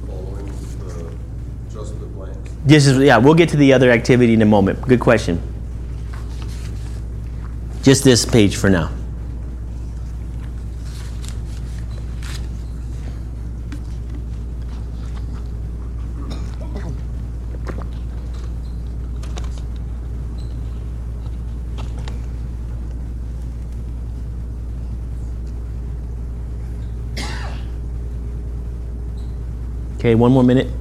following 0.07 0.47
the, 0.47 1.15
just 1.71 1.99
the 2.01 2.07
blanks? 2.07 2.51
This 2.73 2.87
is, 2.87 2.97
yeah, 2.97 3.19
we'll 3.19 3.35
get 3.35 3.51
to 3.51 3.59
the 3.59 3.75
other 3.75 3.91
activity 3.91 4.33
in 4.33 4.41
a 4.41 4.47
moment. 4.47 4.81
Good 4.89 4.99
question. 4.99 5.43
Just 7.83 8.03
this 8.03 8.25
page 8.25 8.57
for 8.57 8.71
now. 8.71 8.91
Okay, 29.99 30.15
one 30.15 30.33
more 30.33 30.42
minute. 30.42 30.71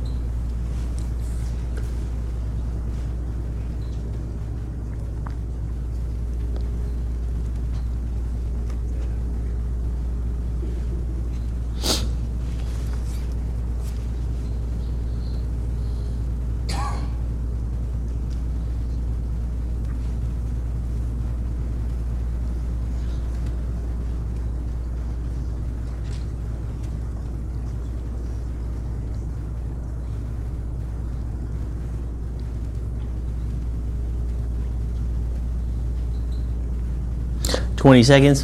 20 37.81 38.03
seconds. 38.03 38.43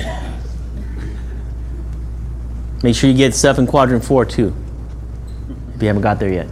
Make 2.81 2.95
sure 2.95 3.07
you 3.07 3.15
get 3.15 3.35
stuff 3.35 3.59
in 3.59 3.67
quadrant 3.67 4.03
four 4.03 4.25
too, 4.25 4.51
if 5.75 5.81
you 5.81 5.87
haven't 5.87 6.01
got 6.01 6.19
there 6.19 6.33
yet. 6.33 6.47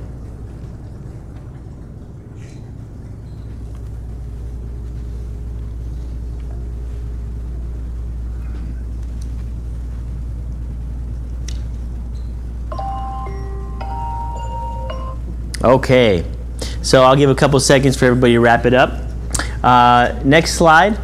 Okay, 15.63 16.23
so 16.83 17.01
I'll 17.01 17.15
give 17.15 17.31
a 17.31 17.36
couple 17.36 17.59
seconds 17.59 17.97
for 17.97 18.05
everybody 18.05 18.33
to 18.33 18.39
wrap 18.39 18.67
it 18.67 18.75
up. 18.75 19.01
Uh, 19.63 20.21
next 20.23 20.53
slide. 20.53 20.99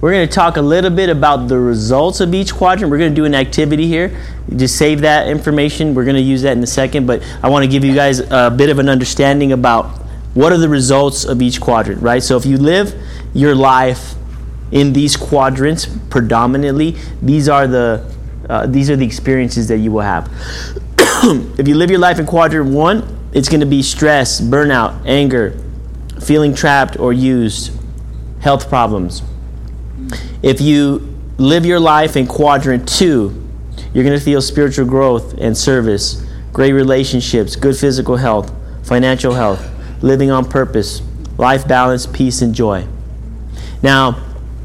We're 0.00 0.12
going 0.12 0.26
to 0.26 0.34
talk 0.34 0.56
a 0.56 0.62
little 0.62 0.90
bit 0.90 1.10
about 1.10 1.48
the 1.48 1.58
results 1.58 2.20
of 2.20 2.32
each 2.32 2.54
quadrant. 2.54 2.90
We're 2.90 2.96
going 2.96 3.10
to 3.10 3.16
do 3.16 3.26
an 3.26 3.34
activity 3.34 3.86
here. 3.86 4.18
Just 4.56 4.78
save 4.78 5.02
that 5.02 5.28
information. 5.28 5.94
We're 5.94 6.06
going 6.06 6.16
to 6.16 6.22
use 6.22 6.40
that 6.42 6.56
in 6.56 6.62
a 6.62 6.66
second, 6.66 7.06
but 7.06 7.22
I 7.42 7.50
want 7.50 7.64
to 7.64 7.70
give 7.70 7.84
you 7.84 7.94
guys 7.94 8.20
a 8.20 8.50
bit 8.50 8.70
of 8.70 8.78
an 8.78 8.88
understanding 8.88 9.52
about 9.52 9.88
what 10.32 10.52
are 10.52 10.58
the 10.58 10.70
results 10.70 11.24
of 11.24 11.42
each 11.42 11.60
quadrant, 11.60 12.00
right? 12.00 12.22
So 12.22 12.38
if 12.38 12.46
you 12.46 12.56
live 12.56 12.94
your 13.34 13.54
life 13.54 14.14
in 14.72 14.94
these 14.94 15.18
quadrants 15.18 15.86
predominantly, 16.08 16.96
these 17.20 17.48
are 17.48 17.66
the 17.66 18.10
uh, 18.48 18.66
these 18.66 18.90
are 18.90 18.96
the 18.96 19.04
experiences 19.04 19.68
that 19.68 19.78
you 19.78 19.92
will 19.92 20.00
have. 20.00 20.28
if 21.58 21.68
you 21.68 21.74
live 21.76 21.90
your 21.90 22.00
life 22.00 22.18
in 22.18 22.26
quadrant 22.26 22.70
one, 22.70 23.28
it's 23.32 23.48
going 23.48 23.60
to 23.60 23.66
be 23.66 23.82
stress, 23.82 24.40
burnout, 24.40 25.06
anger, 25.06 25.56
feeling 26.20 26.54
trapped 26.54 26.98
or 26.98 27.12
used, 27.12 27.70
health 28.40 28.68
problems. 28.68 29.22
If 30.42 30.60
you 30.60 31.18
live 31.38 31.66
your 31.66 31.80
life 31.80 32.16
in 32.16 32.26
quadrant 32.26 32.88
two, 32.88 33.48
you're 33.92 34.04
going 34.04 34.18
to 34.18 34.24
feel 34.24 34.40
spiritual 34.40 34.86
growth 34.86 35.34
and 35.38 35.56
service, 35.56 36.24
great 36.52 36.72
relationships, 36.72 37.56
good 37.56 37.76
physical 37.76 38.16
health, 38.16 38.52
financial 38.82 39.34
health, 39.34 39.68
living 40.02 40.30
on 40.30 40.48
purpose, 40.48 41.02
life 41.36 41.66
balance, 41.66 42.06
peace, 42.06 42.42
and 42.42 42.54
joy. 42.54 42.86
Now, 43.82 44.08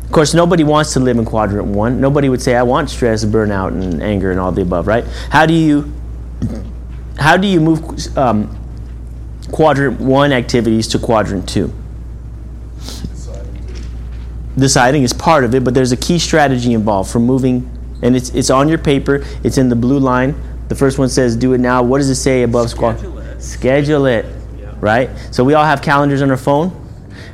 of 0.03 0.11
course, 0.11 0.33
nobody 0.33 0.63
wants 0.63 0.93
to 0.93 0.99
live 0.99 1.17
in 1.17 1.25
quadrant 1.25 1.67
one. 1.67 1.99
Nobody 1.99 2.29
would 2.29 2.41
say, 2.41 2.55
I 2.55 2.63
want 2.63 2.89
stress, 2.89 3.25
burnout, 3.25 3.69
and 3.69 4.01
anger, 4.01 4.31
and 4.31 4.39
all 4.39 4.51
the 4.51 4.61
above, 4.61 4.87
right? 4.87 5.03
How 5.29 5.45
do 5.45 5.53
you 5.53 5.91
how 7.17 7.37
do 7.37 7.47
you 7.47 7.61
move 7.61 8.17
um, 8.17 8.55
quadrant 9.51 9.99
one 9.99 10.31
activities 10.31 10.87
to 10.89 10.99
quadrant 10.99 11.47
two? 11.47 11.73
Deciding 14.57 15.03
is 15.03 15.11
part 15.11 15.43
of 15.43 15.53
it, 15.53 15.63
but 15.63 15.73
there's 15.73 15.91
a 15.91 15.97
key 15.97 16.17
strategy 16.17 16.73
involved 16.73 17.11
for 17.11 17.19
moving, 17.19 17.69
and 18.01 18.15
it's, 18.15 18.29
it's 18.29 18.49
on 18.49 18.69
your 18.69 18.77
paper, 18.77 19.25
it's 19.43 19.57
in 19.57 19.67
the 19.67 19.75
blue 19.75 19.99
line. 19.99 20.35
The 20.69 20.75
first 20.75 20.97
one 20.97 21.09
says, 21.09 21.35
Do 21.35 21.53
it 21.53 21.59
now. 21.59 21.83
What 21.83 21.97
does 21.97 22.09
it 22.09 22.15
say 22.15 22.43
above? 22.43 22.69
Schedule 22.69 23.19
it. 23.19 23.41
Schedule 23.41 24.05
it, 24.05 24.25
right? 24.79 25.09
So 25.31 25.43
we 25.43 25.53
all 25.53 25.65
have 25.65 25.81
calendars 25.81 26.21
on 26.21 26.31
our 26.31 26.37
phone, 26.37 26.71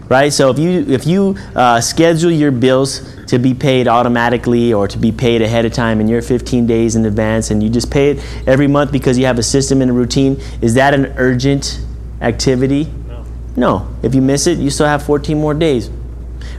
right? 0.10 0.34
So 0.34 0.50
if 0.50 0.58
you, 0.58 0.86
if 0.88 1.06
you 1.06 1.38
uh, 1.56 1.80
schedule 1.80 2.32
your 2.32 2.52
bills 2.52 3.16
to 3.28 3.38
be 3.38 3.54
paid 3.54 3.88
automatically 3.88 4.74
or 4.74 4.88
to 4.88 4.98
be 4.98 5.12
paid 5.12 5.42
ahead 5.42 5.64
of 5.64 5.74
time 5.74 6.00
and 6.02 6.10
you're 6.10 6.22
15 6.22 6.66
days 6.66 6.96
in 6.96 7.06
advance 7.06 7.52
and 7.52 7.62
you 7.62 7.70
just 7.70 7.92
pay 7.92 8.12
it 8.12 8.48
every 8.48 8.68
month 8.68 8.92
because 8.92 9.18
you 9.18 9.26
have 9.26 9.40
a 9.40 9.44
system 9.44 9.82
and 9.82 9.92
a 9.92 9.94
routine, 9.94 10.42
is 10.62 10.74
that 10.74 10.94
an 10.94 11.14
urgent 11.18 11.80
activity? 12.20 12.92
No. 13.08 13.26
No. 13.56 13.96
If 14.04 14.16
you 14.16 14.22
miss 14.22 14.48
it, 14.48 14.58
you 14.58 14.70
still 14.70 14.88
have 14.88 15.04
14 15.04 15.40
more 15.40 15.54
days. 15.54 15.90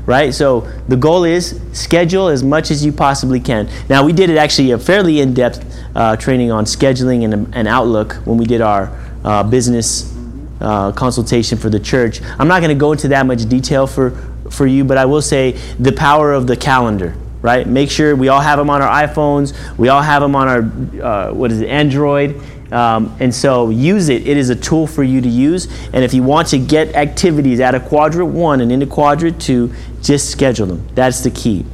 Right? 0.05 0.35
So 0.35 0.63
the 0.89 0.97
goal 0.97 1.25
is 1.25 1.61
schedule 1.73 2.29
as 2.29 2.43
much 2.43 2.71
as 2.71 2.85
you 2.85 2.93
possibly 2.93 3.39
can. 3.39 3.69
Now, 3.89 4.05
we 4.05 4.13
did 4.13 4.31
it 4.31 4.37
actually 4.37 4.73
a 4.73 4.79
fairly 4.79 5.21
in 5.21 5.33
depth 5.33 5.65
uh, 5.95 6.17
training 6.17 6.51
on 6.51 6.65
scheduling 6.65 7.25
and, 7.25 7.55
and 7.55 7.69
Outlook 7.69 8.15
when 8.25 8.37
we 8.37 8.45
did 8.45 8.61
our 8.61 8.91
uh, 9.25 9.45
business 9.45 10.13
uh, 10.61 10.93
consultation 10.93 11.59
for 11.59 11.71
the 11.71 11.81
church. 11.81 12.21
I'm 12.39 12.49
not 12.49 12.61
going 12.61 12.75
to 12.77 12.81
go 12.81 12.93
into 12.93 13.09
that 13.09 13.27
much 13.27 13.49
detail 13.49 13.87
for, 13.87 14.11
for 14.51 14.67
you, 14.67 14.85
but 14.85 14.99
I 14.99 15.05
will 15.05 15.23
say 15.23 15.53
the 15.79 15.93
power 15.93 16.33
of 16.33 16.47
the 16.47 16.57
calendar. 16.57 17.15
Right? 17.41 17.67
Make 17.67 17.91
sure 17.91 18.15
we 18.15 18.29
all 18.29 18.41
have 18.41 18.59
them 18.59 18.71
on 18.71 18.83
our 18.83 19.07
iPhones. 19.07 19.77
We 19.77 19.89
all 19.89 20.03
have 20.03 20.23
them 20.23 20.37
on 20.37 20.49
our 20.49 21.03
uh, 21.03 21.33
what 21.33 21.51
is 21.51 21.61
it, 21.61 21.69
Android. 21.69 22.41
Um, 22.73 23.15
and 23.21 23.35
so 23.35 23.69
use 23.69 24.09
it. 24.09 24.27
It 24.27 24.39
is 24.39 24.49
a 24.49 24.57
tool 24.57 24.87
for 24.87 25.03
you 25.03 25.21
to 25.21 25.29
use. 25.29 25.67
And 25.93 26.03
if 26.03 26.15
you 26.15 26.23
want 26.23 26.49
to 26.49 26.59
get 26.59 26.97
activities 26.97 27.61
out 27.61 27.75
of 27.75 27.85
quadrant 27.85 28.31
one 28.31 28.63
and 28.63 28.73
into 28.73 28.87
quadrant 28.87 29.41
two, 29.41 29.75
just 30.01 30.31
schedule 30.31 30.67
them. 30.67 30.89
That's 30.95 31.21
the 31.21 31.31
key. 31.31 31.67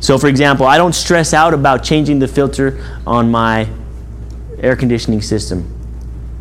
So, 0.00 0.18
for 0.18 0.28
example, 0.28 0.66
I 0.66 0.78
don't 0.78 0.94
stress 0.94 1.34
out 1.34 1.52
about 1.52 1.82
changing 1.82 2.18
the 2.18 2.28
filter 2.28 2.84
on 3.06 3.30
my 3.30 3.68
air 4.58 4.76
conditioning 4.76 5.22
system 5.22 5.72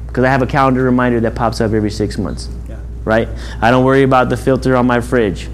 because 0.08 0.24
I 0.24 0.30
have 0.30 0.42
a 0.42 0.48
calendar 0.48 0.84
reminder 0.84 1.20
that 1.22 1.36
pops 1.36 1.62
up 1.62 1.72
every 1.74 1.92
six 1.92 2.18
months. 2.18 2.50
Yeah. 2.68 2.80
Right? 3.04 3.28
I 3.62 3.72
don't 3.72 3.86
worry 3.86 4.04
about 4.04 4.30
the 4.30 4.38
filter 4.38 4.76
on 4.76 4.88
my 4.88 5.02
fridge 5.02 5.50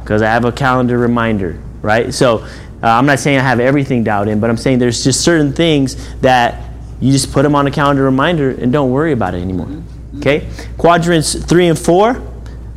because 0.00 0.22
I 0.22 0.26
have 0.26 0.44
a 0.44 0.52
calendar 0.52 0.98
reminder. 0.98 1.60
Right? 1.82 2.12
So, 2.12 2.38
uh, 2.38 2.48
I'm 2.82 3.06
not 3.06 3.18
saying 3.18 3.38
I 3.38 3.42
have 3.42 3.60
everything 3.60 4.04
dialed 4.04 4.28
in, 4.28 4.38
but 4.38 4.50
I'm 4.50 4.56
saying 4.56 4.78
there's 4.78 5.02
just 5.02 5.22
certain 5.22 5.52
things 5.52 5.96
that 6.20 6.62
you 7.00 7.12
just 7.12 7.32
put 7.32 7.42
them 7.42 7.54
on 7.54 7.66
a 7.66 7.70
calendar 7.70 8.02
reminder 8.02 8.50
and 8.50 8.72
don't 8.72 8.90
worry 8.90 9.12
about 9.12 9.34
it 9.34 9.42
anymore. 9.42 9.82
Okay? 10.18 10.48
Quadrants 10.78 11.34
three 11.34 11.68
and 11.68 11.78
four 11.78 12.22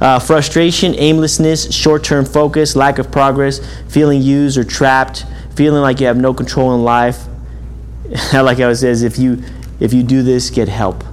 uh, 0.02 0.20
frustration, 0.20 0.96
aimlessness, 0.98 1.74
short 1.74 2.04
term 2.04 2.26
focus, 2.26 2.76
lack 2.76 3.00
of 3.00 3.12
progress, 3.12 3.60
feeling 3.90 4.22
used 4.22 4.58
or 4.58 4.64
trapped, 4.64 5.26
feeling 5.56 5.82
like 5.82 6.00
you 6.00 6.08
have 6.08 6.18
no 6.18 6.34
control 6.34 6.74
in 6.76 6.84
life. 6.84 7.26
like 8.34 8.60
I 8.60 8.64
always 8.64 8.80
says, 8.80 9.04
if 9.04 9.20
you 9.20 9.44
if 9.80 9.94
you 9.94 10.04
do 10.04 10.24
this, 10.24 10.50
get 10.50 10.68
help. 10.68 11.04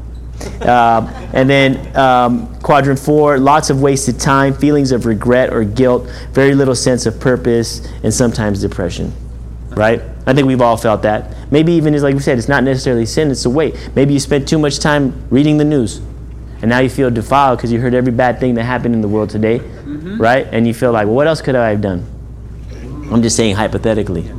Um, 0.63 1.09
and 1.33 1.49
then 1.49 1.97
um, 1.97 2.61
quadrant 2.61 2.99
four, 2.99 3.39
lots 3.39 3.71
of 3.71 3.81
wasted 3.81 4.21
time, 4.21 4.55
feelings 4.55 4.93
of 4.93 5.07
regret 5.07 5.53
or 5.53 5.65
guilt, 5.65 6.09
very 6.33 6.55
little 6.55 6.75
sense 6.75 7.07
of 7.07 7.19
purpose, 7.19 7.87
and 8.03 8.13
sometimes 8.13 8.61
depression. 8.61 9.13
Right? 9.71 10.03
I 10.27 10.35
think 10.35 10.47
we've 10.49 10.61
all 10.61 10.77
felt 10.77 11.03
that. 11.03 11.53
Maybe 11.53 11.73
even 11.73 11.95
as 11.95 12.03
like 12.03 12.15
we 12.15 12.21
said, 12.21 12.37
it's 12.37 12.49
not 12.49 12.65
necessarily 12.65 13.07
sin; 13.07 13.31
it's 13.31 13.45
a 13.45 13.51
weight. 13.51 13.91
Maybe 13.95 14.13
you 14.13 14.21
spent 14.21 14.49
too 14.49 14.59
much 14.59 14.81
time 14.81 15.27
reading 15.31 15.57
the 15.57 15.65
news, 15.65 15.99
and 16.61 16.69
now 16.69 16.81
you 16.81 16.89
feel 16.89 17.11
defiled 17.11 17.59
because 17.59 17.71
you 17.71 17.81
heard 17.81 17.95
every 17.95 18.13
bad 18.13 18.41
thing 18.41 18.55
that 18.55 18.65
happened 18.65 18.95
in 18.95 19.01
the 19.01 19.09
world 19.09 19.31
today, 19.31 19.59
right? 20.19 20.47
And 20.51 20.67
you 20.67 20.75
feel 20.75 20.91
like, 20.93 21.07
well, 21.07 21.15
what 21.15 21.27
else 21.29 21.41
could 21.41 21.55
I 21.55 21.71
have 21.71 21.81
done? 21.81 22.05
I'm 23.13 23.23
just 23.23 23.37
saying 23.37 23.55
hypothetically. 23.55 24.29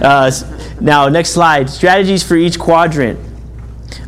uh, 0.00 0.30
now, 0.80 1.08
next 1.08 1.30
slide. 1.30 1.68
Strategies 1.68 2.22
for 2.22 2.36
each 2.36 2.58
quadrant. 2.58 3.18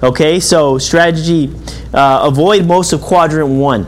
Okay, 0.03 0.39
so 0.39 0.79
strategy 0.79 1.53
uh, 1.93 2.21
avoid 2.25 2.67
most 2.67 2.93
of 2.93 3.03
quadrant 3.03 3.51
one, 3.51 3.87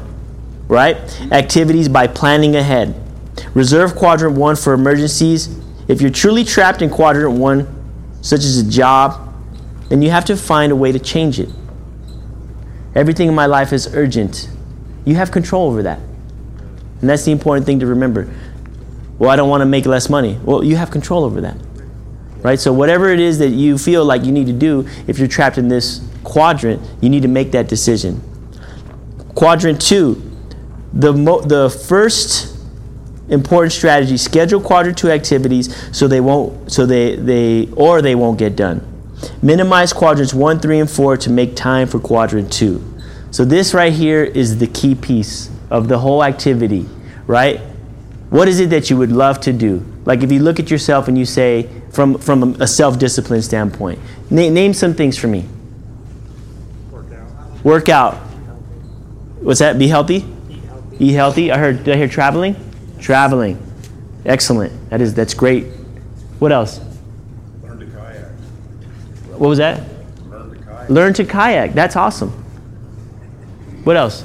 right? 0.68 0.96
Activities 1.32 1.88
by 1.88 2.06
planning 2.06 2.56
ahead. 2.56 2.94
Reserve 3.54 3.94
quadrant 3.94 4.36
one 4.36 4.56
for 4.56 4.74
emergencies. 4.74 5.48
If 5.86 6.00
you're 6.00 6.10
truly 6.10 6.44
trapped 6.44 6.82
in 6.82 6.90
quadrant 6.90 7.38
one, 7.38 7.68
such 8.20 8.40
as 8.40 8.58
a 8.58 8.68
job, 8.68 9.32
then 9.88 10.02
you 10.02 10.10
have 10.10 10.24
to 10.26 10.36
find 10.36 10.72
a 10.72 10.76
way 10.76 10.90
to 10.92 10.98
change 10.98 11.38
it. 11.38 11.48
Everything 12.94 13.28
in 13.28 13.34
my 13.34 13.46
life 13.46 13.72
is 13.72 13.94
urgent. 13.94 14.48
You 15.04 15.14
have 15.16 15.30
control 15.30 15.68
over 15.68 15.82
that. 15.82 15.98
And 17.00 17.08
that's 17.08 17.24
the 17.24 17.32
important 17.32 17.66
thing 17.66 17.80
to 17.80 17.86
remember. 17.86 18.32
Well, 19.18 19.30
I 19.30 19.36
don't 19.36 19.48
want 19.48 19.60
to 19.60 19.66
make 19.66 19.86
less 19.86 20.08
money. 20.08 20.38
Well, 20.42 20.64
you 20.64 20.76
have 20.76 20.90
control 20.90 21.24
over 21.24 21.40
that. 21.42 21.56
Right? 22.38 22.58
So, 22.58 22.72
whatever 22.72 23.10
it 23.10 23.20
is 23.20 23.38
that 23.38 23.50
you 23.50 23.78
feel 23.78 24.04
like 24.04 24.24
you 24.24 24.32
need 24.32 24.46
to 24.46 24.52
do, 24.52 24.86
if 25.06 25.18
you're 25.18 25.28
trapped 25.28 25.58
in 25.58 25.68
this 25.68 26.06
quadrant, 26.24 26.82
you 27.00 27.08
need 27.08 27.22
to 27.22 27.28
make 27.28 27.52
that 27.52 27.68
decision. 27.68 28.22
Quadrant 29.34 29.80
two, 29.80 30.22
the, 30.92 31.12
mo- 31.12 31.42
the 31.42 31.70
first 31.70 32.53
important 33.28 33.72
strategy 33.72 34.16
schedule 34.16 34.60
quadrant 34.60 34.98
two 34.98 35.10
activities 35.10 35.74
so 35.96 36.06
they 36.06 36.20
won't 36.20 36.70
so 36.70 36.84
they, 36.84 37.16
they 37.16 37.68
or 37.76 38.02
they 38.02 38.14
won't 38.14 38.38
get 38.38 38.56
done. 38.56 38.86
Minimize 39.42 39.92
quadrants 39.92 40.34
one 40.34 40.60
three 40.60 40.80
and 40.80 40.90
four 40.90 41.16
to 41.16 41.30
make 41.30 41.56
time 41.56 41.88
for 41.88 41.98
quadrant 41.98 42.52
two. 42.52 42.82
So 43.30 43.44
this 43.44 43.74
right 43.74 43.92
here 43.92 44.22
is 44.22 44.58
the 44.58 44.66
key 44.66 44.94
piece 44.94 45.50
of 45.70 45.88
the 45.88 45.98
whole 45.98 46.22
activity 46.22 46.86
right? 47.26 47.60
What 48.30 48.48
is 48.48 48.60
it 48.60 48.70
that 48.70 48.90
you 48.90 48.96
would 48.96 49.12
love 49.12 49.40
to 49.42 49.52
do? 49.52 49.84
Like 50.04 50.22
if 50.22 50.30
you 50.30 50.40
look 50.40 50.58
at 50.58 50.70
yourself 50.70 51.08
and 51.08 51.16
you 51.16 51.24
say 51.24 51.68
from 51.90 52.18
from 52.18 52.60
a 52.60 52.66
self-discipline 52.66 53.42
standpoint 53.42 53.98
na- 54.30 54.48
name 54.50 54.74
some 54.74 54.94
things 54.94 55.16
for 55.16 55.28
me. 55.28 55.46
Work 57.62 57.88
out 57.88 58.14
what's 59.40 59.60
that? 59.60 59.78
Be 59.78 59.88
healthy. 59.88 60.26
Eat 60.98 61.12
healthy? 61.12 61.50
I 61.50 61.58
heard 61.58 61.84
did 61.84 61.94
i 61.94 61.96
hear 61.96 62.08
traveling 62.08 62.56
traveling 63.04 63.56
excellent 64.24 64.72
that 64.88 65.00
is 65.02 65.12
that's 65.12 65.34
great 65.34 65.66
what 66.38 66.50
else 66.50 66.80
Learn 67.62 67.78
to 67.78 67.86
kayak. 67.86 68.30
what 69.38 69.48
was 69.52 69.58
that 69.58 69.82
Learn 70.30 70.48
to 70.50 70.56
kayak. 70.64 70.88
learn 70.88 71.12
to 71.12 71.24
kayak 71.24 71.74
that's 71.74 71.96
awesome 71.96 72.30
what 73.84 73.96
else 73.96 74.24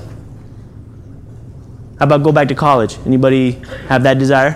How 1.99 2.05
about 2.05 2.23
go 2.23 2.31
back 2.31 2.47
to 2.47 2.55
college? 2.55 2.95
Anybody 3.05 3.59
have 3.91 4.03
that 4.03 4.17
desire? 4.17 4.55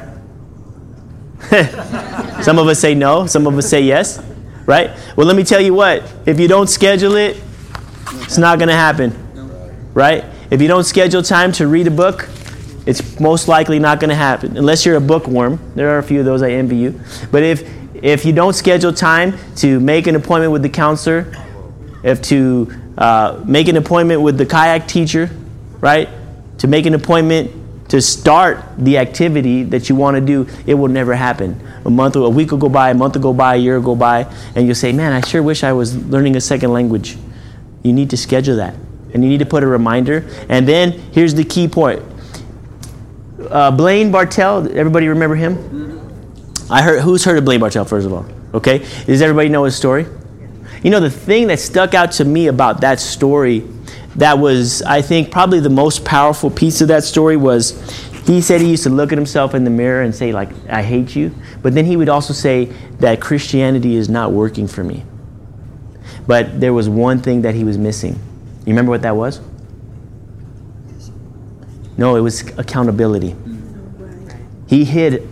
some 2.42 2.58
of 2.58 2.68
us 2.72 2.80
say 2.80 2.96
no, 2.96 3.28
some 3.28 3.46
of 3.48 3.58
us 3.58 3.68
say 3.70 3.82
yes, 3.84 4.24
right? 4.66 4.92
Well, 5.18 5.28
let 5.28 5.36
me 5.36 5.44
tell 5.44 5.60
you 5.60 5.74
what, 5.74 6.08
if 6.26 6.40
you 6.40 6.48
don't 6.48 6.70
schedule 6.72 7.18
it, 7.18 7.36
it's 8.24 8.38
not 8.38 8.60
going 8.60 8.70
to 8.72 8.80
happen, 8.80 9.12
right? 9.94 10.24
If 10.50 10.62
you 10.62 10.70
don't 10.70 10.86
schedule 10.86 11.22
time 11.22 11.52
to 11.60 11.68
read 11.68 11.86
a 11.88 11.92
book, 11.92 12.30
it's 12.86 13.20
most 13.20 13.48
likely 13.48 13.80
not 13.80 14.00
going 14.00 14.10
to 14.10 14.16
happen 14.16 14.58
unless 14.58 14.86
you're 14.86 14.98
a 14.98 15.02
bookworm. 15.02 15.60
There 15.76 15.90
are 15.90 16.00
a 16.00 16.04
few 16.04 16.20
of 16.20 16.26
those 16.26 16.42
I 16.42 16.52
envy 16.52 16.78
you. 16.78 17.00
But 17.32 17.44
if 17.44 17.70
if 18.04 18.26
you 18.26 18.34
don't 18.34 18.54
schedule 18.54 18.92
time 18.92 19.38
to 19.58 19.80
make 19.80 20.08
an 20.08 20.16
appointment 20.16 20.52
with 20.52 20.62
the 20.62 20.70
counselor, 20.70 21.32
if 22.04 22.22
to 22.24 22.70
uh, 22.98 23.42
make 23.46 23.70
an 23.70 23.78
appointment 23.78 24.22
with 24.22 24.38
the 24.38 24.46
kayak 24.46 24.88
teacher, 24.88 25.30
right? 25.80 26.10
To 26.58 26.68
make 26.68 26.86
an 26.86 26.94
appointment 26.94 27.52
to 27.90 28.02
start 28.02 28.64
the 28.78 28.98
activity 28.98 29.64
that 29.64 29.88
you 29.88 29.96
want 29.96 30.16
to 30.16 30.22
do, 30.22 30.48
it 30.66 30.74
will 30.74 30.88
never 30.90 31.14
happen. 31.14 31.60
A 31.86 31.90
month, 31.90 32.16
or 32.16 32.26
a 32.26 32.30
week 32.30 32.52
will 32.52 32.58
go 32.58 32.70
by, 32.70 32.90
a 32.90 32.94
month 32.94 33.16
will 33.16 33.22
go 33.22 33.34
by, 33.34 33.56
a 33.56 33.58
year 33.58 33.76
will 33.76 33.86
go 33.86 33.96
by, 33.96 34.26
and 34.56 34.66
you'll 34.66 34.76
say, 34.76 34.92
"Man, 34.92 35.14
I 35.14 35.22
sure 35.22 35.42
wish 35.42 35.64
I 35.64 35.74
was 35.74 35.96
learning 35.96 36.36
a 36.36 36.42
second 36.42 36.74
language." 36.74 37.18
You 37.84 37.94
need 37.94 38.10
to 38.10 38.18
schedule 38.18 38.58
that, 38.58 38.76
and 39.14 39.24
you 39.24 39.30
need 39.30 39.40
to 39.40 39.46
put 39.46 39.64
a 39.64 39.68
reminder. 39.68 40.26
And 40.50 40.68
then 40.68 40.92
here's 41.12 41.36
the 41.36 41.44
key 41.44 41.68
point: 41.68 42.02
uh, 43.54 43.72
Blaine 43.72 44.12
Bartell. 44.12 44.68
Everybody 44.76 45.08
remember 45.08 45.36
him? 45.36 45.56
I 46.70 46.82
heard. 46.82 47.02
Who's 47.02 47.24
heard 47.24 47.38
of 47.38 47.46
Blaine 47.46 47.60
Bartell? 47.60 47.86
First 47.86 48.08
of 48.08 48.14
all, 48.14 48.26
okay. 48.54 48.80
Does 49.06 49.22
everybody 49.22 49.48
know 49.48 49.64
his 49.64 49.76
story? 49.76 50.08
You 50.82 50.90
know 50.90 51.00
the 51.00 51.12
thing 51.12 51.48
that 51.48 51.60
stuck 51.60 51.94
out 51.94 52.12
to 52.14 52.26
me 52.26 52.48
about 52.48 52.82
that 52.82 53.00
story, 53.00 53.60
that 54.16 54.40
was 54.40 54.82
I 54.82 55.02
think 55.02 55.32
probably 55.32 55.60
the 55.60 55.70
most 55.70 56.04
powerful 56.04 56.50
piece 56.50 56.82
of 56.82 56.88
that 56.90 57.04
story 57.04 57.38
was, 57.38 57.80
he 58.26 58.42
said 58.42 58.60
he 58.60 58.72
used 58.72 58.84
to 58.84 58.90
look 58.90 59.12
at 59.12 59.18
himself 59.18 59.54
in 59.54 59.64
the 59.64 59.70
mirror 59.70 60.02
and 60.02 60.14
say 60.14 60.34
like, 60.34 60.50
"I 60.68 60.82
hate 60.82 61.16
you," 61.16 61.34
but 61.62 61.76
then 61.76 61.86
he 61.86 61.96
would 61.96 62.10
also 62.10 62.34
say 62.34 62.66
that 63.00 63.22
Christianity 63.22 63.96
is 63.96 64.10
not 64.10 64.32
working 64.32 64.68
for 64.68 64.84
me. 64.84 65.06
But 66.26 66.60
there 66.60 66.74
was 66.74 66.90
one 66.90 67.20
thing 67.20 67.44
that 67.44 67.54
he 67.54 67.64
was 67.64 67.78
missing. 67.78 68.14
You 68.66 68.74
remember 68.74 68.90
what 68.90 69.04
that 69.04 69.16
was? 69.16 69.42
No, 71.98 72.16
it 72.16 72.22
was 72.22 72.42
accountability. 72.58 73.36
He 74.68 74.86
hid 74.86 75.30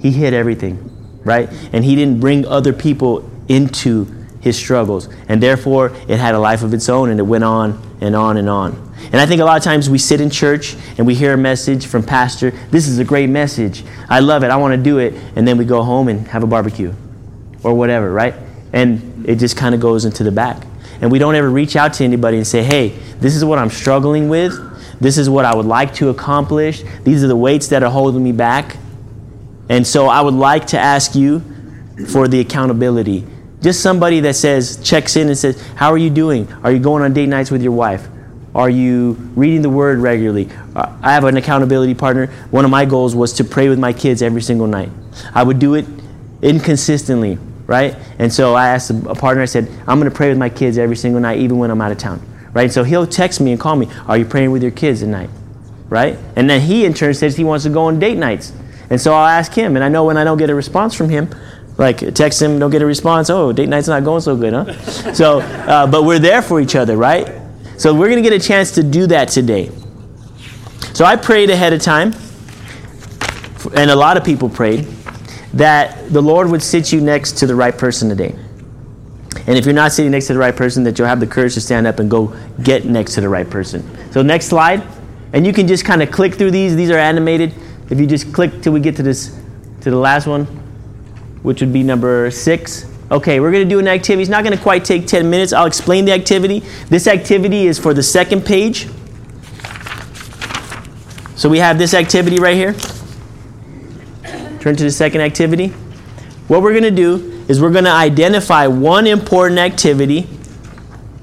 he 0.00 0.10
hid 0.10 0.32
everything, 0.32 1.20
right? 1.24 1.48
And 1.72 1.84
he 1.84 1.94
didn't 1.94 2.20
bring 2.20 2.46
other 2.46 2.72
people 2.72 3.30
into 3.48 4.06
his 4.40 4.56
struggles. 4.56 5.08
And 5.28 5.42
therefore, 5.42 5.92
it 6.08 6.18
had 6.18 6.34
a 6.34 6.38
life 6.38 6.62
of 6.62 6.72
its 6.72 6.88
own 6.88 7.10
and 7.10 7.20
it 7.20 7.24
went 7.24 7.44
on 7.44 7.98
and 8.00 8.16
on 8.16 8.38
and 8.38 8.48
on. 8.48 8.90
And 9.12 9.16
I 9.16 9.26
think 9.26 9.40
a 9.40 9.44
lot 9.44 9.56
of 9.56 9.62
times 9.62 9.90
we 9.90 9.98
sit 9.98 10.20
in 10.20 10.30
church 10.30 10.76
and 10.96 11.06
we 11.06 11.14
hear 11.14 11.34
a 11.34 11.36
message 11.36 11.86
from 11.86 12.02
pastor, 12.02 12.50
this 12.70 12.88
is 12.88 12.98
a 12.98 13.04
great 13.04 13.28
message. 13.28 13.84
I 14.08 14.20
love 14.20 14.42
it. 14.42 14.50
I 14.50 14.56
want 14.56 14.72
to 14.74 14.82
do 14.82 14.98
it. 14.98 15.14
And 15.36 15.46
then 15.46 15.58
we 15.58 15.64
go 15.64 15.82
home 15.82 16.08
and 16.08 16.26
have 16.28 16.42
a 16.42 16.46
barbecue 16.46 16.94
or 17.62 17.74
whatever, 17.74 18.12
right? 18.12 18.34
And 18.72 19.28
it 19.28 19.36
just 19.36 19.56
kind 19.56 19.74
of 19.74 19.80
goes 19.80 20.04
into 20.04 20.24
the 20.24 20.32
back. 20.32 20.66
And 21.02 21.10
we 21.10 21.18
don't 21.18 21.34
ever 21.34 21.50
reach 21.50 21.76
out 21.76 21.94
to 21.94 22.04
anybody 22.04 22.36
and 22.36 22.46
say, 22.46 22.62
hey, 22.62 22.88
this 23.18 23.36
is 23.36 23.44
what 23.44 23.58
I'm 23.58 23.70
struggling 23.70 24.28
with. 24.28 24.69
This 25.00 25.18
is 25.18 25.30
what 25.30 25.44
I 25.44 25.54
would 25.54 25.66
like 25.66 25.94
to 25.94 26.10
accomplish. 26.10 26.82
These 27.04 27.24
are 27.24 27.28
the 27.28 27.36
weights 27.36 27.68
that 27.68 27.82
are 27.82 27.90
holding 27.90 28.22
me 28.22 28.32
back. 28.32 28.76
And 29.68 29.86
so 29.86 30.06
I 30.06 30.20
would 30.20 30.34
like 30.34 30.68
to 30.68 30.78
ask 30.78 31.14
you 31.14 31.42
for 32.08 32.28
the 32.28 32.40
accountability. 32.40 33.24
Just 33.62 33.82
somebody 33.82 34.20
that 34.20 34.34
says, 34.34 34.82
checks 34.82 35.16
in 35.16 35.28
and 35.28 35.36
says, 35.36 35.60
How 35.74 35.90
are 35.90 35.98
you 35.98 36.10
doing? 36.10 36.50
Are 36.64 36.72
you 36.72 36.78
going 36.78 37.02
on 37.02 37.12
date 37.12 37.28
nights 37.28 37.50
with 37.50 37.62
your 37.62 37.72
wife? 37.72 38.06
Are 38.54 38.70
you 38.70 39.12
reading 39.36 39.62
the 39.62 39.70
word 39.70 39.98
regularly? 39.98 40.48
Uh, 40.74 40.96
I 41.02 41.12
have 41.12 41.24
an 41.24 41.36
accountability 41.36 41.94
partner. 41.94 42.26
One 42.50 42.64
of 42.64 42.70
my 42.70 42.84
goals 42.84 43.14
was 43.14 43.34
to 43.34 43.44
pray 43.44 43.68
with 43.68 43.78
my 43.78 43.92
kids 43.92 44.22
every 44.22 44.42
single 44.42 44.66
night. 44.66 44.88
I 45.34 45.44
would 45.44 45.58
do 45.58 45.74
it 45.74 45.86
inconsistently, 46.42 47.38
right? 47.66 47.96
And 48.18 48.32
so 48.32 48.54
I 48.54 48.68
asked 48.68 48.90
a 48.90 49.14
partner, 49.14 49.42
I 49.42 49.46
said, 49.46 49.68
I'm 49.86 50.00
going 50.00 50.10
to 50.10 50.16
pray 50.16 50.30
with 50.30 50.38
my 50.38 50.48
kids 50.48 50.78
every 50.78 50.96
single 50.96 51.20
night, 51.20 51.38
even 51.38 51.58
when 51.58 51.70
I'm 51.70 51.80
out 51.80 51.92
of 51.92 51.98
town, 51.98 52.20
right? 52.52 52.70
So 52.70 52.84
he'll 52.84 53.06
text 53.06 53.40
me 53.40 53.52
and 53.52 53.60
call 53.60 53.76
me, 53.76 53.88
Are 54.06 54.16
you 54.16 54.24
praying 54.24 54.50
with 54.50 54.62
your 54.62 54.72
kids 54.72 55.02
at 55.02 55.08
night? 55.08 55.30
Right? 55.88 56.18
And 56.36 56.48
then 56.48 56.60
he, 56.60 56.84
in 56.84 56.94
turn, 56.94 57.14
says 57.14 57.36
he 57.36 57.44
wants 57.44 57.64
to 57.64 57.70
go 57.70 57.84
on 57.84 57.98
date 57.98 58.16
nights. 58.16 58.52
And 58.90 59.00
so 59.00 59.14
I'll 59.14 59.26
ask 59.26 59.52
him, 59.52 59.76
and 59.76 59.84
I 59.84 59.88
know 59.88 60.04
when 60.04 60.16
I 60.16 60.24
don't 60.24 60.38
get 60.38 60.50
a 60.50 60.54
response 60.54 60.94
from 60.94 61.08
him, 61.08 61.28
like 61.78 62.14
text 62.14 62.42
him, 62.42 62.58
don't 62.58 62.70
get 62.70 62.82
a 62.82 62.86
response. 62.86 63.30
Oh, 63.30 63.52
date 63.52 63.68
night's 63.68 63.88
not 63.88 64.04
going 64.04 64.20
so 64.20 64.36
good, 64.36 64.52
huh? 64.52 64.72
so, 65.14 65.40
uh, 65.40 65.86
but 65.86 66.04
we're 66.04 66.18
there 66.18 66.42
for 66.42 66.60
each 66.60 66.76
other, 66.76 66.96
right? 66.96 67.40
So 67.78 67.94
we're 67.94 68.08
gonna 68.08 68.20
get 68.20 68.32
a 68.32 68.38
chance 68.38 68.72
to 68.72 68.82
do 68.82 69.06
that 69.06 69.28
today. 69.28 69.70
So 70.92 71.04
I 71.04 71.16
prayed 71.16 71.50
ahead 71.50 71.72
of 71.72 71.80
time, 71.80 72.12
and 73.74 73.90
a 73.90 73.96
lot 73.96 74.16
of 74.16 74.24
people 74.24 74.48
prayed 74.48 74.86
that 75.54 76.12
the 76.12 76.20
Lord 76.20 76.50
would 76.50 76.62
sit 76.62 76.92
you 76.92 77.00
next 77.00 77.38
to 77.38 77.46
the 77.46 77.54
right 77.54 77.76
person 77.76 78.08
today. 78.08 78.36
And 79.50 79.58
if 79.58 79.64
you're 79.64 79.74
not 79.74 79.90
sitting 79.90 80.12
next 80.12 80.28
to 80.28 80.32
the 80.32 80.38
right 80.38 80.54
person, 80.54 80.84
that 80.84 80.96
you'll 80.96 81.08
have 81.08 81.18
the 81.18 81.26
courage 81.26 81.54
to 81.54 81.60
stand 81.60 81.84
up 81.84 81.98
and 81.98 82.08
go 82.08 82.28
get 82.62 82.84
next 82.84 83.14
to 83.14 83.20
the 83.20 83.28
right 83.28 83.50
person. 83.50 83.82
So 84.12 84.22
next 84.22 84.46
slide, 84.46 84.80
and 85.32 85.44
you 85.44 85.52
can 85.52 85.66
just 85.66 85.84
kind 85.84 86.04
of 86.04 86.12
click 86.12 86.34
through 86.34 86.52
these. 86.52 86.76
These 86.76 86.88
are 86.88 86.98
animated. 86.98 87.52
If 87.90 87.98
you 87.98 88.06
just 88.06 88.32
click 88.32 88.62
till 88.62 88.72
we 88.72 88.78
get 88.78 88.94
to 88.94 89.02
this, 89.02 89.36
to 89.80 89.90
the 89.90 89.96
last 89.96 90.28
one, 90.28 90.44
which 91.42 91.60
would 91.62 91.72
be 91.72 91.82
number 91.82 92.30
six. 92.30 92.86
Okay, 93.10 93.40
we're 93.40 93.50
going 93.50 93.64
to 93.64 93.68
do 93.68 93.80
an 93.80 93.88
activity. 93.88 94.22
It's 94.22 94.30
not 94.30 94.44
going 94.44 94.56
to 94.56 94.62
quite 94.62 94.84
take 94.84 95.08
10 95.08 95.28
minutes. 95.28 95.52
I'll 95.52 95.66
explain 95.66 96.04
the 96.04 96.12
activity. 96.12 96.60
This 96.88 97.08
activity 97.08 97.66
is 97.66 97.76
for 97.76 97.92
the 97.92 98.04
second 98.04 98.46
page. 98.46 98.86
So 101.34 101.48
we 101.48 101.58
have 101.58 101.76
this 101.76 101.92
activity 101.92 102.38
right 102.38 102.54
here. 102.54 102.74
Turn 104.60 104.76
to 104.76 104.84
the 104.84 104.92
second 104.92 105.22
activity. 105.22 105.70
What 106.46 106.62
we're 106.62 106.70
going 106.70 106.84
to 106.84 106.92
do 106.92 107.39
is 107.50 107.60
we're 107.60 107.72
going 107.72 107.82
to 107.82 107.90
identify 107.90 108.68
one 108.68 109.08
important 109.08 109.58
activity, 109.58 110.28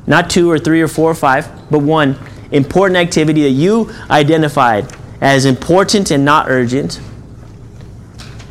not 0.07 0.29
two 0.29 0.51
or 0.51 0.59
three 0.59 0.81
or 0.81 0.89
four 0.89 1.09
or 1.09 1.15
five, 1.15 1.49
but 1.71 1.79
one 1.79 2.19
important 2.51 2.97
activity 2.97 3.43
that 3.43 3.51
you 3.51 3.89
identified 4.09 4.93
as 5.21 5.45
important 5.45 6.11
and 6.11 6.25
not 6.25 6.49
urgent. 6.49 6.99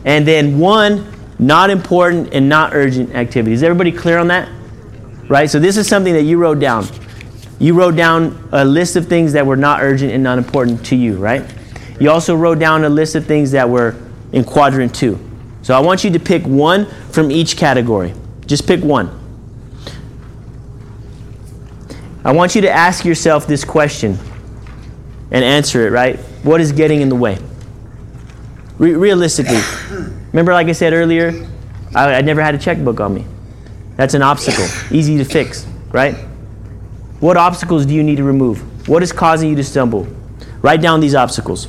And 0.07 0.27
then 0.27 0.59
one 0.59 1.13
not 1.39 1.69
important 1.69 2.33
and 2.33 2.49
not 2.49 2.73
urgent 2.73 3.15
activity. 3.15 3.53
Is 3.53 3.63
everybody 3.63 3.93
clear 3.93 4.17
on 4.17 4.29
that? 4.29 4.49
Right? 5.29 5.51
So 5.51 5.59
this 5.59 5.77
is 5.77 5.87
something 5.87 6.15
that 6.15 6.23
you 6.23 6.39
wrote 6.39 6.59
down. 6.59 6.87
You 7.59 7.75
wrote 7.75 7.95
down 7.95 8.49
a 8.53 8.65
list 8.65 8.97
of 8.97 9.07
things 9.07 9.35
that 9.35 9.45
were 9.45 9.55
not 9.55 9.83
urgent 9.83 10.13
and 10.13 10.25
not 10.25 10.39
important 10.39 10.87
to 10.87 10.97
you, 10.97 11.19
right? 11.19 11.45
You 12.01 12.11
also 12.11 12.37
wrote 12.37 12.59
down 12.59 12.85
a 12.85 12.89
list 12.89 13.17
of 13.17 13.27
things 13.27 13.51
that 13.51 13.69
were 13.69 13.95
in 14.33 14.45
quadrant 14.45 14.95
two. 14.95 15.26
So 15.67 15.75
I 15.75 15.81
want 15.81 16.05
you 16.05 16.11
to 16.11 16.21
pick 16.21 16.45
one 16.45 16.87
from 17.11 17.33
each 17.33 17.57
category. 17.57 18.15
Just 18.47 18.69
pick 18.69 18.85
one. 18.85 19.11
I 22.25 22.31
want 22.31 22.55
you 22.55 22.61
to 22.61 22.71
ask 22.71 23.05
yourself 23.05 23.49
this 23.49 23.65
question 23.65 24.17
and 25.33 25.45
answer 25.45 25.85
it, 25.85 25.91
right? 25.91 26.21
What 26.45 26.61
is 26.61 26.71
getting 26.71 27.01
in 27.01 27.09
the 27.09 27.17
way? 27.17 27.41
Re- 28.79 28.95
realistically, 28.95 29.59
remember, 30.31 30.53
like 30.53 30.69
I 30.69 30.73
said 30.73 30.93
earlier, 30.93 31.49
I, 31.97 32.15
I 32.15 32.21
never 32.21 32.41
had 32.41 32.55
a 32.55 32.59
checkbook 32.59 33.01
on 33.01 33.13
me. 33.13 33.25
That's 33.97 34.15
an 34.15 34.23
obstacle, 34.23 34.67
easy 34.97 35.19
to 35.19 35.25
fix, 35.25 35.67
right? 35.91 36.15
What 37.19 37.37
obstacles 37.37 37.87
do 37.87 37.93
you 37.93 38.05
need 38.05 38.19
to 38.19 38.25
remove? 38.25 38.89
What 38.89 39.03
is 39.03 39.11
causing 39.11 39.51
you 39.51 39.57
to 39.57 39.65
stumble? 39.65 40.07
Write 40.63 40.81
down 40.81 41.01
these 41.01 41.17
obstacles. 41.17 41.67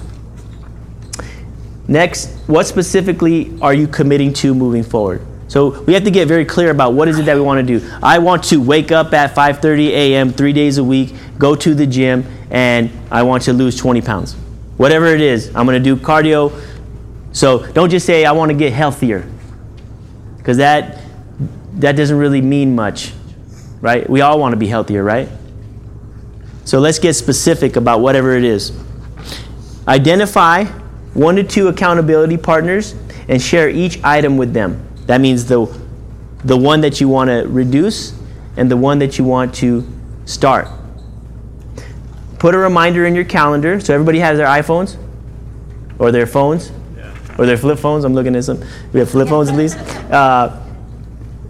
Next, 1.88 2.30
what 2.48 2.68
specifically 2.68 3.58
are 3.62 3.74
you 3.74 3.88
committing 3.88 4.34
to 4.34 4.54
moving 4.54 4.84
forward? 4.84 5.26
So 5.48 5.82
we 5.84 5.94
have 5.94 6.04
to 6.04 6.12
get 6.12 6.28
very 6.28 6.44
clear 6.44 6.72
about 6.72 6.94
what 6.94 7.08
is 7.08 7.18
it 7.18 7.26
that 7.26 7.36
we 7.36 7.42
want 7.42 7.66
to 7.66 7.80
do. 7.80 7.90
I 8.04 8.20
want 8.20 8.44
to 8.46 8.58
wake 8.58 8.92
up 8.92 9.14
at 9.14 9.34
5:30 9.34 9.88
a.m. 9.88 10.34
three 10.34 10.52
days 10.52 10.78
a 10.78 10.84
week, 10.84 11.16
go 11.38 11.56
to 11.56 11.74
the 11.74 11.88
gym, 11.88 12.26
and 12.52 12.92
I 13.10 13.24
want 13.24 13.44
to 13.44 13.54
lose 13.54 13.78
20 13.78 14.02
pounds. 14.02 14.34
Whatever 14.76 15.08
it 15.08 15.22
is, 15.22 15.48
I'm 15.56 15.66
going 15.66 15.82
to 15.82 15.96
do 15.96 15.96
cardio. 15.96 16.52
So 17.32 17.66
don't 17.72 17.90
just 17.90 18.06
say 18.06 18.26
I 18.26 18.34
want 18.34 18.52
to 18.52 18.58
get 18.58 18.74
healthier, 18.74 19.26
because 20.38 20.58
that 20.58 21.00
that 21.76 21.96
doesn't 21.96 22.18
really 22.18 22.42
mean 22.42 22.76
much, 22.76 23.14
right? 23.80 24.10
We 24.10 24.22
all 24.22 24.40
want 24.40 24.52
to 24.52 24.58
be 24.58 24.68
healthier, 24.68 25.04
right? 25.04 25.30
So 26.66 26.80
let's 26.80 27.00
get 27.00 27.14
specific 27.14 27.78
about 27.78 28.02
whatever 28.02 28.36
it 28.36 28.44
is. 28.44 28.74
Identify 29.88 30.66
one 31.14 31.36
to 31.36 31.44
two 31.44 31.68
accountability 31.68 32.38
partners 32.38 32.96
and 33.28 33.42
share 33.42 33.70
each 33.70 34.04
item 34.04 34.38
with 34.38 34.54
them. 34.54 34.88
That 35.08 35.22
means 35.22 35.46
the, 35.46 35.66
the 36.44 36.58
one 36.58 36.82
that 36.82 37.02
you 37.02 37.10
want 37.10 37.30
to 37.30 37.48
reduce 37.48 38.18
and 38.56 38.70
the 38.70 38.78
one 38.78 39.00
that 39.00 39.18
you 39.18 39.24
want 39.24 39.54
to 39.56 39.88
start. 40.26 40.68
Put 42.40 42.54
a 42.54 42.58
reminder 42.58 43.06
in 43.06 43.16
your 43.16 43.26
calendar. 43.26 43.80
So 43.80 43.94
everybody 43.94 44.20
has 44.20 44.38
their 44.38 44.48
iPhones 44.48 44.98
or 45.98 46.12
their 46.12 46.28
phones 46.28 46.72
or 47.38 47.46
their 47.46 47.58
flip 47.58 47.80
phones. 47.80 48.04
I'm 48.04 48.14
looking 48.14 48.36
at 48.36 48.44
some. 48.44 48.64
We 48.94 49.00
have 49.00 49.10
flip 49.10 49.30
phones 49.30 49.50
at 49.50 49.56
least. 49.56 49.78
Uh, 50.08 50.64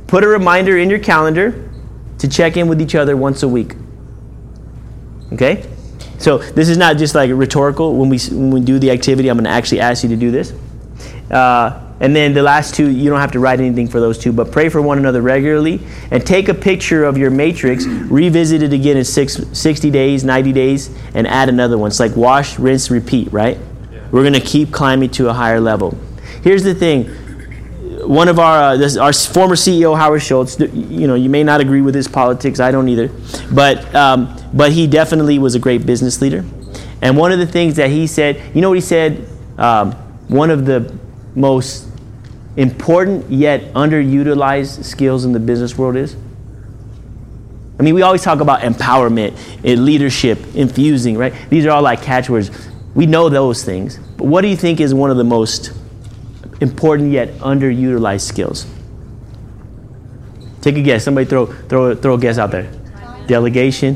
put 0.08 0.24
a 0.24 0.28
reminder 0.28 0.80
in 0.80 0.90
your 0.90 0.98
calendar 0.98 1.70
to 2.18 2.28
check 2.28 2.58
in 2.58 2.68
with 2.68 2.82
each 2.82 2.96
other 2.96 3.16
once 3.16 3.44
a 3.44 3.48
week. 3.48 3.76
Okay? 5.32 5.64
So 6.18 6.38
this 6.40 6.70
is 6.70 6.78
not 6.78 6.98
just 6.98 7.16
like 7.16 7.30
rhetorical. 7.34 7.96
When 7.96 8.10
we 8.10 8.20
when 8.30 8.52
we 8.52 8.60
do 8.62 8.80
the 8.80 8.92
activity, 8.92 9.30
I'm 9.30 9.38
going 9.38 9.46
to 9.46 9.50
actually 9.52 9.82
ask 9.82 10.04
you 10.04 10.10
to 10.10 10.16
do 10.16 10.32
this. 10.32 10.54
Uh, 11.30 11.84
and 12.00 12.16
then 12.16 12.34
the 12.34 12.44
last 12.44 12.76
two, 12.76 12.90
you 12.90 13.10
don't 13.10 13.20
have 13.20 13.32
to 13.32 13.40
write 13.40 13.60
anything 13.60 13.88
for 13.88 14.00
those 14.00 14.20
two, 14.20 14.32
but 14.32 14.52
pray 14.52 14.70
for 14.70 14.82
one 14.82 15.00
another 15.00 15.22
regularly 15.22 15.80
and 16.12 16.26
take 16.26 16.48
a 16.48 16.54
picture 16.54 17.04
of 17.04 17.18
your 17.18 17.32
matrix, 17.32 17.86
revisit 17.86 18.62
it 18.62 18.72
again 18.72 18.98
in 18.98 19.04
six, 19.04 19.38
60 19.52 19.90
days, 19.90 20.24
90 20.24 20.54
days, 20.54 20.96
and 21.16 21.28
add 21.28 21.50
another 21.50 21.78
one. 21.78 21.88
It's 21.88 22.00
like 22.00 22.16
wash, 22.16 22.60
rinse, 22.60 22.92
repeat, 22.92 23.34
right? 23.34 23.58
We're 24.12 24.22
going 24.22 24.34
to 24.34 24.40
keep 24.40 24.72
climbing 24.72 25.10
to 25.12 25.30
a 25.30 25.34
higher 25.34 25.60
level. 25.60 25.98
Here's 26.44 26.64
the 26.64 26.76
thing 26.76 27.10
one 28.08 28.30
of 28.30 28.40
our 28.40 28.62
uh, 28.62 28.78
this, 28.78 28.96
our 28.96 29.12
former 29.12 29.56
CEO 29.56 29.96
Howard 29.98 30.22
Schultz. 30.22 30.60
You 30.60 31.08
know, 31.08 31.16
you 31.16 31.30
may 31.30 31.44
not 31.44 31.60
agree 31.60 31.82
with 31.82 31.94
his 31.94 32.08
politics. 32.08 32.60
I 32.60 32.72
don't 32.72 32.88
either, 32.88 33.12
but 33.52 33.94
um, 33.94 34.36
but 34.54 34.72
he 34.72 34.88
definitely 34.88 35.40
was 35.40 35.56
a 35.56 35.60
great 35.60 35.86
business 35.86 36.22
leader. 36.22 36.46
And 37.02 37.18
one 37.18 37.32
of 37.32 37.40
the 37.40 37.46
things 37.46 37.76
that 37.76 37.90
he 37.90 38.08
said, 38.08 38.56
you 38.56 38.62
know 38.62 38.70
what 38.70 38.78
he 38.78 38.82
said? 38.82 39.28
Um, 39.58 39.92
one 40.30 40.50
of 40.50 40.66
the 40.66 40.98
most 41.36 41.88
important 42.56 43.30
yet 43.30 43.74
underutilized 43.74 44.84
skills 44.84 45.26
in 45.26 45.34
the 45.34 45.40
business 45.40 45.78
world 45.78 45.96
is. 45.96 46.16
I 47.80 47.84
mean, 47.84 47.94
we 47.94 48.02
always 48.02 48.24
talk 48.24 48.40
about 48.40 48.62
empowerment, 48.62 49.38
and 49.64 49.86
leadership, 49.86 50.40
infusing, 50.56 51.16
right? 51.16 51.34
These 51.50 51.68
are 51.68 51.72
all 51.72 51.84
like 51.84 52.02
catchwords. 52.02 52.50
We 52.96 53.06
know 53.06 53.30
those 53.30 53.64
things. 53.64 54.00
But 54.18 54.26
what 54.26 54.42
do 54.42 54.48
you 54.48 54.56
think 54.56 54.80
is 54.80 54.96
one 54.96 55.12
of 55.12 55.18
the 55.18 55.24
most 55.24 55.72
important 56.60 57.12
yet 57.12 57.30
underutilized 57.40 58.22
skills? 58.22 58.66
Take 60.62 60.76
a 60.78 60.82
guess. 60.82 61.04
Somebody 61.04 61.30
throw, 61.30 61.46
throw, 61.46 61.96
throw 61.96 62.16
a 62.16 62.18
guess 62.18 62.38
out 62.38 62.52
there. 62.52 62.72
Delegation, 63.28 63.96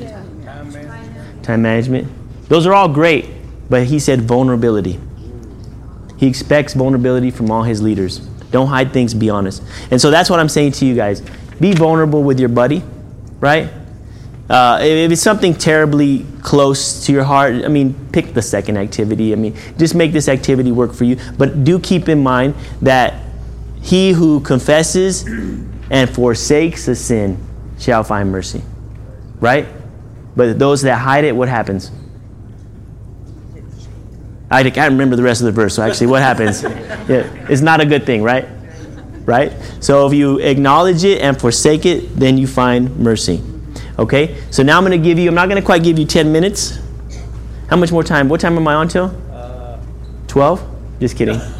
time 1.42 1.62
management. 1.62 2.08
Those 2.48 2.66
are 2.66 2.74
all 2.74 2.88
great, 2.88 3.30
but 3.70 3.88
he 3.88 4.00
said 4.00 4.22
vulnerability. 4.22 5.00
He 6.18 6.28
expects 6.28 6.74
vulnerability 6.74 7.32
from 7.32 7.50
all 7.50 7.64
his 7.64 7.82
leaders. 7.82 8.20
Don't 8.52 8.68
hide 8.68 8.94
things, 8.94 9.14
be 9.14 9.30
honest. 9.30 9.64
And 9.90 10.00
so 10.00 10.12
that's 10.12 10.30
what 10.30 10.40
I'm 10.40 10.50
saying 10.50 10.74
to 10.74 10.86
you 10.86 10.94
guys. 10.96 11.22
Be 11.60 11.74
vulnerable 11.74 12.24
with 12.24 12.40
your 12.40 12.50
buddy, 12.50 12.84
right? 13.40 13.72
Uh, 14.52 14.80
if 14.82 15.10
it's 15.10 15.22
something 15.22 15.54
terribly 15.54 16.26
close 16.42 17.06
to 17.06 17.14
your 17.14 17.24
heart, 17.24 17.64
I 17.64 17.70
mean, 17.70 17.96
pick 18.12 18.34
the 18.34 18.42
second 18.42 18.76
activity. 18.76 19.32
I 19.32 19.38
mean, 19.38 19.56
just 19.78 19.96
make 19.96 20.12
this 20.12 20.28
activity 20.28 20.74
work 20.74 20.94
for 20.94 21.06
you. 21.06 21.16
But 21.38 21.64
do 21.64 21.80
keep 21.80 22.10
in 22.10 22.22
mind 22.22 22.56
that 22.82 23.14
he 23.82 24.12
who 24.12 24.42
confesses 24.42 25.26
and 25.90 26.10
forsakes 26.10 26.90
a 26.90 26.96
sin 26.96 27.38
shall 27.80 28.04
find 28.04 28.30
mercy, 28.30 28.62
right? 29.40 29.70
But 30.36 30.60
those 30.60 30.82
that 30.82 30.98
hide 30.98 31.24
it, 31.24 31.34
what 31.34 31.48
happens? 31.48 31.90
I 34.50 34.70
can't 34.70 34.92
remember 34.92 35.16
the 35.16 35.24
rest 35.24 35.40
of 35.40 35.46
the 35.46 35.54
verse, 35.54 35.76
so 35.76 35.84
actually, 35.84 36.08
what 36.08 36.22
happens? 36.22 36.64
Yeah, 37.08 37.48
it's 37.50 37.62
not 37.62 37.80
a 37.80 37.86
good 37.86 38.06
thing, 38.06 38.22
right? 38.22 38.50
Right? 39.26 39.54
So 39.80 40.08
if 40.08 40.14
you 40.14 40.40
acknowledge 40.40 41.06
it 41.06 41.22
and 41.22 41.40
forsake 41.40 41.86
it, 41.86 42.16
then 42.18 42.38
you 42.38 42.48
find 42.48 42.98
mercy. 42.98 43.42
Okay? 44.00 44.42
So 44.52 44.64
now 44.64 44.78
I'm 44.78 44.86
going 44.86 45.00
to 45.00 45.04
give 45.04 45.20
you, 45.20 45.28
I'm 45.30 45.36
not 45.36 45.48
going 45.50 45.62
to 45.62 45.66
quite 45.66 45.84
give 45.84 46.00
you 46.00 46.06
10 46.06 46.32
minutes. 46.32 46.80
How 47.70 47.78
much 47.78 47.92
more 47.92 48.04
time? 48.04 48.30
What 48.30 48.42
time 48.42 48.58
am 48.58 48.68
I 48.68 48.74
on 48.76 48.88
till? 48.88 49.16
12? 50.28 51.00
Just 51.00 51.18
kidding. 51.18 51.40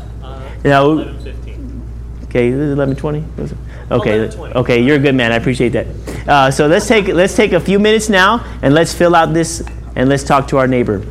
Yeah, 0.64 0.86
we- 0.86 1.04
15. 1.24 1.82
Okay, 2.26 2.52
this 2.52 2.60
is 2.60 2.78
11:20. 2.78 3.58
Okay, 3.90 4.30
okay, 4.56 4.80
you're 4.82 4.98
a 4.98 5.00
good 5.00 5.16
man. 5.16 5.32
I 5.32 5.38
appreciate 5.38 5.70
that. 5.70 5.88
Uh, 6.28 6.52
so 6.52 6.68
let's 6.68 6.88
take 6.88 7.08
let's 7.08 7.36
take 7.36 7.52
a 7.52 7.60
few 7.60 7.80
minutes 7.80 8.10
now 8.10 8.46
and 8.62 8.74
let's 8.76 8.94
fill 8.94 9.16
out 9.16 9.34
this 9.34 9.64
and 9.96 10.08
let's 10.08 10.24
talk 10.24 10.48
to 10.50 10.58
our 10.58 10.68
neighbor. 10.68 11.04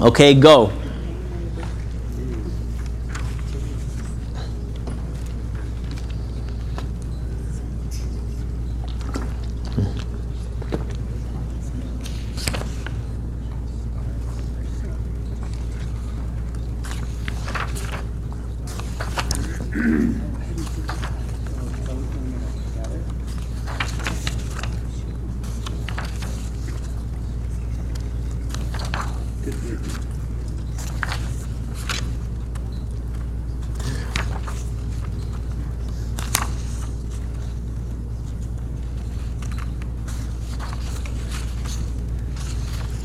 Okay, 0.00 0.32
go. 0.32 0.72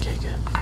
Okay, 0.01 0.15
good. 0.21 0.57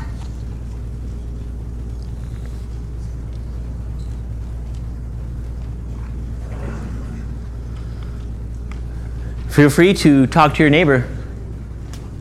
Feel 9.55 9.69
free 9.69 9.93
to 9.93 10.27
talk 10.27 10.55
to 10.55 10.63
your 10.63 10.69
neighbor 10.69 11.07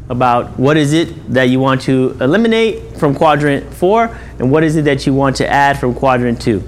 about 0.08 0.56
what 0.56 0.76
is 0.76 0.92
it 0.92 1.32
that 1.34 1.48
you 1.48 1.58
want 1.58 1.80
to 1.80 2.16
eliminate 2.20 2.96
from 2.96 3.12
quadrant 3.12 3.74
4 3.74 4.16
and 4.38 4.52
what 4.52 4.62
is 4.62 4.76
it 4.76 4.84
that 4.84 5.04
you 5.04 5.12
want 5.14 5.34
to 5.34 5.48
add 5.48 5.80
from 5.80 5.96
quadrant 5.96 6.40
2. 6.40 6.62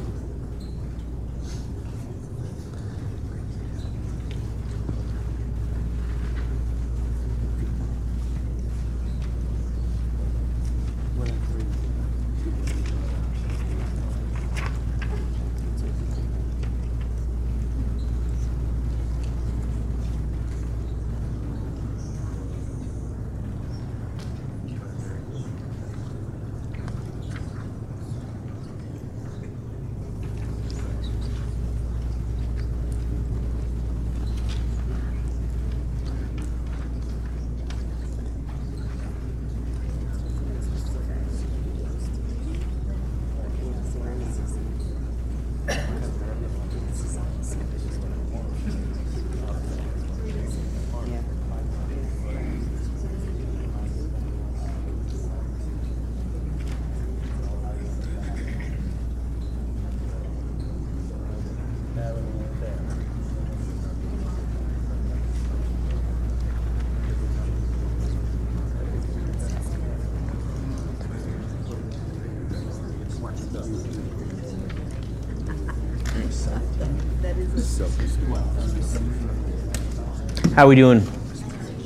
How 80.57 80.65
are 80.65 80.69
we 80.69 80.75
doing? 80.75 81.07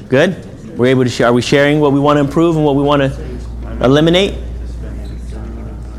Good? 0.08 0.78
We're 0.78 0.86
able 0.86 1.02
to 1.02 1.10
share. 1.10 1.26
Are 1.26 1.32
we 1.32 1.42
sharing 1.42 1.80
what 1.80 1.92
we 1.92 1.98
want 1.98 2.18
to 2.18 2.20
improve 2.20 2.54
and 2.54 2.64
what 2.64 2.76
we 2.76 2.84
want 2.84 3.02
to 3.02 3.84
eliminate? 3.84 4.38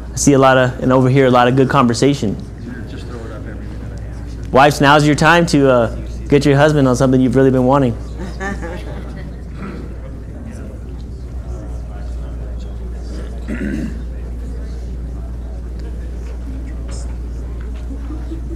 I 0.09 0.15
see 0.15 0.31
a 0.31 0.39
lot 0.39 0.57
of, 0.57 0.81
and 0.81 0.89
over 0.93 1.09
here, 1.09 1.25
a 1.25 1.29
lot 1.29 1.49
of 1.49 1.57
good 1.57 1.69
conversation. 1.69 2.37
Wives, 4.53 4.79
now's 4.79 5.05
your 5.05 5.17
time 5.17 5.45
to 5.47 5.69
uh, 5.69 5.95
get 6.29 6.45
your 6.45 6.55
husband 6.55 6.87
on 6.87 6.95
something 6.95 7.19
you've 7.19 7.35
really 7.35 7.51
been 7.51 7.65
wanting. 7.65 7.91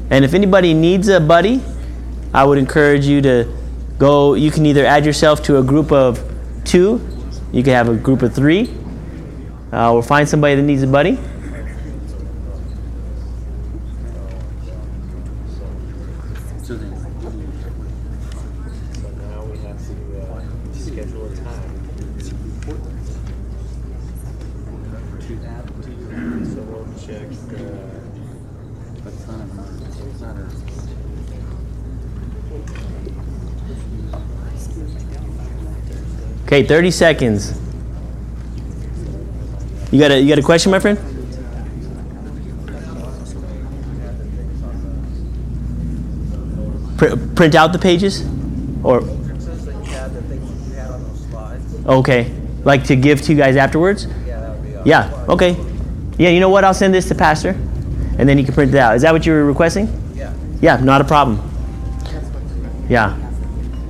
And 0.09 0.23
if 0.23 0.33
anybody 0.33 0.73
needs 0.73 1.09
a 1.09 1.19
buddy, 1.19 1.61
I 2.33 2.45
would 2.45 2.57
encourage 2.57 3.05
you 3.05 3.21
to 3.21 3.64
go. 3.97 4.33
You 4.33 4.51
can 4.51 4.65
either 4.65 4.85
add 4.85 5.05
yourself 5.05 5.41
to 5.43 5.57
a 5.57 5.63
group 5.63 5.91
of 5.91 6.21
two, 6.63 6.99
you 7.51 7.63
can 7.63 7.73
have 7.73 7.89
a 7.89 7.95
group 7.95 8.21
of 8.21 8.33
three, 8.33 8.73
uh, 9.71 9.93
or 9.93 10.03
find 10.03 10.27
somebody 10.27 10.55
that 10.55 10.63
needs 10.63 10.83
a 10.83 10.87
buddy. 10.87 11.17
So 16.63 16.75
now 19.13 19.43
we 19.45 19.57
have 19.59 19.79
to 19.87 19.93
uh, 20.21 20.41
schedule 20.73 21.25
a 21.25 21.35
time. 21.35 21.71
So 26.45 26.61
we'll 26.61 26.87
check. 27.05 27.27
Uh, 27.53 27.95
Okay, 36.45 36.63
30 36.63 36.91
seconds. 36.91 37.59
You 39.91 39.99
got 39.99 40.11
a 40.11 40.19
you 40.19 40.27
got 40.29 40.39
a 40.39 40.43
question, 40.43 40.71
my 40.71 40.79
friend? 40.79 40.97
Pr- 46.97 47.15
print 47.35 47.55
out 47.55 47.73
the 47.73 47.79
pages, 47.79 48.21
or 48.83 49.01
Since 49.01 49.65
that 49.65 49.73
you 49.73 49.81
had 49.91 50.13
the 50.13 50.21
things 50.23 50.69
you 50.69 50.75
had 50.75 50.91
on 50.91 51.03
those 51.03 51.19
slides, 51.29 51.85
okay, 51.85 52.31
like 52.63 52.85
to 52.85 52.95
give 52.95 53.21
to 53.23 53.33
you 53.33 53.37
guys 53.37 53.57
afterwards. 53.57 54.05
yeah, 54.25 54.39
that 54.39 54.57
would 54.57 54.83
be. 54.83 54.89
Yeah. 54.89 55.25
Okay. 55.27 55.57
Yeah. 56.17 56.29
You 56.29 56.39
know 56.39 56.49
what? 56.49 56.63
I'll 56.63 56.73
send 56.73 56.93
this 56.93 57.07
to 57.09 57.15
Pastor, 57.15 57.49
and 58.17 58.29
then 58.29 58.37
he 58.37 58.43
can 58.45 58.53
print 58.53 58.73
it 58.73 58.77
out. 58.77 58.95
Is 58.95 59.01
that 59.01 59.11
what 59.11 59.25
you 59.25 59.33
were 59.33 59.43
requesting? 59.45 59.87
Yeah. 60.15 60.33
Yeah. 60.61 60.77
Not 60.77 61.01
a 61.01 61.03
problem. 61.03 61.41
Yeah. 62.87 63.17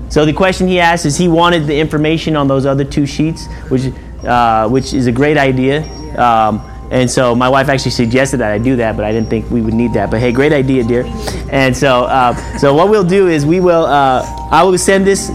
So 0.10 0.26
the 0.26 0.34
question 0.34 0.68
he 0.68 0.80
asked 0.80 1.06
is 1.06 1.18
he 1.18 1.28
wanted 1.28 1.68
the 1.68 1.78
information 1.78 2.36
on 2.36 2.48
those 2.48 2.66
other 2.66 2.84
two 2.84 3.06
sheets, 3.06 3.48
which 3.70 3.92
uh, 4.24 4.68
which 4.70 4.94
is 4.94 5.08
a 5.08 5.12
great 5.12 5.38
idea. 5.38 5.84
Um, 6.18 6.62
and 6.92 7.10
so 7.10 7.36
my 7.36 7.50
wife 7.50 7.68
actually 7.68 7.92
suggested 7.92 8.38
that 8.38 8.52
I 8.52 8.58
do 8.58 8.76
that, 8.76 8.96
but 8.96 9.06
I 9.06 9.12
didn't 9.12 9.30
think 9.30 9.50
we 9.50 9.62
would 9.62 9.74
need 9.74 9.94
that. 9.94 10.12
But 10.12 10.20
hey, 10.20 10.32
great 10.32 10.54
idea, 10.54 10.84
dear. 10.84 11.04
And 11.52 11.76
so 11.76 12.04
uh, 12.04 12.36
so 12.58 12.74
what 12.74 12.90
we'll 12.90 13.04
do 13.04 13.28
is 13.28 13.46
we 13.46 13.60
will 13.60 13.86
uh, 13.86 14.24
I 14.52 14.64
will 14.64 14.78
send 14.78 15.06
this. 15.06 15.32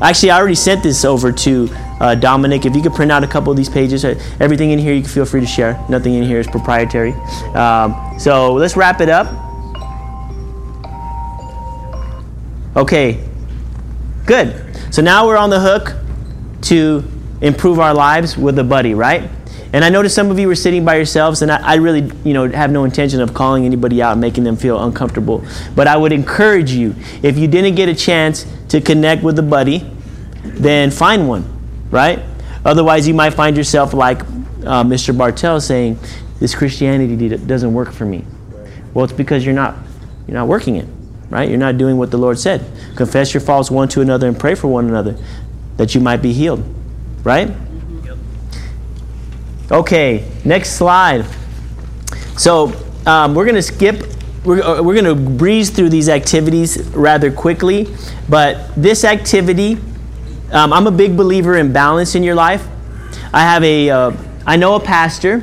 Actually, 0.00 0.30
I 0.30 0.38
already 0.38 0.56
sent 0.56 0.82
this 0.82 1.04
over 1.04 1.30
to 1.30 1.68
uh, 2.00 2.14
Dominic. 2.14 2.66
If 2.66 2.74
you 2.74 2.82
could 2.82 2.94
print 2.94 3.12
out 3.12 3.22
a 3.22 3.28
couple 3.28 3.50
of 3.50 3.56
these 3.56 3.68
pages, 3.68 4.04
uh, 4.04 4.20
everything 4.40 4.70
in 4.70 4.78
here 4.78 4.92
you 4.92 5.02
can 5.02 5.10
feel 5.10 5.24
free 5.24 5.40
to 5.40 5.46
share. 5.46 5.78
Nothing 5.88 6.14
in 6.14 6.24
here 6.24 6.40
is 6.40 6.46
proprietary. 6.46 7.12
Um, 7.54 8.18
so 8.18 8.54
let's 8.54 8.76
wrap 8.76 9.00
it 9.00 9.08
up. 9.08 9.28
Okay, 12.76 13.22
Good. 14.26 14.94
So 14.94 15.02
now 15.02 15.26
we're 15.26 15.36
on 15.36 15.50
the 15.50 15.60
hook 15.60 15.94
to 16.62 17.04
improve 17.40 17.78
our 17.78 17.92
lives 17.92 18.38
with 18.38 18.58
a 18.58 18.64
buddy, 18.64 18.94
right? 18.94 19.30
And 19.74 19.84
I 19.84 19.88
noticed 19.88 20.14
some 20.14 20.30
of 20.30 20.38
you 20.38 20.46
were 20.46 20.54
sitting 20.54 20.84
by 20.84 20.94
yourselves, 20.94 21.42
and 21.42 21.50
I, 21.50 21.56
I 21.56 21.74
really, 21.74 22.10
you 22.24 22.32
know, 22.32 22.48
have 22.48 22.70
no 22.70 22.84
intention 22.84 23.20
of 23.20 23.34
calling 23.34 23.66
anybody 23.66 24.00
out 24.00 24.12
and 24.12 24.20
making 24.20 24.44
them 24.44 24.56
feel 24.56 24.82
uncomfortable. 24.82 25.44
But 25.74 25.88
I 25.88 25.96
would 25.96 26.12
encourage 26.12 26.70
you, 26.70 26.94
if 27.22 27.36
you 27.36 27.48
didn't 27.48 27.74
get 27.74 27.88
a 27.88 27.94
chance 27.94 28.46
to 28.68 28.80
connect 28.80 29.22
with 29.24 29.38
a 29.38 29.42
buddy, 29.42 29.90
then 30.44 30.90
find 30.92 31.28
one, 31.28 31.44
right? 31.90 32.20
Otherwise, 32.64 33.08
you 33.08 33.14
might 33.14 33.34
find 33.34 33.56
yourself 33.56 33.92
like 33.92 34.20
uh, 34.20 34.84
Mr. 34.84 35.16
Bartell 35.16 35.60
saying, 35.60 35.98
"This 36.38 36.54
Christianity 36.54 37.28
doesn't 37.36 37.74
work 37.74 37.92
for 37.92 38.04
me." 38.04 38.24
Well, 38.94 39.04
it's 39.04 39.12
because 39.12 39.44
you're 39.44 39.54
not, 39.54 39.74
you're 40.28 40.36
not 40.36 40.46
working 40.46 40.76
it, 40.76 40.86
right? 41.30 41.48
You're 41.48 41.58
not 41.58 41.78
doing 41.78 41.96
what 41.96 42.10
the 42.10 42.18
Lord 42.18 42.38
said. 42.38 42.64
Confess 42.96 43.34
your 43.34 43.40
faults 43.40 43.70
one 43.70 43.88
to 43.88 44.00
another 44.00 44.28
and 44.28 44.38
pray 44.38 44.54
for 44.54 44.68
one 44.68 44.88
another, 44.88 45.16
that 45.76 45.94
you 45.94 46.00
might 46.00 46.22
be 46.22 46.32
healed, 46.32 46.62
right? 47.22 47.50
Okay, 49.70 50.30
next 50.44 50.72
slide. 50.72 51.24
So 52.36 52.72
um, 53.06 53.34
we're 53.34 53.44
going 53.44 53.54
to 53.54 53.62
skip, 53.62 54.06
we're, 54.44 54.62
uh, 54.62 54.82
we're 54.82 55.00
going 55.00 55.04
to 55.04 55.14
breeze 55.14 55.70
through 55.70 55.88
these 55.88 56.08
activities 56.08 56.82
rather 56.88 57.32
quickly. 57.32 57.88
But 58.28 58.74
this 58.76 59.04
activity, 59.04 59.78
um, 60.52 60.72
I'm 60.72 60.86
a 60.86 60.90
big 60.90 61.16
believer 61.16 61.56
in 61.56 61.72
balance 61.72 62.14
in 62.14 62.22
your 62.22 62.34
life. 62.34 62.66
I 63.32 63.40
have 63.40 63.64
a, 63.64 63.90
uh, 63.90 64.12
I 64.46 64.56
know 64.56 64.74
a 64.74 64.80
pastor 64.80 65.42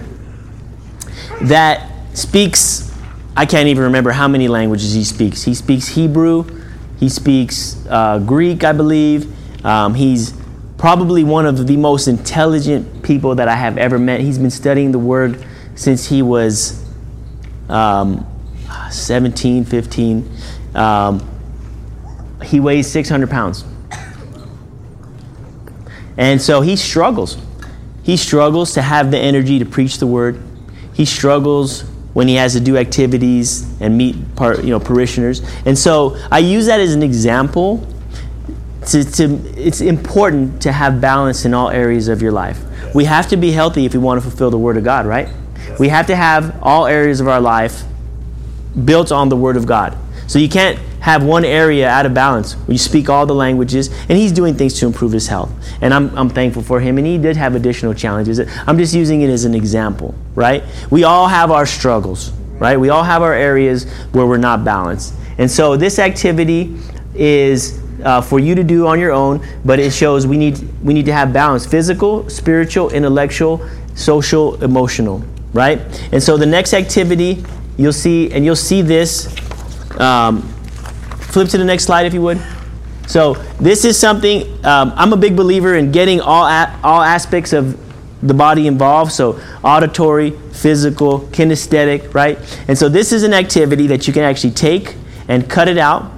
that 1.42 1.90
speaks, 2.14 2.91
I 3.36 3.46
can't 3.46 3.68
even 3.68 3.84
remember 3.84 4.12
how 4.12 4.28
many 4.28 4.48
languages 4.48 4.94
he 4.94 5.04
speaks. 5.04 5.44
He 5.44 5.54
speaks 5.54 5.88
Hebrew, 5.88 6.46
he 7.00 7.10
speaks 7.10 7.84
uh, 7.90 8.20
Greek, 8.20 8.64
I 8.64 8.74
believe. 8.74 9.66
Um, 9.66 9.94
he's 9.94 10.34
probably 10.78 11.24
one 11.24 11.46
of 11.46 11.68
the 11.68 11.78
most 11.78 12.08
intelligent 12.08 13.04
people 13.04 13.36
that 13.36 13.48
I 13.48 13.56
have 13.56 13.78
ever 13.78 14.00
met. 14.00 14.20
He's 14.20 14.38
been 14.38 14.52
studying 14.52 14.92
the 14.92 15.00
Word 15.00 15.46
since 15.76 16.08
he 16.08 16.22
was 16.22 16.84
um, 17.70 18.26
17, 18.90 19.66
15. 19.66 20.32
Um, 20.76 21.28
he 22.44 22.60
weighs 22.60 22.88
600 22.92 23.30
pounds. 23.30 23.64
And 26.18 26.42
so 26.42 26.62
he 26.62 26.76
struggles. 26.76 27.38
He 28.04 28.18
struggles 28.18 28.74
to 28.74 28.82
have 28.82 29.12
the 29.12 29.18
energy 29.18 29.60
to 29.60 29.66
preach 29.66 29.98
the 29.98 30.08
Word. 30.08 30.42
He 30.94 31.06
struggles 31.06 31.84
when 32.14 32.28
he 32.28 32.36
has 32.36 32.53
to 32.53 32.59
do 32.59 32.78
activities 32.78 33.66
and 33.80 33.97
meet 33.97 34.16
par, 34.36 34.55
you 34.55 34.70
know, 34.70 34.80
parishioners. 34.80 35.41
And 35.66 35.78
so 35.78 36.18
I 36.32 36.39
use 36.39 36.66
that 36.66 36.80
as 36.80 36.93
an 36.93 37.03
example 37.03 37.88
to, 38.88 39.03
to, 39.03 39.36
it's 39.55 39.82
important 39.82 40.62
to 40.64 40.72
have 40.72 40.99
balance 40.99 41.45
in 41.45 41.53
all 41.53 41.70
areas 41.70 42.07
of 42.07 42.22
your 42.22 42.32
life. 42.32 42.59
We 42.93 43.05
have 43.05 43.30
to 43.30 43.38
be 43.38 43.51
healthy 43.51 43.86
if 43.86 43.93
we 43.93 43.99
want 43.99 44.22
to 44.22 44.28
fulfill 44.28 44.49
the 44.49 44.57
Word 44.57 44.78
of 44.78 44.84
God, 44.84 45.05
right? 45.05 45.30
We 45.80 45.88
have 45.89 46.07
to 46.07 46.16
have 46.16 46.62
all 46.62 46.88
areas 46.88 47.22
of 47.22 47.28
our 47.28 47.39
life 47.39 47.84
built 48.86 49.12
on 49.12 49.30
the 49.30 49.38
Word 49.38 49.55
of 49.55 49.66
God. 49.66 49.97
So 50.28 50.39
you 50.39 50.49
can't 50.49 50.80
have 51.02 51.24
one 51.24 51.43
area 51.43 51.89
out 51.89 52.06
of 52.06 52.14
balance. 52.14 52.56
You 52.68 52.78
speak 52.78 53.10
all 53.10 53.26
the 53.26 53.36
languages, 53.36 53.89
and 54.08 54.18
he's 54.18 54.32
doing 54.32 54.56
things 54.56 54.80
to 54.80 54.86
improve 54.86 55.12
his 55.12 55.28
health. 55.28 55.52
And 55.82 55.93
I'm, 55.93 56.16
I'm 56.18 56.30
thankful 56.30 56.62
for 56.62 56.80
him, 56.80 56.97
and 56.97 57.06
he 57.06 57.18
did 57.18 57.36
have 57.38 57.56
additional 57.56 57.93
challenges. 57.93 58.39
I'm 58.39 58.78
just 58.78 58.93
using 58.93 59.22
it 59.22 59.30
as 59.30 59.43
an 59.43 59.56
example, 59.56 60.16
right? 60.36 60.64
We 60.89 61.04
all 61.04 61.28
have 61.28 61.52
our 61.52 61.66
struggles, 61.66 62.32
right? 62.60 62.80
We 62.80 62.89
all 62.89 63.04
have 63.04 63.24
our 63.24 63.34
areas 63.34 63.91
where 64.12 64.28
we're 64.28 64.38
not 64.38 64.64
balanced. 64.64 65.16
And 65.38 65.49
so 65.49 65.76
this 65.76 65.97
activity 65.97 66.78
is 67.16 67.82
uh, 68.04 68.22
for 68.22 68.39
you 68.39 68.54
to 68.54 68.64
do 68.64 68.86
on 68.86 68.99
your 68.99 69.12
own, 69.12 69.45
but 69.66 69.80
it 69.80 69.91
shows 69.91 70.28
we 70.28 70.38
need 70.38 70.60
we 70.84 70.93
need 70.93 71.06
to 71.06 71.14
have 71.14 71.34
balance: 71.34 71.66
physical, 71.66 72.30
spiritual, 72.30 72.91
intellectual, 72.91 73.68
social, 73.95 74.62
emotional, 74.64 75.24
right? 75.54 75.80
And 76.12 76.22
so 76.22 76.38
the 76.38 76.45
next 76.45 76.74
activity 76.74 77.43
you'll 77.78 77.93
see, 77.93 78.32
and 78.32 78.45
you'll 78.45 78.56
see 78.56 78.82
this. 78.82 79.28
Um, 79.99 80.47
flip 81.32 81.50
to 81.50 81.58
the 81.58 81.66
next 81.66 81.86
slide, 81.86 82.06
if 82.06 82.14
you 82.14 82.22
would. 82.22 82.42
So 83.08 83.34
this 83.60 83.84
is 83.84 83.98
something 84.00 84.44
um, 84.66 84.94
I'm 84.96 85.12
a 85.14 85.18
big 85.18 85.36
believer 85.36 85.76
in 85.76 85.92
getting 85.92 86.22
all 86.22 86.46
a- 86.46 86.80
all 86.84 87.02
aspects 87.02 87.54
of 87.54 87.78
the 88.22 88.34
body 88.34 88.68
involved. 88.68 89.12
So 89.12 89.40
auditory, 89.64 90.32
physical, 90.52 91.22
kinesthetic, 91.32 92.14
right? 92.14 92.38
And 92.68 92.78
so 92.78 92.88
this 92.88 93.12
is 93.12 93.24
an 93.24 93.34
activity 93.34 93.88
that 93.88 94.08
you 94.08 94.14
can 94.14 94.24
actually 94.24 94.52
take 94.52 94.96
and 95.28 95.50
cut 95.50 95.68
it 95.68 95.78
out 95.78 96.12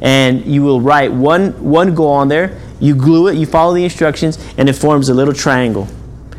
and 0.00 0.44
you 0.44 0.62
will 0.62 0.80
write 0.80 1.12
one, 1.12 1.52
one 1.62 1.94
goal 1.94 2.10
on 2.10 2.28
there. 2.28 2.58
You 2.80 2.94
glue 2.94 3.28
it, 3.28 3.36
you 3.36 3.46
follow 3.46 3.74
the 3.74 3.84
instructions, 3.84 4.38
and 4.58 4.68
it 4.68 4.74
forms 4.74 5.08
a 5.08 5.14
little 5.14 5.32
triangle, 5.32 5.88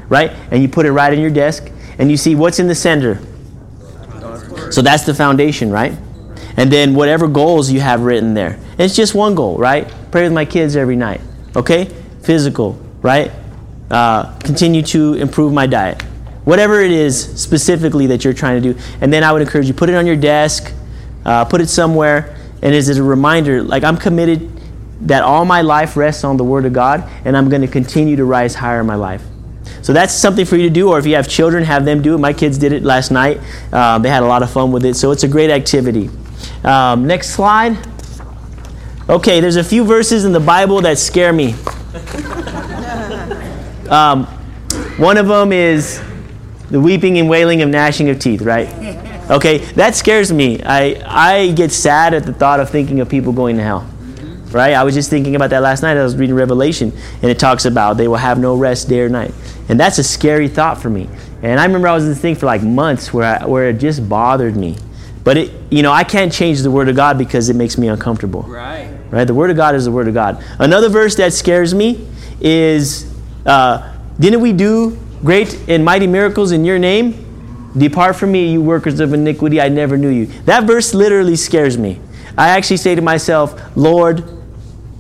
right? 0.10 0.32
And 0.52 0.62
you 0.62 0.70
put 0.70 0.86
it 0.86 0.92
right 0.92 1.12
in 1.12 1.20
your 1.20 1.32
desk, 1.32 1.72
and 1.98 2.12
you 2.12 2.18
see 2.18 2.36
what's 2.36 2.60
in 2.60 2.68
the 2.68 2.76
center. 2.76 3.20
So 4.72 4.84
that's 4.84 5.04
the 5.04 5.16
foundation, 5.16 5.72
right? 5.72 5.94
And 6.58 6.72
then 6.72 6.96
whatever 6.96 7.28
goals 7.28 7.72
you 7.72 7.80
have 7.80 8.02
written 8.02 8.34
there. 8.34 8.60
It's 8.78 8.96
just 8.96 9.14
one 9.14 9.36
goal, 9.36 9.58
right? 9.58 9.88
Pray 10.12 10.24
with 10.24 10.34
my 10.34 10.46
kids 10.46 10.76
every 10.76 10.96
night, 10.96 11.22
okay? 11.56 11.86
Physical, 12.24 12.74
right? 13.02 13.32
Uh, 13.90 14.38
continue 14.40 14.82
to 14.82 15.14
improve 15.14 15.54
my 15.54 15.68
diet. 15.68 16.02
Whatever 16.44 16.82
it 16.82 16.92
is 16.92 17.40
specifically 17.40 18.08
that 18.08 18.24
you're 18.24 18.34
trying 18.34 18.62
to 18.62 18.74
do. 18.74 18.80
And 19.02 19.14
then 19.14 19.24
I 19.24 19.32
would 19.32 19.42
encourage 19.42 19.68
you, 19.68 19.74
put 19.74 19.90
it 19.90 19.96
on 19.96 20.08
your 20.08 20.16
desk, 20.16 20.74
uh, 21.26 21.46
put 21.46 21.62
it 21.62 21.68
somewhere, 21.68 22.36
and 22.62 22.74
as 22.74 22.90
a 22.90 23.04
reminder, 23.04 23.62
like 23.62 23.84
I'm 23.84 23.98
committed 23.98 24.50
that 25.02 25.22
all 25.22 25.46
my 25.46 25.62
life 25.62 25.96
rests 25.96 26.24
on 26.24 26.38
the 26.38 26.44
Word 26.44 26.66
of 26.66 26.74
God, 26.74 27.08
and 27.24 27.38
I'm 27.38 27.50
going 27.50 27.62
to 27.62 27.68
continue 27.68 28.16
to 28.16 28.26
rise 28.26 28.56
higher 28.56 28.80
in 28.80 28.88
my 28.88 28.96
life. 28.96 29.24
So 29.84 29.94
that's 29.94 30.14
something 30.14 30.46
for 30.46 30.56
you 30.56 30.64
to 30.64 30.74
do, 30.74 30.90
or 30.90 30.98
if 30.98 31.06
you 31.06 31.16
have 31.16 31.30
children, 31.30 31.64
have 31.64 31.86
them 31.86 32.02
do 32.02 32.16
it. 32.16 32.18
My 32.18 32.34
kids 32.34 32.58
did 32.58 32.72
it 32.72 32.84
last 32.84 33.12
night. 33.12 33.40
Uh, 33.72 34.00
they 34.00 34.10
had 34.10 34.24
a 34.24 34.26
lot 34.26 34.42
of 34.42 34.50
fun 34.50 34.72
with 34.72 34.86
it, 34.86 34.96
so 34.96 35.12
it's 35.12 35.24
a 35.24 35.28
great 35.28 35.52
activity. 35.52 36.10
Um, 36.64 37.08
next 37.08 37.30
slide. 37.30 37.78
Okay, 39.10 39.40
there's 39.40 39.56
a 39.56 39.64
few 39.64 39.86
verses 39.86 40.26
in 40.26 40.32
the 40.32 40.40
Bible 40.40 40.82
that 40.82 40.98
scare 40.98 41.32
me. 41.32 41.56
Um, 43.90 44.26
one 44.98 45.18
of 45.18 45.28
them 45.28 45.54
is 45.54 46.02
the 46.70 46.80
weeping 46.80 47.18
and 47.18 47.30
wailing 47.30 47.62
of 47.62 47.70
gnashing 47.70 48.10
of 48.10 48.20
teeth, 48.20 48.42
right? 48.42 48.68
Okay, 49.30 49.60
that 49.76 49.96
scares 49.96 50.32
me. 50.32 50.62
I, 50.64 51.02
I 51.06 51.52
get 51.52 51.72
sad 51.72 52.14
at 52.14 52.26
the 52.26 52.34
thought 52.34 52.60
of 52.60 52.70
thinking 52.70 53.00
of 53.00 53.08
people 53.08 53.32
going 53.34 53.58
to 53.58 53.64
hell. 53.64 53.90
Right? 54.52 54.74
I 54.74 54.84
was 54.84 54.94
just 54.94 55.10
thinking 55.10 55.36
about 55.36 55.50
that 55.50 55.62
last 55.62 55.84
night. 55.84 55.98
I 55.98 56.04
was 56.04 56.16
reading 56.16 56.36
Revelation, 56.36 56.94
and 57.22 57.30
it 57.30 57.38
talks 57.38 57.66
about 57.66 57.98
they 57.98 58.08
will 58.08 58.16
have 58.16 58.40
no 58.40 58.56
rest 58.56 58.88
day 58.88 59.02
or 59.02 59.10
night. 59.10 59.34
And 59.68 59.78
that's 59.78 59.98
a 59.98 60.04
scary 60.04 60.48
thought 60.48 60.82
for 60.82 60.90
me. 60.90 61.10
And 61.42 61.60
I 61.60 61.66
remember 61.66 61.90
I 61.90 61.94
was 61.94 62.06
in 62.06 62.12
this 62.12 62.22
thing 62.22 62.36
for 62.36 62.46
like 62.46 62.64
months 62.64 63.14
where, 63.14 63.42
I, 63.42 63.46
where 63.46 63.70
it 63.70 63.80
just 63.80 64.08
bothered 64.08 64.56
me. 64.56 64.78
But 65.28 65.36
it, 65.36 65.52
you 65.70 65.84
know, 65.84 65.92
I 65.92 66.06
can't 66.06 66.32
change 66.32 66.62
the 66.62 66.72
Word 66.72 66.88
of 66.88 66.96
God 66.96 67.18
because 67.18 67.50
it 67.50 67.58
makes 67.58 67.78
me 67.78 67.90
uncomfortable. 67.90 68.44
Right. 68.44 68.90
Right? 69.12 69.26
The 69.26 69.34
Word 69.34 69.50
of 69.50 69.58
God 69.58 69.76
is 69.76 69.84
the 69.84 69.92
Word 69.92 70.08
of 70.08 70.14
God. 70.14 70.42
Another 70.58 70.88
verse 70.88 71.16
that 71.16 71.34
scares 71.34 71.74
me 71.74 72.08
is 72.40 73.14
uh, 73.46 73.94
Didn't 74.18 74.40
we 74.40 74.54
do 74.54 74.98
great 75.26 75.68
and 75.68 75.84
mighty 75.84 76.08
miracles 76.08 76.54
in 76.54 76.64
your 76.64 76.80
name? 76.80 77.70
Depart 77.78 78.16
from 78.16 78.32
me, 78.32 78.54
you 78.54 78.62
workers 78.62 79.02
of 79.02 79.12
iniquity, 79.12 79.60
I 79.60 79.68
never 79.68 79.98
knew 79.98 80.08
you. 80.08 80.28
That 80.46 80.64
verse 80.64 80.94
literally 80.94 81.36
scares 81.36 81.78
me. 81.78 82.00
I 82.38 82.48
actually 82.48 82.78
say 82.78 82.96
to 82.96 83.02
myself, 83.02 83.76
Lord, 83.76 84.22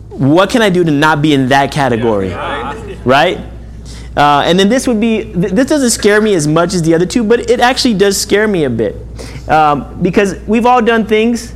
what 0.09 0.49
can 0.49 0.61
I 0.61 0.69
do 0.69 0.83
to 0.83 0.91
not 0.91 1.21
be 1.21 1.33
in 1.33 1.47
that 1.47 1.71
category? 1.71 2.33
Right? 3.05 3.39
Uh, 4.17 4.41
and 4.45 4.57
then 4.57 4.67
this 4.67 4.87
would 4.87 4.99
be, 4.99 5.31
th- 5.31 5.53
this 5.53 5.67
doesn't 5.67 5.91
scare 5.91 6.19
me 6.19 6.33
as 6.33 6.47
much 6.47 6.73
as 6.73 6.81
the 6.81 6.95
other 6.95 7.05
two, 7.05 7.23
but 7.23 7.51
it 7.51 7.59
actually 7.59 7.93
does 7.93 8.19
scare 8.19 8.47
me 8.47 8.63
a 8.63 8.69
bit. 8.69 8.95
Um, 9.47 10.01
because 10.01 10.39
we've 10.47 10.65
all 10.65 10.81
done 10.81 11.05
things, 11.05 11.53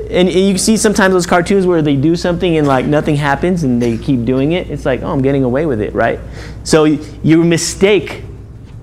and, 0.00 0.26
and 0.26 0.30
you 0.30 0.56
see 0.56 0.78
sometimes 0.78 1.12
those 1.12 1.26
cartoons 1.26 1.66
where 1.66 1.82
they 1.82 1.96
do 1.96 2.16
something 2.16 2.56
and 2.56 2.66
like 2.66 2.86
nothing 2.86 3.16
happens 3.16 3.64
and 3.64 3.82
they 3.82 3.98
keep 3.98 4.24
doing 4.24 4.52
it. 4.52 4.70
It's 4.70 4.86
like, 4.86 5.02
oh, 5.02 5.12
I'm 5.12 5.20
getting 5.20 5.44
away 5.44 5.66
with 5.66 5.82
it, 5.82 5.92
right? 5.92 6.18
So 6.64 6.84
you, 6.84 7.04
you 7.22 7.44
mistake, 7.44 8.24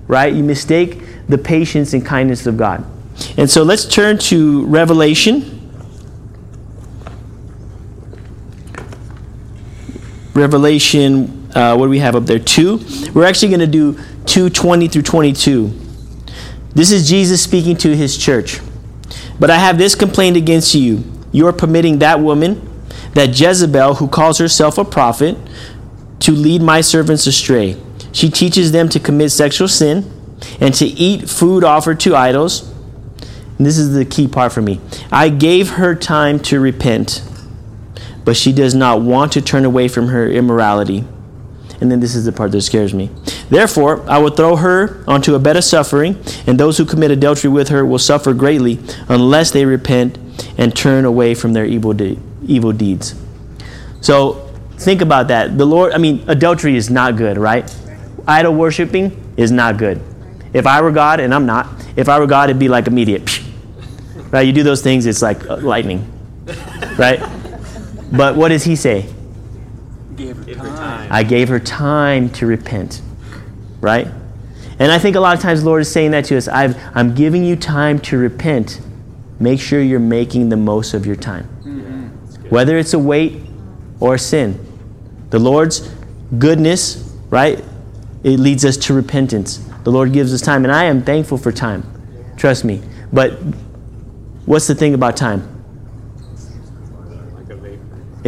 right? 0.06 0.32
You 0.32 0.44
mistake 0.44 1.02
the 1.28 1.38
patience 1.38 1.94
and 1.94 2.06
kindness 2.06 2.46
of 2.46 2.56
God. 2.56 2.84
And 3.36 3.50
so 3.50 3.64
let's 3.64 3.84
turn 3.84 4.18
to 4.18 4.64
Revelation. 4.66 5.57
Revelation, 10.38 11.50
uh, 11.54 11.76
what 11.76 11.86
do 11.86 11.90
we 11.90 11.98
have 11.98 12.14
up 12.16 12.24
there? 12.24 12.38
2. 12.38 13.12
We're 13.14 13.24
actually 13.24 13.48
going 13.48 13.60
to 13.60 13.66
do 13.66 13.98
2 14.26 14.50
20 14.50 14.88
through 14.88 15.02
22. 15.02 15.72
This 16.74 16.90
is 16.90 17.08
Jesus 17.08 17.42
speaking 17.42 17.76
to 17.78 17.96
his 17.96 18.16
church. 18.16 18.60
But 19.40 19.50
I 19.50 19.56
have 19.56 19.78
this 19.78 19.94
complaint 19.94 20.36
against 20.36 20.74
you. 20.74 21.04
You 21.32 21.46
are 21.46 21.52
permitting 21.52 21.98
that 21.98 22.20
woman, 22.20 22.82
that 23.14 23.38
Jezebel, 23.38 23.96
who 23.96 24.08
calls 24.08 24.38
herself 24.38 24.78
a 24.78 24.84
prophet, 24.84 25.36
to 26.20 26.32
lead 26.32 26.62
my 26.62 26.80
servants 26.80 27.26
astray. 27.26 27.80
She 28.12 28.30
teaches 28.30 28.72
them 28.72 28.88
to 28.90 29.00
commit 29.00 29.30
sexual 29.30 29.68
sin 29.68 30.10
and 30.60 30.74
to 30.74 30.84
eat 30.84 31.28
food 31.28 31.64
offered 31.64 32.00
to 32.00 32.16
idols. 32.16 32.68
And 33.56 33.66
this 33.66 33.78
is 33.78 33.92
the 33.92 34.04
key 34.04 34.28
part 34.28 34.52
for 34.52 34.62
me. 34.62 34.80
I 35.10 35.28
gave 35.28 35.70
her 35.70 35.94
time 35.94 36.38
to 36.40 36.60
repent, 36.60 37.22
but 38.28 38.36
she 38.36 38.52
does 38.52 38.74
not 38.74 39.00
want 39.00 39.32
to 39.32 39.40
turn 39.40 39.64
away 39.64 39.88
from 39.88 40.08
her 40.08 40.28
immorality. 40.28 41.02
And 41.80 41.90
then 41.90 42.00
this 42.00 42.14
is 42.14 42.26
the 42.26 42.30
part 42.30 42.52
that 42.52 42.60
scares 42.60 42.92
me. 42.92 43.08
Therefore, 43.48 44.04
I 44.06 44.18
will 44.18 44.28
throw 44.28 44.56
her 44.56 45.02
onto 45.08 45.34
a 45.34 45.38
bed 45.38 45.56
of 45.56 45.64
suffering, 45.64 46.22
and 46.46 46.60
those 46.60 46.76
who 46.76 46.84
commit 46.84 47.10
adultery 47.10 47.48
with 47.48 47.70
her 47.70 47.86
will 47.86 47.98
suffer 47.98 48.34
greatly 48.34 48.80
unless 49.08 49.50
they 49.50 49.64
repent 49.64 50.18
and 50.58 50.76
turn 50.76 51.06
away 51.06 51.34
from 51.34 51.54
their 51.54 51.64
evil, 51.64 51.94
de- 51.94 52.18
evil 52.44 52.70
deeds. 52.70 53.14
So 54.02 54.52
think 54.76 55.00
about 55.00 55.28
that. 55.28 55.56
The 55.56 55.64
Lord, 55.64 55.94
I 55.94 55.96
mean, 55.96 56.22
adultery 56.28 56.76
is 56.76 56.90
not 56.90 57.16
good, 57.16 57.38
right? 57.38 57.74
Idol 58.26 58.52
worshiping 58.56 59.34
is 59.38 59.50
not 59.50 59.78
good. 59.78 60.02
If 60.52 60.66
I 60.66 60.82
were 60.82 60.92
God, 60.92 61.20
and 61.20 61.32
I'm 61.32 61.46
not, 61.46 61.66
if 61.96 62.10
I 62.10 62.18
were 62.18 62.26
God, 62.26 62.50
it'd 62.50 62.60
be 62.60 62.68
like 62.68 62.88
immediate. 62.88 63.40
Right? 64.30 64.46
You 64.46 64.52
do 64.52 64.64
those 64.64 64.82
things, 64.82 65.06
it's 65.06 65.22
like 65.22 65.48
uh, 65.48 65.56
lightning. 65.56 66.12
Right? 66.98 67.37
But 68.10 68.36
what 68.36 68.48
does 68.48 68.64
he 68.64 68.76
say? 68.76 69.08
Give 70.16 70.36
her 70.36 70.54
time. 70.54 71.08
I 71.12 71.22
gave 71.22 71.48
her 71.48 71.60
time 71.60 72.30
to 72.30 72.46
repent. 72.46 73.02
Right? 73.80 74.08
And 74.78 74.92
I 74.92 74.98
think 74.98 75.16
a 75.16 75.20
lot 75.20 75.36
of 75.36 75.42
times 75.42 75.60
the 75.60 75.66
Lord 75.66 75.82
is 75.82 75.90
saying 75.90 76.12
that 76.12 76.24
to 76.26 76.36
us. 76.36 76.48
I've, 76.48 76.76
I'm 76.94 77.14
giving 77.14 77.44
you 77.44 77.56
time 77.56 77.98
to 78.00 78.18
repent. 78.18 78.80
Make 79.40 79.60
sure 79.60 79.80
you're 79.80 80.00
making 80.00 80.48
the 80.48 80.56
most 80.56 80.94
of 80.94 81.06
your 81.06 81.16
time. 81.16 81.44
Mm-hmm. 81.64 82.48
Whether 82.48 82.78
it's 82.78 82.94
a 82.94 82.98
weight 82.98 83.42
or 84.00 84.14
a 84.14 84.18
sin. 84.18 84.64
The 85.30 85.38
Lord's 85.38 85.92
goodness, 86.38 87.12
right? 87.28 87.62
It 88.24 88.38
leads 88.38 88.64
us 88.64 88.76
to 88.78 88.94
repentance. 88.94 89.58
The 89.84 89.90
Lord 89.90 90.12
gives 90.12 90.32
us 90.32 90.40
time. 90.40 90.64
And 90.64 90.72
I 90.72 90.84
am 90.84 91.02
thankful 91.02 91.38
for 91.38 91.52
time. 91.52 91.84
Trust 92.36 92.64
me. 92.64 92.82
But 93.12 93.32
what's 94.46 94.66
the 94.66 94.74
thing 94.74 94.94
about 94.94 95.16
time? 95.16 95.57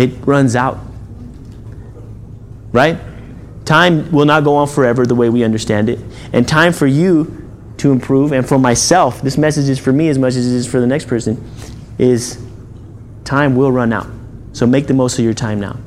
It 0.01 0.26
runs 0.26 0.57
out. 0.57 0.78
Right? 2.72 2.98
Time 3.66 4.11
will 4.11 4.24
not 4.24 4.44
go 4.44 4.57
on 4.57 4.66
forever 4.66 5.05
the 5.05 5.14
way 5.14 5.28
we 5.28 5.44
understand 5.44 5.90
it. 5.90 5.98
And 6.32 6.48
time 6.48 6.72
for 6.72 6.86
you 6.86 7.36
to 7.76 7.92
improve 7.92 8.32
and 8.32 8.48
for 8.48 8.59
myself, 8.59 9.20
this 9.20 9.36
message 9.36 9.68
is 9.68 9.78
for 9.78 9.92
me 9.92 10.09
as 10.09 10.16
much 10.16 10.36
as 10.36 10.51
it 10.51 10.57
is 10.57 10.66
for 10.66 10.80
the 10.80 10.86
next 10.86 11.07
person, 11.07 11.46
is 11.98 12.42
time 13.24 13.55
will 13.55 13.70
run 13.70 13.92
out. 13.92 14.07
So 14.55 14.66
make 14.66 14.86
the 14.86 14.94
most 14.94 15.18
of 15.18 15.24
your 15.24 15.34
time 15.34 15.61
now. 15.61 15.78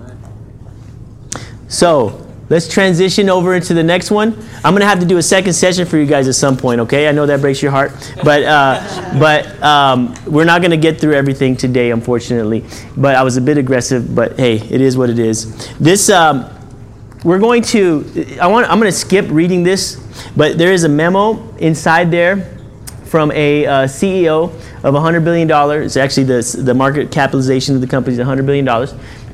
So 1.67 2.31
let's 2.53 2.67
transition 2.67 3.29
over 3.29 3.55
into 3.55 3.73
the 3.73 3.81
next 3.81 4.11
one. 4.11 4.37
I'm 4.63 4.73
gonna 4.75 4.85
have 4.85 4.99
to 4.99 5.07
do 5.07 5.17
a 5.17 5.23
second 5.23 5.53
session 5.53 5.87
for 5.87 5.97
you 5.97 6.05
guys 6.05 6.27
at 6.27 6.35
some 6.35 6.55
point. 6.55 6.81
Okay, 6.81 7.07
I 7.07 7.11
know 7.11 7.25
that 7.25 7.41
breaks 7.41 7.63
your 7.63 7.71
heart, 7.71 7.91
but 8.23 8.43
uh, 8.43 9.17
but 9.17 9.61
um, 9.63 10.13
we're 10.27 10.45
not 10.45 10.61
gonna 10.61 10.77
get 10.77 11.01
through 11.01 11.13
everything 11.13 11.57
today, 11.57 11.89
unfortunately. 11.89 12.63
But 12.95 13.15
I 13.15 13.23
was 13.23 13.37
a 13.37 13.41
bit 13.41 13.57
aggressive, 13.57 14.13
but 14.13 14.37
hey, 14.37 14.57
it 14.57 14.81
is 14.81 14.95
what 14.95 15.09
it 15.09 15.17
is. 15.17 15.67
This 15.79 16.11
um, 16.11 16.47
we're 17.23 17.39
going 17.39 17.63
to. 17.73 18.37
I 18.39 18.45
want. 18.45 18.69
I'm 18.69 18.77
gonna 18.77 18.91
skip 18.91 19.25
reading 19.29 19.63
this, 19.63 19.95
but 20.37 20.59
there 20.59 20.71
is 20.71 20.83
a 20.83 20.89
memo 20.89 21.55
inside 21.57 22.11
there 22.11 22.53
from 23.05 23.31
a 23.31 23.65
uh, 23.65 23.83
CEO 23.85 24.51
of 24.83 24.95
$100 24.95 25.23
billion. 25.23 25.47
It's 25.83 25.97
actually 25.97 26.23
the, 26.23 26.61
the 26.63 26.73
market 26.73 27.11
capitalization 27.11 27.75
of 27.75 27.81
the 27.81 27.85
company 27.85 28.17
is 28.17 28.19
$100 28.19 28.43
billion, 28.43 28.65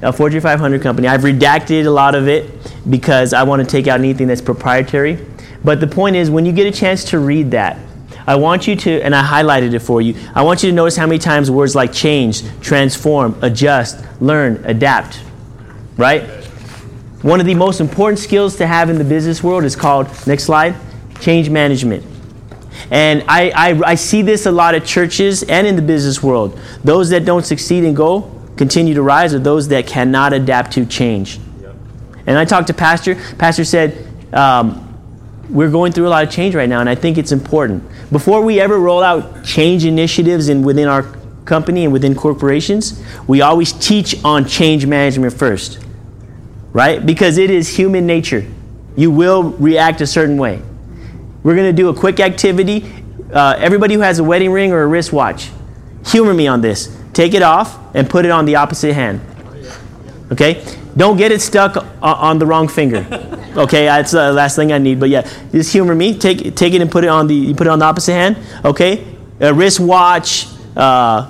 a 0.02 0.14
Fortune 0.14 0.42
500 0.42 0.82
company. 0.82 1.08
I've 1.08 1.22
redacted 1.22 1.86
a 1.86 1.90
lot 1.90 2.16
of 2.16 2.28
it 2.28 2.50
because 2.90 3.34
I 3.34 3.44
want 3.44 3.62
to 3.62 3.68
take 3.68 3.88
out 3.88 4.00
anything 4.00 4.28
that's 4.28 4.42
proprietary. 4.42 5.26
But 5.64 5.80
the 5.80 5.88
point 5.88 6.16
is, 6.16 6.30
when 6.30 6.46
you 6.46 6.52
get 6.52 6.68
a 6.68 6.72
chance 6.72 7.04
to 7.06 7.20
read 7.20 7.52
that, 7.52 7.78
I 8.26 8.36
want 8.36 8.68
you 8.68 8.76
to, 8.76 9.02
and 9.02 9.16
I 9.16 9.24
highlighted 9.24 9.74
it 9.74 9.80
for 9.80 10.02
you, 10.02 10.16
I 10.36 10.44
want 10.44 10.64
you 10.64 10.70
to 10.70 10.76
notice 10.76 10.96
how 10.96 11.06
many 11.06 11.20
times 11.20 11.52
words 11.52 11.76
like 11.76 11.92
change, 11.92 12.44
transform, 12.62 13.38
adjust, 13.42 14.04
learn, 14.22 14.64
adapt, 14.66 15.22
right? 15.98 16.24
One 17.22 17.40
of 17.42 17.46
the 17.46 17.56
most 17.56 17.82
important 17.82 18.20
skills 18.20 18.56
to 18.58 18.68
have 18.68 18.90
in 18.90 18.98
the 18.98 19.04
business 19.04 19.44
world 19.44 19.66
is 19.66 19.76
called, 19.76 20.08
next 20.26 20.46
slide, 20.46 20.76
change 21.20 21.50
management. 21.50 22.06
And 22.92 23.26
I, 23.28 23.50
I, 23.50 23.82
I, 23.92 23.96
see 23.96 24.22
this 24.22 24.46
a 24.46 24.52
lot 24.52 24.74
at 24.74 24.86
churches 24.86 25.44
and 25.44 25.68
in 25.68 25.76
the 25.76 25.82
business 25.82 26.24
world. 26.24 26.58
Those 26.84 27.10
that 27.10 27.26
don't 27.26 27.46
succeed 27.46 27.84
and 27.84 27.96
go 27.96 28.39
continue 28.60 28.94
to 28.94 29.02
rise 29.02 29.34
are 29.34 29.40
those 29.40 29.70
that 29.70 29.88
cannot 29.88 30.34
adapt 30.34 30.74
to 30.74 30.86
change. 30.86 31.40
And 32.28 32.38
I 32.38 32.44
talked 32.44 32.68
to 32.68 32.74
Pastor. 32.74 33.16
Pastor 33.38 33.64
said, 33.64 34.06
um, 34.34 34.86
we're 35.50 35.72
going 35.72 35.94
through 35.94 36.10
a 36.10 36.10
lot 36.10 36.26
of 36.26 36.30
change 36.30 36.56
right 36.56 36.68
now, 36.68 36.82
and 36.82 36.90
I 36.90 36.94
think 36.94 37.18
it's 37.18 37.32
important. 37.32 37.82
Before 38.12 38.42
we 38.42 38.60
ever 38.60 38.78
roll 38.78 39.02
out 39.02 39.46
change 39.46 39.86
initiatives 39.86 40.50
in, 40.50 40.62
within 40.62 40.90
our 40.90 41.04
company 41.46 41.86
and 41.86 41.94
within 41.94 42.14
corporations, 42.14 43.02
we 43.28 43.40
always 43.40 43.72
teach 43.72 44.22
on 44.26 44.46
change 44.46 44.86
management 44.86 45.34
first, 45.34 45.80
right? 46.74 47.04
Because 47.04 47.38
it 47.38 47.50
is 47.50 47.70
human 47.70 48.06
nature. 48.06 48.46
You 48.98 49.10
will 49.10 49.52
react 49.52 50.02
a 50.02 50.06
certain 50.06 50.36
way. 50.36 50.62
We're 51.44 51.56
going 51.56 51.74
to 51.74 51.82
do 51.82 51.88
a 51.88 51.96
quick 51.96 52.20
activity. 52.20 52.92
Uh, 53.34 53.56
everybody 53.58 53.94
who 53.94 54.02
has 54.02 54.20
a 54.20 54.24
wedding 54.26 54.52
ring 54.52 54.74
or 54.74 54.82
a 54.82 54.88
wristwatch, 54.88 55.50
humor 56.06 56.34
me 56.34 56.46
on 56.48 56.60
this. 56.60 56.99
Take 57.20 57.34
it 57.34 57.42
off 57.42 57.78
and 57.94 58.10
put 58.10 58.24
it 58.24 58.32
on 58.32 58.46
the 58.46 58.56
opposite 58.56 58.94
hand. 58.94 59.20
Okay? 60.32 60.64
Don't 60.96 61.18
get 61.18 61.34
it 61.34 61.42
stuck 61.42 61.86
on 62.02 62.40
the 62.40 62.46
wrong 62.46 62.70
finger. 62.70 63.06
Okay, 63.50 63.86
that's 63.86 64.12
the 64.12 64.32
last 64.32 64.56
thing 64.56 64.72
I 64.72 64.78
need. 64.78 65.00
But 65.00 65.10
yeah, 65.10 65.28
just 65.52 65.74
humor 65.74 65.96
me. 65.96 66.18
Take 66.18 66.56
take 66.56 66.76
it 66.76 66.82
and 66.82 66.90
put 66.90 67.04
it 67.04 67.08
on 67.08 67.26
the 67.26 67.34
you 67.34 67.56
put 67.56 67.66
it 67.66 67.72
on 67.72 67.80
the 67.80 67.86
opposite 67.86 68.14
hand. 68.14 68.38
Okay, 68.64 69.04
a 69.40 69.52
wristwatch. 69.52 70.46
Uh, 70.78 71.30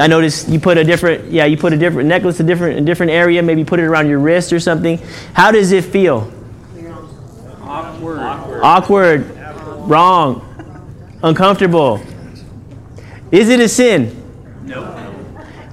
I 0.00 0.08
noticed 0.08 0.48
you 0.48 0.58
put 0.58 0.78
a 0.78 0.84
different 0.84 1.30
yeah 1.30 1.44
you 1.44 1.56
put 1.56 1.72
a 1.72 1.76
different 1.76 2.08
necklace 2.08 2.40
a 2.40 2.42
different 2.42 2.80
a 2.80 2.80
different 2.82 3.12
area. 3.12 3.40
Maybe 3.40 3.64
put 3.64 3.78
it 3.78 3.84
around 3.84 4.08
your 4.08 4.18
wrist 4.18 4.52
or 4.52 4.58
something. 4.58 4.98
How 5.32 5.52
does 5.52 5.70
it 5.70 5.84
feel? 5.84 6.30
Awkward. 7.62 8.18
Awkward. 8.18 9.30
Wrong. 9.88 10.42
Uncomfortable. 11.22 12.02
Is 13.30 13.48
it 13.48 13.60
a 13.60 13.68
sin? 13.68 14.10
No. 14.64 15.03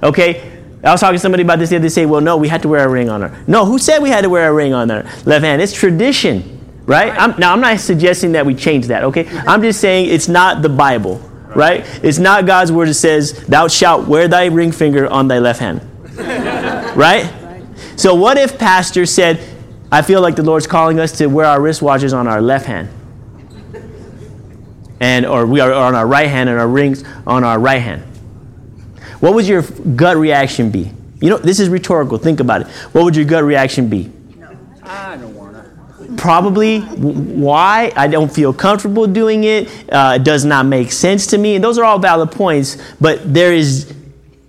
Okay. 0.02 0.50
I 0.84 0.90
was 0.90 1.00
talking 1.00 1.14
to 1.14 1.20
somebody 1.20 1.44
about 1.44 1.60
this 1.60 1.70
the 1.70 1.76
other 1.76 1.84
day. 1.84 1.90
Say, 1.90 2.06
well, 2.06 2.20
no, 2.20 2.36
we 2.36 2.48
had 2.48 2.62
to 2.62 2.68
wear 2.68 2.84
a 2.84 2.88
ring 2.88 3.08
on 3.08 3.22
her. 3.22 3.44
No, 3.46 3.64
who 3.64 3.78
said 3.78 4.00
we 4.00 4.10
had 4.10 4.22
to 4.22 4.30
wear 4.30 4.48
a 4.48 4.52
ring 4.52 4.74
on 4.74 4.88
her 4.88 5.02
left 5.24 5.44
hand? 5.44 5.62
It's 5.62 5.72
tradition, 5.72 6.82
right? 6.86 7.12
I'm, 7.16 7.38
now, 7.38 7.52
I'm 7.52 7.60
not 7.60 7.78
suggesting 7.78 8.32
that 8.32 8.44
we 8.44 8.54
change 8.54 8.88
that, 8.88 9.04
okay? 9.04 9.24
Mm-hmm. 9.24 9.48
I'm 9.48 9.62
just 9.62 9.80
saying 9.80 10.08
it's 10.08 10.26
not 10.26 10.60
the 10.60 10.68
Bible, 10.68 11.18
right? 11.54 11.84
It's 12.02 12.18
not 12.18 12.46
God's 12.46 12.72
word 12.72 12.88
that 12.88 12.94
says, 12.94 13.46
thou 13.46 13.68
shalt 13.68 14.08
wear 14.08 14.26
thy 14.26 14.46
ring 14.46 14.72
finger 14.72 15.06
on 15.06 15.28
thy 15.28 15.38
left 15.38 15.60
hand, 15.60 15.88
right? 16.96 17.32
So, 17.94 18.16
what 18.16 18.36
if 18.36 18.58
pastor 18.58 19.06
said, 19.06 19.40
I 19.92 20.02
feel 20.02 20.22
like 20.22 20.36
the 20.36 20.42
Lord's 20.42 20.66
calling 20.66 20.98
us 20.98 21.18
to 21.18 21.26
wear 21.26 21.46
our 21.46 21.60
wristwatches 21.60 22.16
on 22.16 22.26
our 22.26 22.40
left 22.40 22.64
hand. 22.66 22.88
And 25.00 25.26
or 25.26 25.46
we 25.46 25.60
are 25.60 25.72
on 25.72 25.94
our 25.94 26.06
right 26.06 26.28
hand 26.28 26.48
and 26.48 26.58
our 26.58 26.66
rings 26.66 27.04
on 27.26 27.44
our 27.44 27.58
right 27.58 27.82
hand. 27.82 28.04
What 29.22 29.34
would 29.34 29.46
your 29.46 29.62
gut 29.62 30.16
reaction 30.16 30.72
be? 30.72 30.90
You 31.20 31.30
know, 31.30 31.38
this 31.38 31.60
is 31.60 31.68
rhetorical. 31.68 32.18
Think 32.18 32.40
about 32.40 32.62
it. 32.62 32.66
What 32.90 33.04
would 33.04 33.14
your 33.14 33.24
gut 33.24 33.44
reaction 33.44 33.88
be? 33.88 34.10
I 34.82 35.16
don't 35.16 35.36
wanna. 35.36 35.64
Probably 36.16 36.80
why? 36.80 37.92
I 37.94 38.08
don't 38.08 38.32
feel 38.34 38.52
comfortable 38.52 39.06
doing 39.06 39.44
it. 39.44 39.68
Uh, 39.88 40.14
it 40.16 40.24
does 40.24 40.44
not 40.44 40.66
make 40.66 40.90
sense 40.90 41.28
to 41.28 41.38
me. 41.38 41.54
And 41.54 41.62
those 41.62 41.78
are 41.78 41.84
all 41.84 42.00
valid 42.00 42.32
points, 42.32 42.76
but 43.00 43.32
there 43.32 43.52
is 43.52 43.94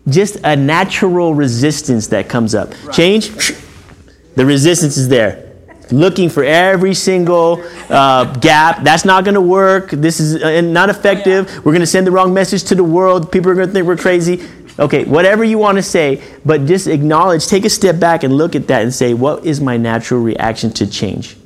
just 0.10 0.38
a 0.44 0.56
natural 0.56 1.36
resistance 1.36 2.08
that 2.08 2.28
comes 2.28 2.56
up. 2.56 2.74
Change, 2.92 3.30
the 4.36 4.44
resistance 4.44 4.98
is 4.98 5.08
there. 5.08 5.52
Looking 5.92 6.30
for 6.30 6.44
every 6.44 6.96
single 6.96 7.64
uh, 7.90 8.34
gap. 8.38 8.84
That's 8.84 9.06
not 9.06 9.24
going 9.24 9.36
to 9.36 9.42
work. 9.42 9.92
This 9.92 10.20
is 10.20 10.42
uh, 10.42 10.62
not 10.62 10.90
effective. 10.90 11.58
We're 11.58 11.74
going 11.74 11.82
to 11.82 11.86
send 11.86 12.08
the 12.08 12.12
wrong 12.12 12.34
message 12.34 12.64
to 12.66 12.76
the 12.76 12.84
world. 12.84 13.32
People 13.32 13.52
are 13.52 13.54
going 13.54 13.68
to 13.68 13.74
think 13.74 13.86
we're 13.86 13.98
crazy. 13.98 14.44
Okay, 14.80 15.06
whatever 15.06 15.44
you 15.44 15.60
want 15.60 15.78
to 15.78 15.84
say, 15.84 16.22
but 16.44 16.66
just 16.66 16.88
acknowledge, 16.88 17.46
take 17.46 17.64
a 17.64 17.70
step 17.70 18.00
back 18.00 18.24
and 18.24 18.36
look 18.36 18.56
at 18.56 18.68
that 18.68 18.82
and 18.82 18.94
say, 18.94 19.14
what 19.14 19.46
is 19.46 19.62
my 19.62 19.78
natural 19.78 20.22
reaction 20.22 20.72
to 20.74 20.88
change? 20.88 21.38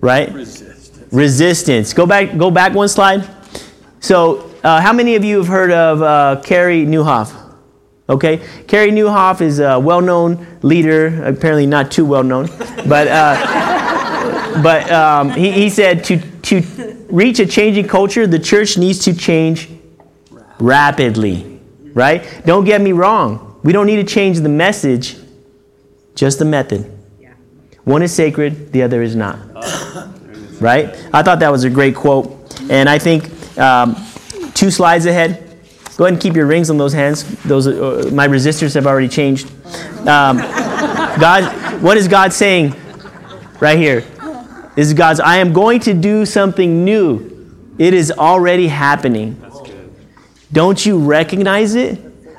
Right? 0.00 0.32
Resistance. 0.32 1.12
Resistance. 1.12 1.92
Go 1.92 2.06
back. 2.06 2.38
Go 2.38 2.50
back 2.50 2.74
one 2.74 2.88
slide. 2.88 3.28
So, 4.00 4.50
uh, 4.62 4.80
how 4.80 4.92
many 4.92 5.16
of 5.16 5.24
you 5.24 5.38
have 5.38 5.48
heard 5.48 5.72
of 5.72 6.02
uh, 6.02 6.40
Carey 6.42 6.86
Nieuwhof? 6.86 7.38
Okay, 8.08 8.40
Carey 8.66 8.90
Nieuwhof 8.90 9.40
is 9.40 9.58
a 9.58 9.78
well-known 9.78 10.46
leader. 10.62 11.24
Apparently, 11.24 11.66
not 11.66 11.90
too 11.90 12.04
well-known, 12.04 12.46
but 12.86 13.08
uh, 13.08 14.62
but 14.62 14.90
um, 14.90 15.30
he, 15.30 15.50
he 15.52 15.70
said 15.70 16.04
to 16.04 16.18
to 16.18 17.06
reach 17.10 17.38
a 17.38 17.46
changing 17.46 17.88
culture, 17.88 18.26
the 18.26 18.38
church 18.38 18.76
needs 18.78 19.00
to 19.00 19.14
change 19.14 19.68
rapidly. 20.58 21.51
Right? 21.94 22.42
Don't 22.44 22.64
get 22.64 22.80
me 22.80 22.92
wrong. 22.92 23.60
We 23.62 23.72
don't 23.72 23.86
need 23.86 23.96
to 23.96 24.04
change 24.04 24.40
the 24.40 24.48
message, 24.48 25.16
just 26.14 26.38
the 26.38 26.44
method. 26.44 26.90
One 27.84 28.02
is 28.02 28.14
sacred, 28.14 28.72
the 28.72 28.82
other 28.82 29.02
is 29.02 29.16
not. 29.16 29.38
Right? 30.60 30.94
I 31.12 31.24
thought 31.24 31.40
that 31.40 31.50
was 31.50 31.64
a 31.64 31.70
great 31.70 31.96
quote, 31.96 32.30
and 32.70 32.88
I 32.88 32.96
think 32.96 33.24
um, 33.58 33.96
two 34.54 34.70
slides 34.70 35.06
ahead. 35.06 35.58
Go 35.96 36.04
ahead 36.04 36.14
and 36.14 36.22
keep 36.22 36.36
your 36.36 36.46
rings 36.46 36.70
on 36.70 36.78
those 36.78 36.92
hands. 36.92 37.24
Those 37.42 37.66
uh, 37.66 38.10
my 38.12 38.28
resistors 38.28 38.76
have 38.76 38.86
already 38.86 39.08
changed. 39.08 39.50
Um, 40.06 40.36
God, 41.20 41.82
what 41.82 41.96
is 41.96 42.06
God 42.06 42.32
saying 42.32 42.76
right 43.58 43.76
here? 43.76 44.02
This 44.76 44.86
is 44.86 44.94
God's. 44.94 45.18
I 45.18 45.38
am 45.38 45.52
going 45.52 45.80
to 45.80 45.94
do 45.94 46.24
something 46.24 46.84
new. 46.84 47.74
It 47.78 47.92
is 47.92 48.12
already 48.12 48.68
happening. 48.68 49.42
Don't 50.52 50.84
you 50.84 50.98
recognize 50.98 51.74
it? 51.74 51.98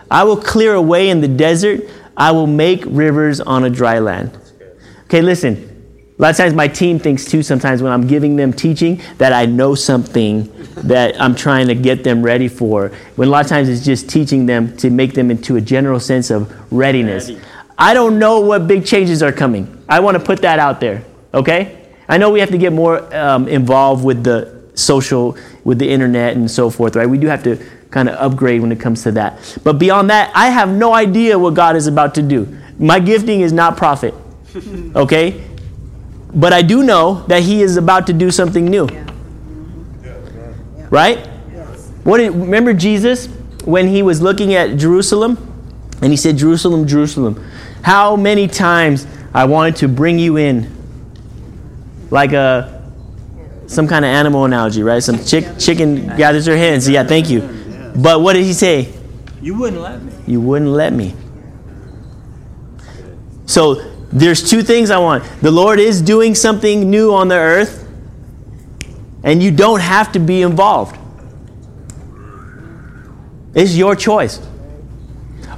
I 0.09 0.23
will 0.23 0.37
clear 0.37 0.75
a 0.75 0.81
way 0.81 1.09
in 1.09 1.21
the 1.21 1.27
desert. 1.27 1.81
I 2.15 2.31
will 2.31 2.47
make 2.47 2.83
rivers 2.85 3.41
on 3.41 3.63
a 3.63 3.69
dry 3.69 3.99
land. 3.99 4.37
Okay, 5.05 5.21
listen. 5.21 5.69
A 6.17 6.21
lot 6.21 6.29
of 6.29 6.37
times 6.37 6.53
my 6.53 6.67
team 6.67 6.99
thinks 6.99 7.25
too 7.25 7.41
sometimes 7.41 7.81
when 7.81 7.91
I'm 7.91 8.05
giving 8.05 8.35
them 8.35 8.53
teaching 8.53 9.01
that 9.17 9.33
I 9.33 9.47
know 9.47 9.73
something 9.73 10.51
that 10.83 11.19
I'm 11.19 11.33
trying 11.33 11.67
to 11.67 11.75
get 11.75 12.03
them 12.03 12.21
ready 12.21 12.47
for. 12.47 12.89
When 13.15 13.27
a 13.27 13.31
lot 13.31 13.43
of 13.43 13.49
times 13.49 13.67
it's 13.67 13.83
just 13.83 14.09
teaching 14.09 14.45
them 14.45 14.77
to 14.77 14.91
make 14.91 15.13
them 15.13 15.31
into 15.31 15.55
a 15.55 15.61
general 15.61 15.99
sense 15.99 16.29
of 16.29 16.53
readiness. 16.71 17.31
I 17.79 17.95
don't 17.95 18.19
know 18.19 18.41
what 18.41 18.67
big 18.67 18.85
changes 18.85 19.23
are 19.23 19.31
coming. 19.31 19.83
I 19.89 20.01
want 20.01 20.15
to 20.15 20.23
put 20.23 20.43
that 20.43 20.59
out 20.59 20.79
there, 20.79 21.03
okay? 21.33 21.89
I 22.07 22.17
know 22.17 22.29
we 22.29 22.39
have 22.41 22.51
to 22.51 22.59
get 22.59 22.73
more 22.73 23.13
um, 23.15 23.47
involved 23.47 24.05
with 24.05 24.23
the 24.23 24.61
social, 24.75 25.35
with 25.63 25.79
the 25.79 25.89
internet 25.89 26.35
and 26.35 26.49
so 26.49 26.69
forth, 26.69 26.95
right? 26.95 27.09
We 27.09 27.17
do 27.17 27.27
have 27.27 27.43
to 27.43 27.57
kind 27.93 28.09
of 28.09 28.15
upgrade 28.15 28.59
when 28.61 28.71
it 28.71 28.79
comes 28.79 29.03
to 29.03 29.11
that. 29.11 29.57
But 29.63 29.73
beyond 29.73 30.09
that, 30.09 30.31
I 30.33 30.49
have 30.49 30.67
no 30.69 30.93
idea 30.93 31.37
what 31.37 31.53
God 31.53 31.75
is 31.75 31.85
about 31.85 32.15
to 32.15 32.23
do. 32.23 32.57
My 32.79 32.99
gifting 32.99 33.41
is 33.41 33.53
not 33.53 33.77
prophet, 33.77 34.15
okay? 34.95 35.43
But 36.33 36.51
I 36.51 36.63
do 36.63 36.83
know 36.83 37.23
that 37.27 37.43
He 37.43 37.61
is 37.61 37.77
about 37.77 38.07
to 38.07 38.13
do 38.13 38.31
something 38.31 38.65
new. 38.65 38.87
Right? 40.89 41.27
What 42.03 42.17
did, 42.17 42.33
remember 42.33 42.73
Jesus 42.73 43.27
when 43.63 43.87
he 43.87 44.03
was 44.03 44.21
looking 44.21 44.53
at 44.55 44.77
Jerusalem 44.77 45.37
and 46.01 46.11
he 46.11 46.17
said, 46.17 46.37
Jerusalem, 46.37 46.85
Jerusalem, 46.85 47.41
how 47.81 48.15
many 48.15 48.47
times 48.47 49.07
I 49.33 49.45
wanted 49.45 49.77
to 49.77 49.87
bring 49.87 50.19
you 50.19 50.37
in 50.37 50.69
like 52.11 52.33
a 52.33 52.73
some 53.67 53.87
kind 53.87 54.05
of 54.05 54.09
animal 54.09 54.45
analogy, 54.45 54.83
right? 54.83 55.01
Some 55.01 55.23
chick, 55.23 55.57
chicken 55.57 56.07
gathers 56.17 56.45
her 56.45 56.57
hens. 56.57 56.87
Yeah, 56.87 57.03
thank 57.03 57.29
you. 57.29 57.62
But 57.95 58.21
what 58.21 58.33
did 58.33 58.45
he 58.45 58.53
say? 58.53 58.93
You 59.41 59.55
wouldn't 59.55 59.81
let 59.81 60.01
me. 60.01 60.13
You 60.25 60.41
wouldn't 60.41 60.71
let 60.71 60.93
me. 60.93 61.13
So 63.45 63.75
there's 64.11 64.49
two 64.49 64.63
things 64.63 64.89
I 64.89 64.99
want. 64.99 65.23
The 65.41 65.51
Lord 65.51 65.79
is 65.79 66.01
doing 66.01 66.33
something 66.33 66.89
new 66.89 67.13
on 67.13 67.27
the 67.27 67.35
earth, 67.35 67.87
and 69.23 69.43
you 69.43 69.51
don't 69.51 69.81
have 69.81 70.11
to 70.13 70.19
be 70.19 70.41
involved. 70.41 70.97
It's 73.53 73.75
your 73.75 73.95
choice. 73.95 74.39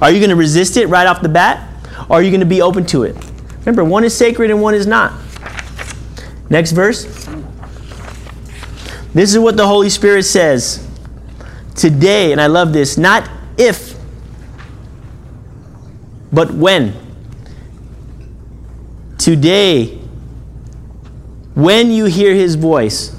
Are 0.00 0.10
you 0.10 0.18
going 0.18 0.30
to 0.30 0.36
resist 0.36 0.76
it 0.76 0.86
right 0.88 1.06
off 1.06 1.22
the 1.22 1.28
bat? 1.28 1.68
Or 2.08 2.16
are 2.16 2.22
you 2.22 2.30
going 2.30 2.40
to 2.40 2.46
be 2.46 2.60
open 2.60 2.84
to 2.86 3.04
it? 3.04 3.16
Remember, 3.60 3.84
one 3.84 4.04
is 4.04 4.16
sacred 4.16 4.50
and 4.50 4.60
one 4.60 4.74
is 4.74 4.86
not. 4.86 5.12
Next 6.50 6.72
verse. 6.72 7.04
This 9.14 9.32
is 9.32 9.38
what 9.38 9.56
the 9.56 9.66
Holy 9.66 9.88
Spirit 9.88 10.24
says. 10.24 10.85
Today, 11.76 12.32
and 12.32 12.40
I 12.40 12.46
love 12.46 12.72
this, 12.72 12.96
not 12.96 13.28
if, 13.58 13.94
but 16.32 16.50
when. 16.50 16.94
Today, 19.18 19.98
when 21.54 21.90
you 21.90 22.06
hear 22.06 22.34
his 22.34 22.54
voice, 22.54 23.14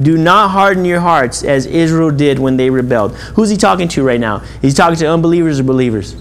do 0.00 0.16
not 0.16 0.50
harden 0.50 0.84
your 0.84 1.00
hearts 1.00 1.42
as 1.42 1.66
Israel 1.66 2.10
did 2.10 2.38
when 2.38 2.56
they 2.56 2.70
rebelled. 2.70 3.14
Who's 3.16 3.50
he 3.50 3.56
talking 3.56 3.88
to 3.88 4.02
right 4.02 4.20
now? 4.20 4.38
He's 4.62 4.74
talking 4.74 4.96
to 4.98 5.06
unbelievers 5.06 5.60
or 5.60 5.64
believers? 5.64 6.16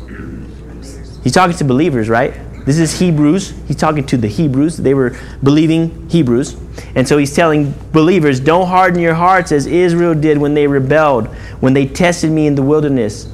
He's 1.23 1.33
talking 1.33 1.55
to 1.57 1.63
believers, 1.63 2.09
right? 2.09 2.33
This 2.65 2.77
is 2.77 2.99
Hebrews. 2.99 3.53
He's 3.67 3.77
talking 3.77 4.05
to 4.07 4.17
the 4.17 4.27
Hebrews. 4.27 4.77
They 4.77 4.93
were 4.93 5.17
believing 5.43 6.09
Hebrews. 6.09 6.55
And 6.95 7.07
so 7.07 7.17
he's 7.17 7.35
telling 7.35 7.73
believers, 7.91 8.39
don't 8.39 8.67
harden 8.67 8.99
your 8.99 9.13
hearts 9.13 9.51
as 9.51 9.65
Israel 9.65 10.13
did 10.13 10.37
when 10.37 10.53
they 10.53 10.67
rebelled, 10.67 11.27
when 11.61 11.73
they 11.73 11.85
tested 11.85 12.31
me 12.31 12.47
in 12.47 12.55
the 12.55 12.61
wilderness. 12.61 13.33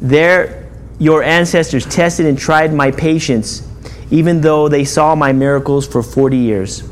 There, 0.00 0.70
your 0.98 1.22
ancestors 1.22 1.84
tested 1.86 2.26
and 2.26 2.38
tried 2.38 2.72
my 2.72 2.90
patience, 2.90 3.68
even 4.10 4.40
though 4.40 4.68
they 4.68 4.84
saw 4.84 5.14
my 5.14 5.32
miracles 5.32 5.86
for 5.86 6.02
40 6.02 6.36
years. 6.36 6.88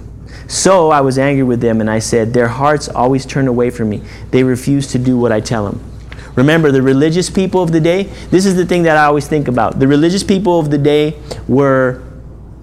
So 0.47 0.91
I 0.91 1.01
was 1.01 1.19
angry 1.19 1.43
with 1.43 1.61
them, 1.61 1.81
and 1.81 1.91
I 1.91 1.99
said, 1.99 2.35
Their 2.35 2.49
hearts 2.49 2.89
always 2.89 3.25
turn 3.25 3.49
away 3.49 3.71
from 3.71 3.89
me. 3.89 4.03
They 4.31 4.45
refuse 4.45 4.89
to 4.93 4.99
do 4.99 5.17
what 5.17 5.33
I 5.33 5.41
tell 5.41 5.65
them. 5.65 5.94
Remember, 6.37 6.73
the 6.73 6.83
religious 6.83 7.31
people 7.31 7.63
of 7.63 7.73
the 7.73 7.81
day, 7.81 8.05
this 8.31 8.45
is 8.47 8.57
the 8.57 8.67
thing 8.67 8.83
that 8.85 8.97
I 8.97 9.05
always 9.05 9.29
think 9.29 9.49
about. 9.49 9.79
The 9.79 9.87
religious 9.87 10.25
people 10.25 10.59
of 10.59 10.71
the 10.71 10.79
day 10.79 11.17
were 11.47 12.03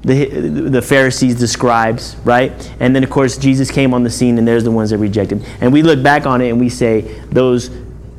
the, 0.01 0.26
the 0.26 0.82
Pharisees, 0.82 1.39
the 1.39 1.47
scribes, 1.47 2.15
right? 2.26 2.51
And 2.80 2.95
then, 2.95 3.03
of 3.03 3.09
course, 3.09 3.38
Jesus 3.38 3.72
came 3.72 3.93
on 3.93 4.03
the 4.03 4.09
scene, 4.09 4.38
and 4.38 4.47
there's 4.47 4.63
the 4.63 4.72
ones 4.72 4.89
that 4.89 4.97
rejected. 4.97 5.45
And 5.61 5.72
we 5.72 5.84
look 5.84 6.01
back 6.03 6.26
on 6.26 6.41
it 6.41 6.49
and 6.49 6.59
we 6.59 6.69
say, 6.69 7.01
those, 7.30 7.69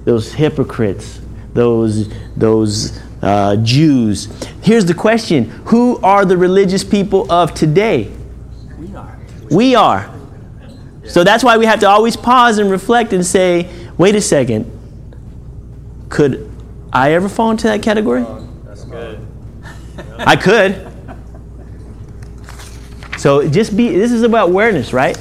those 0.05 0.33
hypocrites, 0.33 1.21
those, 1.53 2.09
those 2.37 2.99
uh, 3.21 3.57
Jews. 3.57 4.29
Here's 4.63 4.85
the 4.85 4.95
question 4.95 5.45
Who 5.67 5.99
are 5.99 6.25
the 6.25 6.37
religious 6.37 6.85
people 6.85 7.31
of 7.31 7.53
today? 7.55 8.11
We 8.79 8.95
are. 8.95 9.21
We 9.51 9.75
are. 9.75 10.15
So 11.05 11.25
that's 11.25 11.43
why 11.43 11.59
we 11.59 11.67
have 11.67 11.81
to 11.81 11.89
always 11.89 12.17
pause 12.17 12.59
and 12.59 12.71
reflect 12.71 13.13
and 13.13 13.27
say, 13.27 13.69
wait 13.99 14.15
a 14.15 14.21
second, 14.21 14.71
could 16.13 16.51
I 16.93 17.15
ever 17.15 17.27
fall 17.27 17.51
into 17.51 17.69
that 17.69 17.83
category? 17.83 18.23
That's 18.65 18.85
good. 18.85 19.27
I 20.19 20.37
could. 20.37 20.87
So 23.17 23.49
just 23.49 23.75
be, 23.75 23.89
this 23.97 24.13
is 24.13 24.23
about 24.23 24.51
awareness, 24.51 24.93
right? 24.93 25.17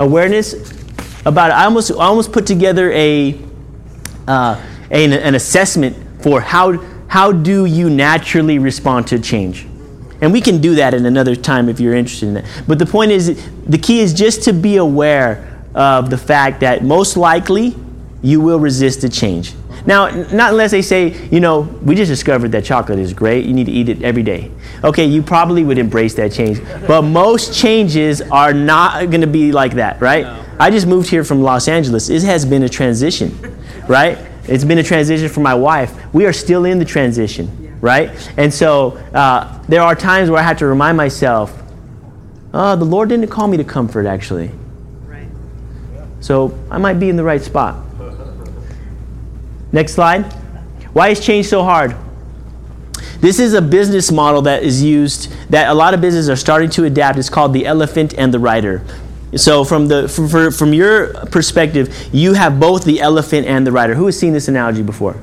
Awareness 0.00 0.72
about, 1.24 1.52
I 1.52 1.66
almost, 1.66 1.92
I 1.92 2.06
almost 2.06 2.32
put 2.32 2.46
together 2.48 2.90
a, 2.92 3.38
uh, 4.26 4.60
an, 4.90 5.12
an 5.12 5.36
assessment 5.36 5.96
for 6.20 6.40
how, 6.40 6.78
how 7.06 7.30
do 7.30 7.66
you 7.66 7.88
naturally 7.88 8.58
respond 8.58 9.06
to 9.08 9.20
change. 9.20 9.68
And 10.20 10.32
we 10.32 10.40
can 10.40 10.60
do 10.60 10.74
that 10.74 10.94
in 10.94 11.06
another 11.06 11.36
time 11.36 11.68
if 11.68 11.78
you're 11.78 11.94
interested 11.94 12.26
in 12.26 12.34
that. 12.34 12.44
But 12.66 12.80
the 12.80 12.86
point 12.86 13.12
is, 13.12 13.40
the 13.66 13.78
key 13.78 14.00
is 14.00 14.12
just 14.12 14.42
to 14.44 14.52
be 14.52 14.78
aware 14.78 15.64
of 15.76 16.10
the 16.10 16.18
fact 16.18 16.58
that 16.60 16.82
most 16.82 17.16
likely 17.16 17.76
you 18.20 18.40
will 18.40 18.58
resist 18.58 19.04
a 19.04 19.08
change. 19.08 19.54
Now, 19.86 20.08
not 20.08 20.52
unless 20.52 20.70
they 20.70 20.80
say, 20.80 21.28
you 21.28 21.40
know, 21.40 21.60
we 21.60 21.94
just 21.94 22.08
discovered 22.08 22.52
that 22.52 22.64
chocolate 22.64 22.98
is 22.98 23.12
great. 23.12 23.44
You 23.44 23.52
need 23.52 23.66
to 23.66 23.72
eat 23.72 23.90
it 23.90 24.02
every 24.02 24.22
day. 24.22 24.50
Okay, 24.82 25.04
you 25.04 25.22
probably 25.22 25.62
would 25.62 25.76
embrace 25.76 26.14
that 26.14 26.32
change. 26.32 26.60
But 26.86 27.02
most 27.02 27.54
changes 27.54 28.22
are 28.22 28.54
not 28.54 29.10
going 29.10 29.20
to 29.20 29.26
be 29.26 29.52
like 29.52 29.74
that, 29.74 30.00
right? 30.00 30.24
I 30.58 30.70
just 30.70 30.86
moved 30.86 31.10
here 31.10 31.22
from 31.22 31.42
Los 31.42 31.68
Angeles. 31.68 32.08
It 32.08 32.22
has 32.22 32.46
been 32.46 32.62
a 32.62 32.68
transition, 32.68 33.36
right? 33.88 34.18
It's 34.44 34.64
been 34.64 34.78
a 34.78 34.82
transition 34.82 35.28
for 35.28 35.40
my 35.40 35.54
wife. 35.54 35.94
We 36.14 36.24
are 36.24 36.32
still 36.32 36.64
in 36.64 36.78
the 36.78 36.84
transition, 36.84 37.78
right? 37.80 38.10
And 38.38 38.52
so 38.52 38.92
uh, 39.12 39.62
there 39.68 39.82
are 39.82 39.94
times 39.94 40.30
where 40.30 40.40
I 40.40 40.42
have 40.42 40.58
to 40.58 40.66
remind 40.66 40.96
myself, 40.96 41.62
oh, 42.54 42.76
the 42.76 42.84
Lord 42.84 43.10
didn't 43.10 43.28
call 43.28 43.48
me 43.48 43.58
to 43.58 43.64
comfort, 43.64 44.06
actually. 44.06 44.50
Right. 45.06 45.28
So 46.20 46.58
I 46.70 46.78
might 46.78 46.94
be 46.94 47.10
in 47.10 47.16
the 47.16 47.24
right 47.24 47.42
spot. 47.42 47.83
Next 49.74 49.94
slide. 49.94 50.22
Why 50.92 51.08
is 51.08 51.18
change 51.18 51.46
so 51.46 51.64
hard? 51.64 51.96
This 53.18 53.40
is 53.40 53.54
a 53.54 53.60
business 53.60 54.12
model 54.12 54.42
that 54.42 54.62
is 54.62 54.80
used 54.80 55.32
that 55.50 55.68
a 55.68 55.74
lot 55.74 55.94
of 55.94 56.00
businesses 56.00 56.30
are 56.30 56.36
starting 56.36 56.70
to 56.70 56.84
adapt. 56.84 57.18
It's 57.18 57.28
called 57.28 57.52
the 57.52 57.66
elephant 57.66 58.14
and 58.16 58.32
the 58.32 58.38
rider. 58.38 58.84
So 59.34 59.64
from 59.64 59.88
the 59.88 60.08
for, 60.08 60.52
from 60.52 60.72
your 60.72 61.08
perspective, 61.26 62.08
you 62.12 62.34
have 62.34 62.60
both 62.60 62.84
the 62.84 63.00
elephant 63.00 63.48
and 63.48 63.66
the 63.66 63.72
rider. 63.72 63.96
Who 63.96 64.06
has 64.06 64.16
seen 64.16 64.32
this 64.32 64.46
analogy 64.46 64.84
before 64.84 65.16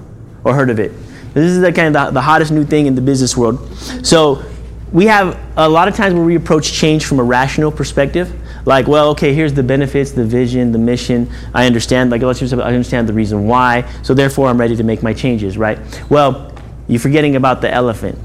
or 0.44 0.54
heard 0.54 0.70
of 0.70 0.82
it? 0.82 0.92
This 1.34 1.46
is 1.46 1.62
the 1.62 1.72
kind 1.72 1.96
of 1.96 2.08
the, 2.08 2.12
the 2.16 2.22
hottest 2.22 2.52
new 2.52 2.66
thing 2.66 2.88
in 2.88 2.96
the 2.96 3.02
business 3.02 3.38
world. 3.38 3.74
So 4.06 4.44
we 4.92 5.06
have 5.06 5.40
a 5.56 5.70
lot 5.70 5.88
of 5.88 5.96
times 5.96 6.14
where 6.14 6.26
we 6.26 6.36
approach 6.36 6.74
change 6.74 7.06
from 7.06 7.20
a 7.20 7.24
rational 7.24 7.72
perspective. 7.72 8.38
Like, 8.66 8.88
well, 8.88 9.10
okay, 9.10 9.34
here's 9.34 9.54
the 9.54 9.64
benefits, 9.64 10.12
the 10.12 10.26
vision, 10.26 10.72
the 10.72 10.78
mission. 10.78 11.30
I 11.54 11.66
understand. 11.66 12.12
Like, 12.12 12.22
let's 12.22 12.42
I 12.42 12.58
understand 12.58 13.10
the 13.10 13.14
reason 13.14 13.48
why. 13.48 13.90
So 14.04 14.14
therefore, 14.14 14.48
I'm 14.48 14.60
ready 14.60 14.76
to 14.76 14.84
make 14.84 15.02
my 15.04 15.14
changes. 15.14 15.58
Right? 15.58 15.80
Well, 16.10 16.54
you're 16.88 17.00
forgetting 17.00 17.36
about 17.36 17.62
the 17.62 17.72
elephant. 17.72 18.18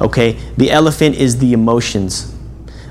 Okay, 0.00 0.32
the 0.56 0.70
elephant 0.70 1.16
is 1.16 1.38
the 1.38 1.52
emotions. 1.52 2.34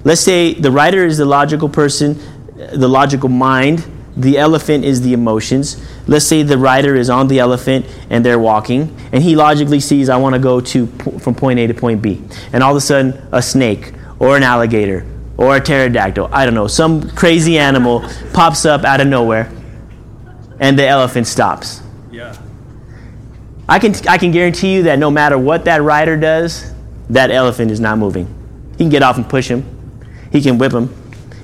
Let's 0.04 0.22
say 0.22 0.54
the 0.54 0.72
writer 0.72 1.06
is 1.06 1.18
the 1.18 1.26
logical 1.26 1.68
person, 1.68 2.20
the 2.56 2.88
logical 2.88 3.30
mind. 3.30 3.86
The 4.16 4.38
elephant 4.38 4.84
is 4.84 5.02
the 5.02 5.14
emotions. 5.14 5.82
Let's 6.06 6.26
say 6.26 6.44
the 6.44 6.58
rider 6.58 6.96
is 6.96 7.10
on 7.10 7.30
the 7.30 7.40
elephant 7.40 7.86
and 8.10 8.26
they're 8.26 8.40
walking, 8.40 8.94
and 9.14 9.24
he 9.24 9.36
logically 9.36 9.80
sees, 9.80 10.10
I 10.10 10.18
want 10.18 10.34
to 10.34 10.40
go 10.40 10.60
to 10.60 10.88
from 11.20 11.36
point 11.36 11.58
A 11.60 11.68
to 11.68 11.74
point 11.74 12.02
B, 12.02 12.22
and 12.52 12.62
all 12.62 12.72
of 12.72 12.78
a 12.78 12.82
sudden 12.82 13.14
a 13.32 13.42
snake 13.42 13.94
or 14.20 14.36
an 14.36 14.44
alligator 14.44 15.06
or 15.40 15.56
a 15.56 15.62
pterodactyl, 15.62 16.30
I 16.34 16.44
don't 16.44 16.54
know, 16.54 16.68
some 16.68 17.10
crazy 17.12 17.58
animal 17.58 18.04
pops 18.34 18.66
up 18.66 18.84
out 18.84 19.00
of 19.00 19.08
nowhere, 19.08 19.50
and 20.60 20.78
the 20.78 20.86
elephant 20.86 21.28
stops. 21.28 21.82
Yeah. 22.12 22.36
I 23.70 23.80
can, 23.80 23.96
I 24.10 24.18
can 24.18 24.32
guarantee 24.32 24.74
you 24.74 24.84
that 24.84 25.00
no 25.00 25.10
matter 25.10 25.38
what 25.38 25.64
that 25.66 25.82
rider 25.82 26.18
does, 26.18 26.74
that 27.10 27.32
elephant 27.32 27.72
is 27.72 27.80
not 27.80 27.98
moving. 27.98 28.28
He 28.74 28.80
can 28.80 28.90
get 28.90 29.02
off 29.02 29.16
and 29.16 29.30
push 29.30 29.48
him, 29.48 29.64
he 30.30 30.42
can 30.42 30.58
whip 30.58 30.74
him, 30.74 30.94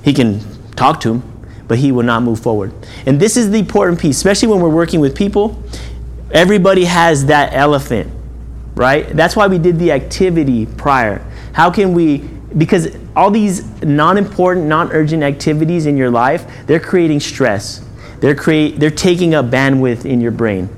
he 0.02 0.12
can 0.12 0.40
talk 0.72 1.00
to 1.00 1.14
him, 1.14 1.48
but 1.66 1.78
he 1.78 1.90
will 1.90 2.02
not 2.02 2.22
move 2.22 2.38
forward. 2.38 2.74
And 3.06 3.18
this 3.18 3.38
is 3.38 3.50
the 3.50 3.58
important 3.58 3.98
piece, 3.98 4.18
especially 4.18 4.48
when 4.48 4.60
we're 4.60 4.68
working 4.68 5.00
with 5.00 5.16
people. 5.16 5.62
Everybody 6.32 6.84
has 6.84 7.24
that 7.26 7.54
elephant, 7.54 8.12
right? 8.74 9.08
That's 9.08 9.36
why 9.36 9.46
we 9.46 9.56
did 9.56 9.78
the 9.78 9.92
activity 9.92 10.66
prior. 10.66 11.26
How 11.54 11.70
can 11.70 11.94
we, 11.94 12.28
because 12.56 12.96
all 13.14 13.30
these 13.30 13.64
non 13.82 14.18
important, 14.18 14.66
non 14.66 14.92
urgent 14.92 15.22
activities 15.22 15.86
in 15.86 15.96
your 15.96 16.10
life, 16.10 16.46
they're 16.66 16.80
creating 16.80 17.20
stress. 17.20 17.84
They're, 18.20 18.34
create, 18.34 18.78
they're 18.80 18.90
taking 18.90 19.34
up 19.34 19.46
bandwidth 19.46 20.04
in 20.04 20.20
your 20.20 20.30
brain, 20.30 20.68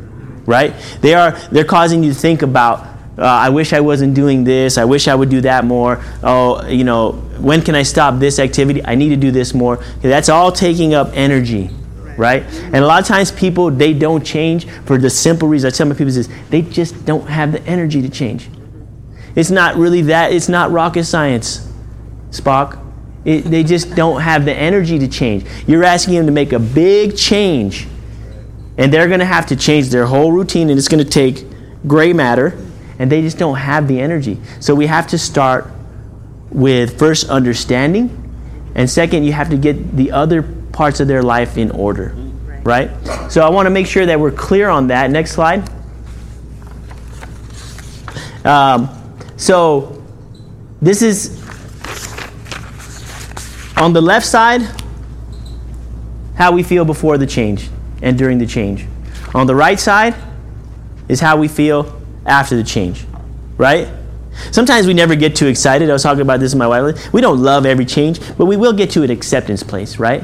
right? 0.44 0.74
They 1.00 1.14
are, 1.14 1.32
they're 1.52 1.64
causing 1.64 2.02
you 2.02 2.12
to 2.12 2.18
think 2.18 2.42
about, 2.42 2.80
uh, 3.18 3.22
I 3.22 3.48
wish 3.48 3.72
I 3.72 3.80
wasn't 3.80 4.14
doing 4.14 4.44
this. 4.44 4.76
I 4.78 4.84
wish 4.84 5.08
I 5.08 5.14
would 5.14 5.28
do 5.28 5.40
that 5.42 5.64
more. 5.64 6.02
Oh, 6.22 6.66
you 6.66 6.84
know, 6.84 7.12
when 7.38 7.62
can 7.62 7.74
I 7.74 7.82
stop 7.82 8.18
this 8.18 8.38
activity? 8.38 8.84
I 8.84 8.94
need 8.94 9.10
to 9.10 9.16
do 9.16 9.30
this 9.30 9.54
more. 9.54 9.76
That's 10.02 10.28
all 10.28 10.50
taking 10.50 10.94
up 10.94 11.10
energy, 11.14 11.70
right? 12.16 12.42
And 12.42 12.76
a 12.76 12.86
lot 12.86 13.00
of 13.00 13.06
times 13.06 13.30
people, 13.30 13.70
they 13.70 13.92
don't 13.92 14.24
change 14.24 14.66
for 14.84 14.98
the 14.98 15.10
simple 15.10 15.48
reason. 15.48 15.68
I 15.68 15.70
tell 15.70 15.86
my 15.86 15.94
people 15.94 16.08
is 16.08 16.28
they 16.50 16.62
just 16.62 17.04
don't 17.04 17.26
have 17.28 17.52
the 17.52 17.62
energy 17.62 18.02
to 18.02 18.08
change. 18.08 18.48
It's 19.38 19.52
not 19.52 19.76
really 19.76 20.02
that, 20.02 20.32
it's 20.32 20.48
not 20.48 20.72
rocket 20.72 21.04
science, 21.04 21.64
Spock. 22.30 22.84
It, 23.24 23.42
they 23.42 23.62
just 23.62 23.94
don't 23.94 24.20
have 24.20 24.44
the 24.44 24.52
energy 24.52 24.98
to 24.98 25.06
change. 25.06 25.44
You're 25.64 25.84
asking 25.84 26.14
them 26.16 26.26
to 26.26 26.32
make 26.32 26.52
a 26.52 26.58
big 26.58 27.16
change, 27.16 27.86
and 28.76 28.92
they're 28.92 29.06
going 29.06 29.20
to 29.20 29.26
have 29.26 29.46
to 29.46 29.56
change 29.56 29.90
their 29.90 30.06
whole 30.06 30.32
routine, 30.32 30.70
and 30.70 30.76
it's 30.76 30.88
going 30.88 31.04
to 31.04 31.08
take 31.08 31.46
gray 31.86 32.12
matter, 32.12 32.58
and 32.98 33.12
they 33.12 33.22
just 33.22 33.38
don't 33.38 33.54
have 33.54 33.86
the 33.86 34.00
energy. 34.00 34.40
So 34.58 34.74
we 34.74 34.88
have 34.88 35.06
to 35.06 35.18
start 35.18 35.70
with 36.50 36.98
first 36.98 37.28
understanding, 37.30 38.10
and 38.74 38.90
second, 38.90 39.22
you 39.22 39.34
have 39.34 39.50
to 39.50 39.56
get 39.56 39.96
the 39.96 40.10
other 40.10 40.42
parts 40.42 40.98
of 40.98 41.06
their 41.06 41.22
life 41.22 41.56
in 41.56 41.70
order, 41.70 42.08
right? 42.64 42.90
So 43.30 43.42
I 43.42 43.50
want 43.50 43.66
to 43.66 43.70
make 43.70 43.86
sure 43.86 44.04
that 44.04 44.18
we're 44.18 44.32
clear 44.32 44.68
on 44.68 44.88
that. 44.88 45.12
Next 45.12 45.30
slide. 45.30 45.70
Um, 48.44 48.97
so 49.38 50.04
this 50.82 51.00
is 51.00 51.42
on 53.78 53.92
the 53.92 54.02
left 54.02 54.26
side, 54.26 54.62
how 56.34 56.52
we 56.52 56.62
feel 56.62 56.84
before 56.84 57.16
the 57.16 57.26
change 57.26 57.70
and 58.02 58.18
during 58.18 58.38
the 58.38 58.46
change. 58.46 58.86
On 59.34 59.46
the 59.46 59.54
right 59.54 59.78
side 59.78 60.14
is 61.08 61.20
how 61.20 61.36
we 61.36 61.48
feel 61.48 62.00
after 62.26 62.56
the 62.56 62.64
change, 62.64 63.06
right? 63.56 63.88
Sometimes 64.50 64.86
we 64.86 64.94
never 64.94 65.14
get 65.14 65.34
too 65.34 65.46
excited. 65.46 65.88
I 65.90 65.92
was 65.92 66.02
talking 66.02 66.22
about 66.22 66.40
this 66.40 66.54
with 66.54 66.58
my 66.58 66.66
wife. 66.66 67.12
We 67.12 67.20
don't 67.20 67.42
love 67.42 67.66
every 67.66 67.84
change, 67.84 68.20
but 68.36 68.46
we 68.46 68.56
will 68.56 68.72
get 68.72 68.90
to 68.90 69.02
an 69.02 69.10
acceptance 69.10 69.62
place, 69.62 69.98
right? 69.98 70.22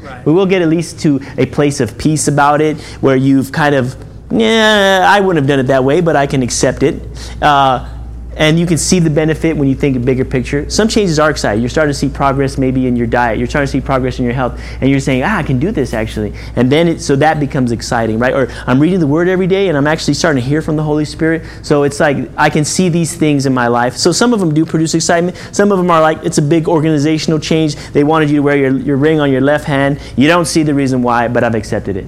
Right. 0.00 0.24
We 0.26 0.32
will 0.32 0.46
get 0.46 0.62
at 0.62 0.68
least 0.68 1.00
to 1.00 1.20
a 1.36 1.46
place 1.46 1.80
of 1.80 1.98
peace 1.98 2.28
about 2.28 2.60
it 2.60 2.80
where 3.00 3.16
you've 3.16 3.52
kind 3.52 3.74
of, 3.74 3.96
yeah, 4.30 5.04
I 5.08 5.20
wouldn't 5.20 5.42
have 5.42 5.48
done 5.48 5.58
it 5.58 5.68
that 5.68 5.84
way, 5.84 6.00
but 6.00 6.16
I 6.16 6.26
can 6.26 6.42
accept 6.42 6.82
it. 6.82 7.02
Uh, 7.42 7.97
and 8.38 8.56
you 8.58 8.66
can 8.66 8.78
see 8.78 9.00
the 9.00 9.10
benefit 9.10 9.56
when 9.56 9.68
you 9.68 9.74
think 9.74 9.96
a 9.96 10.00
bigger 10.00 10.24
picture. 10.24 10.70
Some 10.70 10.86
changes 10.86 11.18
are 11.18 11.28
exciting. 11.28 11.60
You're 11.60 11.68
starting 11.68 11.92
to 11.92 11.98
see 11.98 12.08
progress 12.08 12.56
maybe 12.56 12.86
in 12.86 12.94
your 12.94 13.08
diet. 13.08 13.36
You're 13.36 13.48
starting 13.48 13.66
to 13.66 13.72
see 13.72 13.80
progress 13.80 14.20
in 14.20 14.24
your 14.24 14.32
health, 14.32 14.60
and 14.80 14.88
you're 14.88 15.00
saying, 15.00 15.24
"Ah, 15.24 15.38
I 15.38 15.42
can 15.42 15.58
do 15.58 15.72
this 15.72 15.92
actually." 15.92 16.32
And 16.54 16.70
then 16.70 16.86
it, 16.86 17.00
so 17.00 17.16
that 17.16 17.40
becomes 17.40 17.72
exciting, 17.72 18.20
right? 18.20 18.32
Or 18.32 18.48
I'm 18.66 18.78
reading 18.78 19.00
the 19.00 19.08
Word 19.08 19.28
every 19.28 19.48
day, 19.48 19.68
and 19.68 19.76
I'm 19.76 19.88
actually 19.88 20.14
starting 20.14 20.40
to 20.40 20.48
hear 20.48 20.62
from 20.62 20.76
the 20.76 20.84
Holy 20.84 21.04
Spirit. 21.04 21.42
So 21.62 21.82
it's 21.82 21.98
like 21.98 22.30
I 22.36 22.48
can 22.48 22.64
see 22.64 22.88
these 22.88 23.16
things 23.16 23.44
in 23.44 23.52
my 23.52 23.66
life. 23.66 23.96
So 23.96 24.12
some 24.12 24.32
of 24.32 24.38
them 24.38 24.54
do 24.54 24.64
produce 24.64 24.94
excitement. 24.94 25.36
Some 25.50 25.72
of 25.72 25.78
them 25.78 25.90
are 25.90 26.00
like 26.00 26.24
it's 26.24 26.38
a 26.38 26.42
big 26.42 26.68
organizational 26.68 27.40
change. 27.40 27.74
They 27.90 28.04
wanted 28.04 28.30
you 28.30 28.36
to 28.36 28.42
wear 28.42 28.56
your, 28.56 28.78
your 28.78 28.96
ring 28.96 29.18
on 29.18 29.32
your 29.32 29.40
left 29.40 29.64
hand. 29.64 30.00
You 30.16 30.28
don't 30.28 30.46
see 30.46 30.62
the 30.62 30.74
reason 30.74 31.02
why, 31.02 31.26
but 31.26 31.42
I've 31.42 31.56
accepted 31.56 31.96
it, 31.96 32.06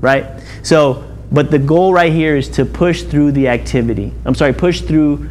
right? 0.00 0.24
So, 0.62 1.04
but 1.30 1.50
the 1.50 1.58
goal 1.58 1.92
right 1.92 2.10
here 2.10 2.36
is 2.36 2.48
to 2.50 2.64
push 2.64 3.02
through 3.02 3.32
the 3.32 3.48
activity. 3.48 4.14
I'm 4.24 4.34
sorry, 4.34 4.54
push 4.54 4.80
through 4.80 5.28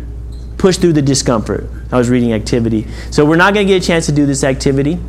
push 0.58 0.78
through 0.78 0.94
the 0.94 1.02
discomfort. 1.02 1.70
I 1.92 1.98
was 1.98 2.10
reading 2.10 2.34
activity. 2.34 2.88
So 3.12 3.26
we're 3.26 3.36
not 3.36 3.54
going 3.54 3.68
to 3.68 3.74
get 3.74 3.84
a 3.84 3.86
chance 3.86 4.06
to 4.08 4.12
do 4.12 4.26
this 4.26 4.44
activity, 4.44 5.00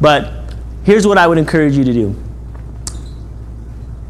but 0.00 0.54
here's 0.84 1.06
what 1.06 1.18
I 1.18 1.26
would 1.26 1.38
encourage 1.38 1.76
you 1.76 1.84
to 1.84 1.92
do. 1.92 2.16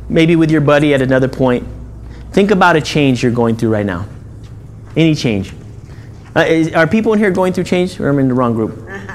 Maybe 0.09 0.37
with 0.37 0.51
your 0.51 0.61
buddy 0.61 0.95
at 0.95 1.03
another 1.03 1.29
point, 1.29 1.67
think 2.33 2.51
about 2.51 2.77
a 2.77 2.81
change 2.81 3.23
you're 3.23 3.33
going 3.33 3.57
through 3.57 3.71
right 3.71 3.87
now. 3.87 4.09
Any 4.97 5.15
change. 5.15 5.53
Uh, 6.35 6.41
is, 6.41 6.73
are 6.75 6.87
people 6.87 7.13
in 7.13 7.19
here 7.19 7.31
going 7.31 7.53
through 7.53 7.65
change, 7.65 7.99
or 7.99 8.09
am 8.09 8.19
I 8.19 8.21
in 8.23 8.29
the 8.29 8.35
wrong 8.35 8.55
group? 8.55 8.89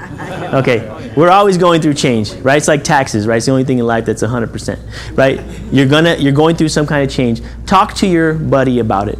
Okay, 0.45 1.11
we're 1.17 1.31
always 1.31 1.57
going 1.57 1.81
through 1.81 1.95
change, 1.95 2.31
right? 2.35 2.55
It's 2.55 2.67
like 2.67 2.83
taxes, 2.83 3.27
right? 3.27 3.37
It's 3.37 3.47
the 3.47 3.51
only 3.51 3.65
thing 3.65 3.79
in 3.79 3.85
life 3.85 4.05
that's 4.05 4.21
100%, 4.21 5.17
right? 5.17 5.41
You're 5.73 5.87
gonna, 5.87 6.15
you're 6.15 6.31
going 6.31 6.55
through 6.55 6.69
some 6.69 6.85
kind 6.85 7.03
of 7.03 7.13
change. 7.13 7.41
Talk 7.65 7.93
to 7.95 8.07
your 8.07 8.35
buddy 8.35 8.79
about 8.79 9.09
it 9.09 9.19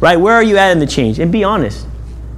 right? 0.00 0.16
Where 0.16 0.34
are 0.34 0.42
you 0.42 0.56
at 0.58 0.72
in 0.72 0.78
the 0.78 0.86
change? 0.86 1.18
And 1.18 1.30
be 1.32 1.44
honest. 1.44 1.86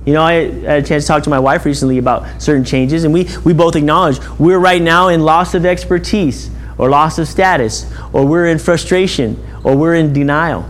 You 0.07 0.15
know, 0.15 0.23
I 0.23 0.33
had 0.33 0.83
a 0.83 0.87
chance 0.87 1.05
to 1.05 1.09
talk 1.09 1.23
to 1.25 1.31
my 1.31 1.39
wife 1.39 1.67
recently 1.67 1.99
about 1.99 2.41
certain 2.41 2.65
changes, 2.65 3.05
and 3.05 3.13
we, 3.13 3.29
we 3.45 3.53
both 3.53 3.77
acknowledge 3.77 4.19
we're 4.39 4.59
right 4.59 4.81
now 4.81 5.09
in 5.09 5.21
loss 5.21 5.55
of 5.55 5.67
expertise, 5.67 6.51
or 6.79 6.89
loss 6.89 7.19
of 7.19 7.29
status, 7.29 7.85
or 8.15 8.25
we're 8.25 8.47
in 8.47 8.59
frustration, 8.59 9.39
or 9.63 9.77
we're 9.77 9.95
in 9.95 10.15
denial, 10.15 10.67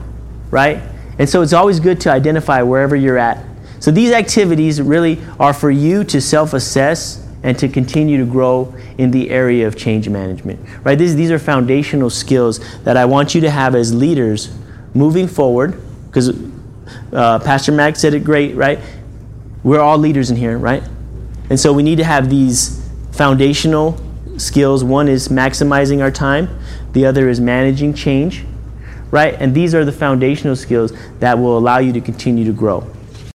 right? 0.51 0.83
And 1.21 1.29
so 1.29 1.43
it's 1.43 1.53
always 1.53 1.79
good 1.79 2.01
to 2.01 2.11
identify 2.11 2.63
wherever 2.63 2.97
you're 2.97 3.19
at. 3.19 3.45
So 3.79 3.93
these 3.93 4.11
activities 4.11 4.83
really 4.83 5.21
are 5.39 5.55
for 5.55 5.71
you 5.71 6.03
to 6.05 6.21
self 6.21 6.53
assess 6.53 7.25
and 7.45 7.57
to 7.59 7.69
continue 7.69 8.19
to 8.19 8.31
grow 8.31 8.75
in 8.99 9.13
the 9.13 9.31
area 9.31 9.67
of 9.67 9.77
change 9.77 10.09
management, 10.09 10.61
right? 10.85 10.99
These, 10.99 11.15
these 11.15 11.31
are 11.31 11.39
foundational 11.39 12.11
skills 12.11 12.59
that 12.83 12.97
I 12.97 13.05
want 13.05 13.35
you 13.35 13.41
to 13.43 13.51
have 13.51 13.75
as 13.77 13.95
leaders 13.95 14.53
moving 14.93 15.29
forward, 15.29 15.81
because 16.07 16.37
uh, 17.13 17.39
Pastor 17.39 17.73
Mac 17.73 17.97
said 17.97 18.15
it 18.15 18.25
great, 18.25 18.55
right? 18.55 18.79
We're 19.63 19.81
all 19.81 19.99
leaders 19.99 20.31
in 20.31 20.37
here, 20.37 20.59
right? 20.59 20.83
And 21.51 21.59
so 21.59 21.73
we 21.73 21.83
need 21.83 21.97
to 21.97 22.05
have 22.05 22.31
these 22.31 22.89
foundational 23.13 24.01
skills. 24.39 24.83
One 24.85 25.09
is 25.09 25.29
maximizing 25.29 26.03
our 26.03 26.11
time, 26.11 26.49
the 26.93 27.07
other 27.07 27.29
is 27.29 27.41
managing 27.41 27.95
change, 27.95 28.45
right? 29.11 29.35
And 29.35 29.55
these 29.55 29.75
are 29.75 29.85
the 29.85 29.93
foundational 29.93 30.57
skills 30.57 30.93
that 31.19 31.39
will 31.39 31.59
allow 31.59 31.79
you 31.79 31.93
to 31.93 32.01
continue 32.01 32.45
to 32.45 32.53
grow. 32.53 32.87